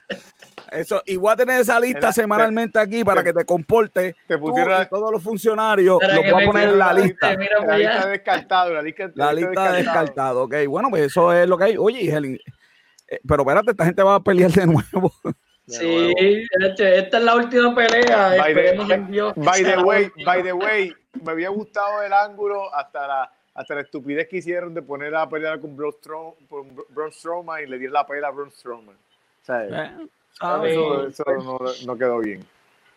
Eso, 0.72 1.02
y 1.04 1.16
voy 1.16 1.30
a 1.30 1.36
tener 1.36 1.60
esa 1.60 1.78
lista 1.78 2.10
semanalmente 2.10 2.78
aquí 2.78 3.04
para 3.04 3.22
que 3.22 3.34
te 3.34 3.44
comporte. 3.44 4.16
Te 4.26 4.38
pusieron 4.38 4.88
todos 4.88 5.12
los 5.12 5.22
funcionarios. 5.22 5.98
Lo 6.00 6.22
voy 6.22 6.42
a 6.42 6.46
poner 6.46 6.70
en 6.70 6.78
la 6.78 6.94
lista. 6.94 7.36
La 7.66 7.76
lista 7.76 8.08
descartado. 8.08 8.72
La 8.72 8.80
lista, 8.80 9.10
la 9.14 9.34
lista 9.34 9.72
descartado. 9.72 10.44
Ok, 10.44 10.54
bueno, 10.68 10.88
pues 10.88 11.02
eso 11.02 11.34
es 11.34 11.46
lo 11.46 11.58
que 11.58 11.64
hay. 11.64 11.76
Oye, 11.76 12.10
Helen, 12.10 12.38
eh, 13.08 13.20
pero 13.28 13.42
espérate, 13.42 13.72
esta 13.72 13.84
gente 13.84 14.02
va 14.02 14.14
a 14.14 14.20
pelear 14.20 14.50
de 14.52 14.66
nuevo. 14.66 15.12
Sí, 15.66 16.46
esta 16.60 17.18
es 17.18 17.24
la 17.24 17.34
última 17.34 17.74
pelea. 17.74 18.36
By 18.38 18.54
the, 18.54 19.32
by 19.36 19.64
the 19.64 19.76
way, 19.78 20.10
by 20.24 20.42
the 20.42 20.52
way, 20.52 20.94
me 21.24 21.32
había 21.32 21.48
gustado 21.48 22.02
el 22.02 22.12
ángulo 22.12 22.72
hasta 22.72 23.06
la, 23.06 23.32
hasta 23.54 23.74
la 23.74 23.80
estupidez 23.80 24.28
que 24.28 24.36
hicieron 24.36 24.74
de 24.74 24.82
poner 24.82 25.14
a 25.16 25.28
pelear 25.28 25.60
con 25.60 25.76
Braun, 25.76 27.12
Strowman, 27.12 27.64
y 27.64 27.66
le 27.66 27.78
dieron 27.78 27.94
la 27.94 28.06
pelea 28.06 28.28
a 28.28 28.30
Braun 28.32 28.50
Strowman. 28.50 28.96
O 30.40 30.64
eso, 30.64 31.24
no, 31.42 31.58
no, 31.86 31.98
quedó 31.98 32.18
bien. 32.18 32.44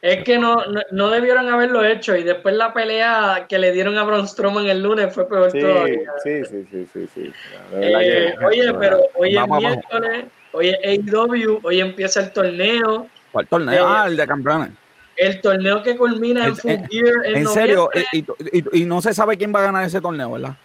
Es 0.01 0.24
que 0.24 0.38
no, 0.38 0.57
no, 0.91 1.09
debieron 1.09 1.49
haberlo 1.49 1.84
hecho 1.84 2.15
y 2.15 2.24
después 2.24 2.55
la 2.55 2.74
pelea 2.74 3.47
que 3.49 3.57
le 3.57 3.72
dieron 3.72 3.97
a 3.97 4.03
Braun 4.03 4.28
Strowman 4.28 4.67
el 4.67 4.82
lunes 4.82 5.13
fue 5.13 5.28
peor 5.28 5.51
sí, 5.51 5.59
todavía. 5.59 6.11
Sí, 6.24 6.45
sí, 6.45 6.67
sí, 6.70 6.88
sí, 6.93 7.07
sí. 7.13 7.34
Eh, 7.74 8.36
oye, 8.45 8.74
pero 8.80 9.01
hoy 9.15 9.38
es 9.38 9.47
miércoles. 9.47 10.26
Hoy 10.52 10.70
es 10.70 10.78
AEW, 10.84 11.60
hoy 11.64 11.80
empieza 11.80 12.22
el 12.22 12.32
torneo. 12.32 13.08
¿Cuál 13.32 13.47
torneo? 13.47 13.88
ah, 13.88 14.06
el 14.08 14.18
de 14.18 14.28
campeones. 14.28 14.72
El 15.16 15.41
torneo 15.41 15.84
que 15.84 15.97
culmina 15.97 16.47
en 16.47 16.56
Full 16.56 16.72
Gear 16.89 17.26
en, 17.26 17.36
en 17.38 17.47
serio, 17.47 17.89
y, 18.14 18.82
y, 18.82 18.86
no 18.86 19.02
se 19.02 19.14
sabe 19.14 19.38
quién 19.38 19.54
va 19.54 19.60
a 19.60 19.64
ganar 19.64 19.84
ese 19.84 20.00
torneo, 20.00 20.32
¿verdad? 20.32 20.56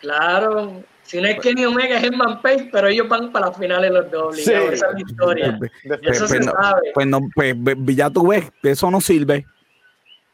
Claro, 0.00 0.82
si 1.06 1.20
no 1.20 1.28
es 1.28 1.38
Kenny 1.38 1.64
Omega, 1.64 1.98
es 1.98 2.04
Herman 2.04 2.42
Page, 2.42 2.68
pero 2.72 2.88
ellos 2.88 3.08
van 3.08 3.30
para 3.30 3.46
las 3.46 3.56
finales 3.56 3.92
los 3.92 4.10
dobles. 4.10 4.44
Sí. 4.44 4.52
Esa 4.52 4.72
es 4.72 4.92
la 4.92 5.00
historia. 5.00 5.58
Pues, 5.58 5.70
eso 6.02 6.26
se 6.26 6.42
sabe. 6.42 6.90
Pues, 6.94 7.06
no, 7.06 7.20
pues 7.32 7.54
ya 7.86 8.10
tú 8.10 8.28
ves, 8.28 8.50
eso 8.64 8.90
no 8.90 9.00
sirve. 9.00 9.46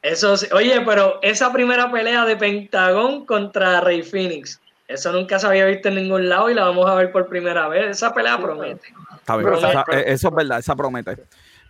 Eso 0.00 0.34
oye, 0.52 0.80
pero 0.80 1.20
esa 1.22 1.52
primera 1.52 1.92
pelea 1.92 2.24
de 2.24 2.36
Pentagón 2.36 3.26
contra 3.26 3.82
Rey 3.82 4.02
Phoenix, 4.02 4.60
eso 4.92 5.12
nunca 5.12 5.38
se 5.38 5.46
había 5.46 5.66
visto 5.66 5.88
en 5.88 5.96
ningún 5.96 6.28
lado 6.28 6.50
y 6.50 6.54
la 6.54 6.64
vamos 6.64 6.88
a 6.88 6.94
ver 6.94 7.12
por 7.12 7.26
primera 7.28 7.68
vez. 7.68 7.90
Esa 7.90 8.12
pelea 8.12 8.38
promete. 8.38 8.88
Está 9.16 9.36
bien, 9.36 9.52
eh, 9.54 10.04
eso 10.06 10.28
es 10.28 10.34
verdad, 10.34 10.58
esa 10.58 10.76
promete. 10.76 11.16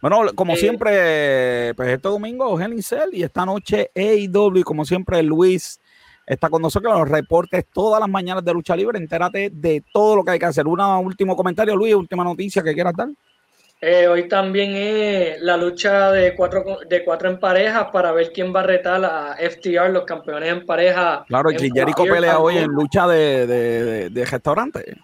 Bueno, 0.00 0.22
como 0.34 0.56
siempre, 0.56 1.72
pues 1.76 1.88
este 1.90 2.08
domingo 2.08 2.58
Cell 2.82 3.10
y 3.12 3.22
esta 3.22 3.46
noche 3.46 3.90
AEW, 3.94 4.64
como 4.64 4.84
siempre 4.84 5.22
Luis 5.22 5.80
está 6.26 6.48
con 6.48 6.62
nosotros 6.62 6.98
los 6.98 7.08
reportes 7.08 7.66
todas 7.72 8.00
las 8.00 8.08
mañanas 8.08 8.44
de 8.44 8.52
lucha 8.52 8.74
libre. 8.74 8.98
Entérate 8.98 9.50
de 9.50 9.84
todo 9.92 10.16
lo 10.16 10.24
que 10.24 10.32
hay 10.32 10.38
que 10.38 10.46
hacer. 10.46 10.66
Un 10.66 10.80
último 10.80 11.36
comentario, 11.36 11.76
Luis, 11.76 11.94
última 11.94 12.24
noticia 12.24 12.62
que 12.62 12.74
quieras 12.74 12.94
dar. 12.96 13.08
Eh, 13.84 14.06
hoy 14.06 14.28
también 14.28 14.76
es 14.76 15.40
la 15.40 15.56
lucha 15.56 16.12
de 16.12 16.36
cuatro, 16.36 16.78
de 16.88 17.02
cuatro 17.02 17.28
en 17.28 17.40
pareja 17.40 17.90
para 17.90 18.12
ver 18.12 18.30
quién 18.32 18.54
va 18.54 18.60
a 18.60 18.62
retar 18.62 19.04
a 19.04 19.36
FTR, 19.36 19.90
los 19.90 20.04
campeones 20.04 20.50
en 20.50 20.64
pareja. 20.64 21.24
Claro, 21.26 21.50
y 21.50 21.68
Jericho 21.68 22.04
pelea 22.04 22.38
hoy 22.38 22.58
en 22.58 22.70
lucha 22.70 23.08
de, 23.08 23.44
de, 23.44 24.08
de, 24.10 24.24
restaurante. 24.24 24.96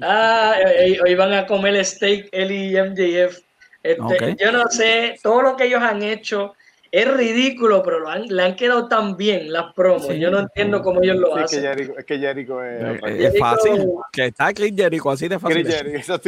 Ah, 0.00 0.54
eh, 0.64 0.94
eh, 0.94 1.00
hoy 1.02 1.14
van 1.14 1.34
a 1.34 1.46
comer 1.46 1.84
steak, 1.84 2.30
él 2.32 2.50
y 2.52 2.72
MJF. 2.74 3.38
Este, 3.82 4.36
yo 4.40 4.50
no 4.50 4.66
sé, 4.70 5.18
todo 5.22 5.42
lo 5.42 5.56
que 5.58 5.64
ellos 5.64 5.82
han 5.82 6.02
hecho 6.02 6.54
es 6.92 7.16
ridículo, 7.16 7.82
pero 7.82 8.00
lo 8.00 8.08
han, 8.08 8.26
le 8.26 8.42
han 8.42 8.56
quedado 8.56 8.88
tan 8.88 9.16
bien 9.16 9.52
las 9.52 9.72
promos. 9.74 10.08
Yo 10.16 10.30
no 10.30 10.40
entiendo 10.40 10.82
cómo 10.82 11.00
ellos 11.02 11.18
lo 11.18 11.36
hacen. 11.36 11.64
Es 11.96 12.04
que 12.04 12.18
Jericho, 12.18 12.62
es, 12.62 13.00
es, 13.04 13.38
fácil. 13.38 13.88
Que 14.12 14.26
está 14.26 14.52
Chris 14.52 14.72
Jericho, 14.74 15.10
así 15.10 15.28
de 15.28 15.38
fácil. 15.38 15.64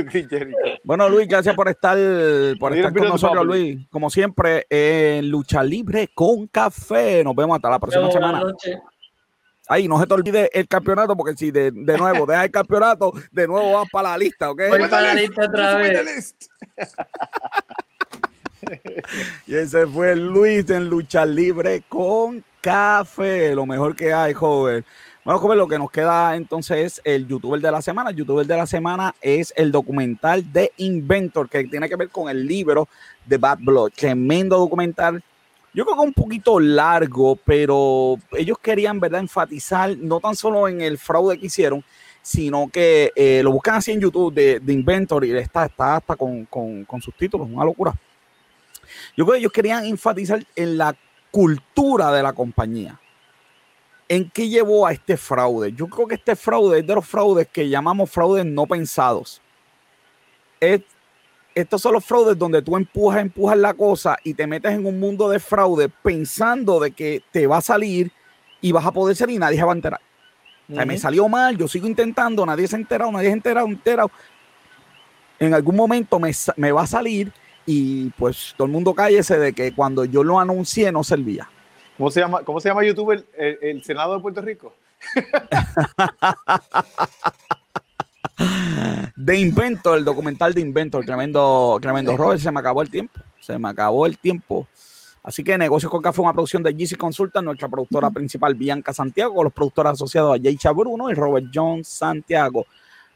Chris 0.08 0.28
Jericho, 0.28 0.56
Bueno, 0.84 1.08
Luis, 1.08 1.26
gracias 1.26 1.54
por 1.56 1.68
estar, 1.68 1.98
por 2.60 2.76
estar 2.76 2.92
con 2.92 3.08
nosotros, 3.08 3.44
Luis. 3.44 3.86
Como 3.90 4.08
siempre, 4.08 4.66
en 4.70 5.28
Lucha 5.28 5.64
Libre 5.64 6.10
con 6.14 6.46
Café. 6.46 7.24
Nos 7.24 7.34
vemos 7.34 7.56
hasta 7.56 7.70
la 7.70 7.78
próxima 7.80 8.10
semana. 8.10 8.42
Ay, 9.68 9.88
no 9.88 9.98
se 9.98 10.06
te 10.06 10.14
olvide 10.14 10.50
el 10.52 10.68
campeonato, 10.68 11.16
porque 11.16 11.34
si 11.34 11.50
de, 11.50 11.70
de 11.70 11.96
nuevo 11.96 12.26
dejas 12.26 12.44
el 12.44 12.50
campeonato, 12.50 13.12
de 13.30 13.46
nuevo 13.46 13.72
vas 13.72 13.88
para 13.90 14.10
la 14.10 14.18
lista, 14.18 14.50
¿ok? 14.50 14.60
Voy 14.68 14.80
para 14.88 15.02
la 15.02 15.14
lista 15.14 15.44
otra 15.46 15.76
vez. 15.76 16.36
y 19.46 19.54
ese 19.54 19.86
fue 19.86 20.16
Luis 20.16 20.68
en 20.70 20.88
Lucha 20.88 21.26
Libre 21.26 21.82
con 21.88 22.44
Café, 22.60 23.54
lo 23.54 23.66
mejor 23.66 23.96
que 23.96 24.12
hay, 24.12 24.32
joven. 24.34 24.84
Bueno, 25.24 25.38
joven, 25.38 25.58
lo 25.58 25.68
que 25.68 25.78
nos 25.78 25.90
queda 25.90 26.34
entonces 26.36 26.78
es 26.78 27.00
el 27.04 27.26
youtuber 27.26 27.60
de 27.60 27.70
la 27.70 27.82
semana. 27.82 28.10
El 28.10 28.16
youtuber 28.16 28.46
de 28.46 28.56
la 28.56 28.66
semana 28.66 29.14
es 29.20 29.52
el 29.56 29.70
documental 29.70 30.52
de 30.52 30.72
Inventor, 30.78 31.48
que 31.48 31.64
tiene 31.64 31.88
que 31.88 31.96
ver 31.96 32.08
con 32.08 32.28
el 32.28 32.46
libro 32.46 32.88
de 33.26 33.36
Bad 33.36 33.58
Blood. 33.60 33.92
Tremendo 33.96 34.58
documental. 34.58 35.22
Yo 35.74 35.84
creo 35.84 35.96
que 35.96 36.02
un 36.02 36.12
poquito 36.12 36.60
largo, 36.60 37.36
pero 37.36 38.16
ellos 38.32 38.58
querían, 38.60 39.00
¿verdad?, 39.00 39.20
enfatizar 39.20 39.96
no 39.96 40.20
tan 40.20 40.36
solo 40.36 40.68
en 40.68 40.80
el 40.80 40.98
fraude 40.98 41.38
que 41.38 41.46
hicieron, 41.46 41.82
sino 42.20 42.68
que 42.68 43.10
eh, 43.16 43.40
lo 43.42 43.52
buscan 43.52 43.76
así 43.76 43.92
en 43.92 44.00
YouTube 44.00 44.34
de, 44.34 44.60
Inventor 44.72 45.24
y 45.24 45.36
está, 45.36 45.62
hasta 45.62 46.16
con 46.16 46.46
sus 47.00 47.14
títulos, 47.16 47.48
una 47.50 47.64
locura. 47.64 47.94
Yo 49.16 49.24
creo 49.24 49.34
que 49.34 49.40
ellos 49.40 49.52
querían 49.52 49.84
enfatizar 49.84 50.44
en 50.56 50.78
la 50.78 50.96
cultura 51.30 52.12
de 52.12 52.22
la 52.22 52.32
compañía 52.32 52.98
¿En 54.12 54.28
qué 54.28 54.46
llevó 54.46 54.86
a 54.86 54.92
este 54.92 55.16
fraude? 55.16 55.72
Yo 55.72 55.86
creo 55.86 56.06
que 56.06 56.16
este 56.16 56.36
fraude 56.36 56.80
es 56.80 56.86
de 56.86 56.94
los 56.94 57.06
fraudes 57.06 57.48
que 57.48 57.66
llamamos 57.66 58.10
fraudes 58.10 58.44
no 58.44 58.66
pensados. 58.66 59.40
estos 61.54 61.80
son 61.80 61.94
los 61.94 62.04
fraudes 62.04 62.36
donde 62.36 62.60
tú 62.60 62.76
empujas, 62.76 63.22
empujas 63.22 63.56
la 63.56 63.72
cosa 63.72 64.18
y 64.22 64.34
te 64.34 64.46
metes 64.46 64.72
en 64.72 64.84
un 64.84 65.00
mundo 65.00 65.30
de 65.30 65.40
fraude 65.40 65.88
pensando 65.88 66.78
de 66.78 66.90
que 66.90 67.22
te 67.32 67.46
va 67.46 67.56
a 67.56 67.62
salir 67.62 68.12
y 68.60 68.70
vas 68.70 68.84
a 68.84 68.92
poder 68.92 69.16
salir 69.16 69.36
y 69.36 69.38
nadie 69.38 69.56
se 69.56 69.64
va 69.64 69.72
a 69.72 69.76
enterar. 69.76 70.00
o 70.70 70.74
sea, 70.74 70.84
me 70.84 70.98
salió 70.98 71.26
mal, 71.26 71.56
yo 71.56 71.66
sigo 71.66 71.86
intentando, 71.86 72.44
nadie 72.44 72.68
se 72.68 72.76
ha 72.76 72.80
enterado, 72.80 73.12
nadie 73.12 73.28
se 73.28 73.32
ha 73.32 73.36
enterado, 73.36 73.66
enterado. 73.66 74.10
En 75.38 75.54
algún 75.54 75.74
momento 75.74 76.20
me, 76.20 76.32
me 76.56 76.70
va 76.70 76.82
a 76.82 76.86
salir 76.86 77.32
y 77.66 78.10
pues 78.10 78.54
todo 78.56 78.66
el 78.66 78.72
mundo 78.72 78.94
cállese 78.94 79.38
de 79.38 79.52
que 79.52 79.74
cuando 79.74 80.04
yo 80.04 80.24
lo 80.24 80.40
anuncié 80.40 80.92
no 80.92 81.04
servía. 81.04 81.48
¿Cómo 81.96 82.10
se 82.10 82.20
llama, 82.20 82.42
cómo 82.42 82.60
se 82.60 82.68
llama 82.68 82.84
YouTube 82.84 83.24
el, 83.36 83.84
Senado 83.84 84.14
de 84.14 84.20
Puerto 84.20 84.40
Rico? 84.40 84.74
de 89.16 89.38
Inventor, 89.38 89.98
el 89.98 90.04
documental 90.04 90.54
de 90.54 90.60
Inventor, 90.60 91.04
tremendo, 91.04 91.78
tremendo 91.80 92.16
Robert, 92.16 92.40
se 92.40 92.50
me 92.50 92.60
acabó 92.60 92.82
el 92.82 92.90
tiempo, 92.90 93.20
se 93.40 93.58
me 93.58 93.68
acabó 93.68 94.06
el 94.06 94.18
tiempo. 94.18 94.66
Así 95.22 95.44
que 95.44 95.56
Negocios 95.56 95.90
con 95.90 96.02
Café, 96.02 96.20
una 96.20 96.32
producción 96.32 96.64
de 96.64 96.72
GC 96.72 96.96
Consulta, 96.96 97.40
nuestra 97.40 97.68
productora 97.68 98.10
principal 98.10 98.56
Bianca 98.56 98.92
Santiago, 98.92 99.34
con 99.34 99.44
los 99.44 99.52
productores 99.52 99.92
asociados 99.92 100.36
a 100.36 100.42
Jay 100.42 100.58
Bruno 100.74 101.10
y 101.10 101.14
Robert 101.14 101.46
John 101.54 101.84
Santiago 101.84 102.66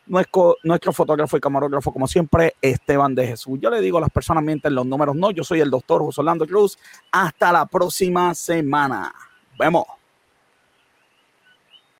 nuestro, 0.06 0.56
nuestro 0.64 0.92
fotógrafo 0.92 1.36
y 1.36 1.40
camarógrafo, 1.40 1.92
como 1.92 2.06
siempre, 2.06 2.54
Esteban 2.60 3.14
de 3.14 3.26
Jesús. 3.26 3.58
Yo 3.60 3.70
le 3.70 3.80
digo 3.80 3.98
a 3.98 4.00
las 4.00 4.10
personas 4.10 4.42
mienten 4.42 4.74
los 4.74 4.86
números, 4.86 5.14
no, 5.16 5.30
yo 5.30 5.44
soy 5.44 5.60
el 5.60 5.70
doctor 5.70 6.02
José 6.02 6.20
Orlando 6.20 6.46
Cruz. 6.46 6.78
Hasta 7.10 7.52
la 7.52 7.66
próxima 7.66 8.34
semana. 8.34 9.14
Vemos. 9.58 9.84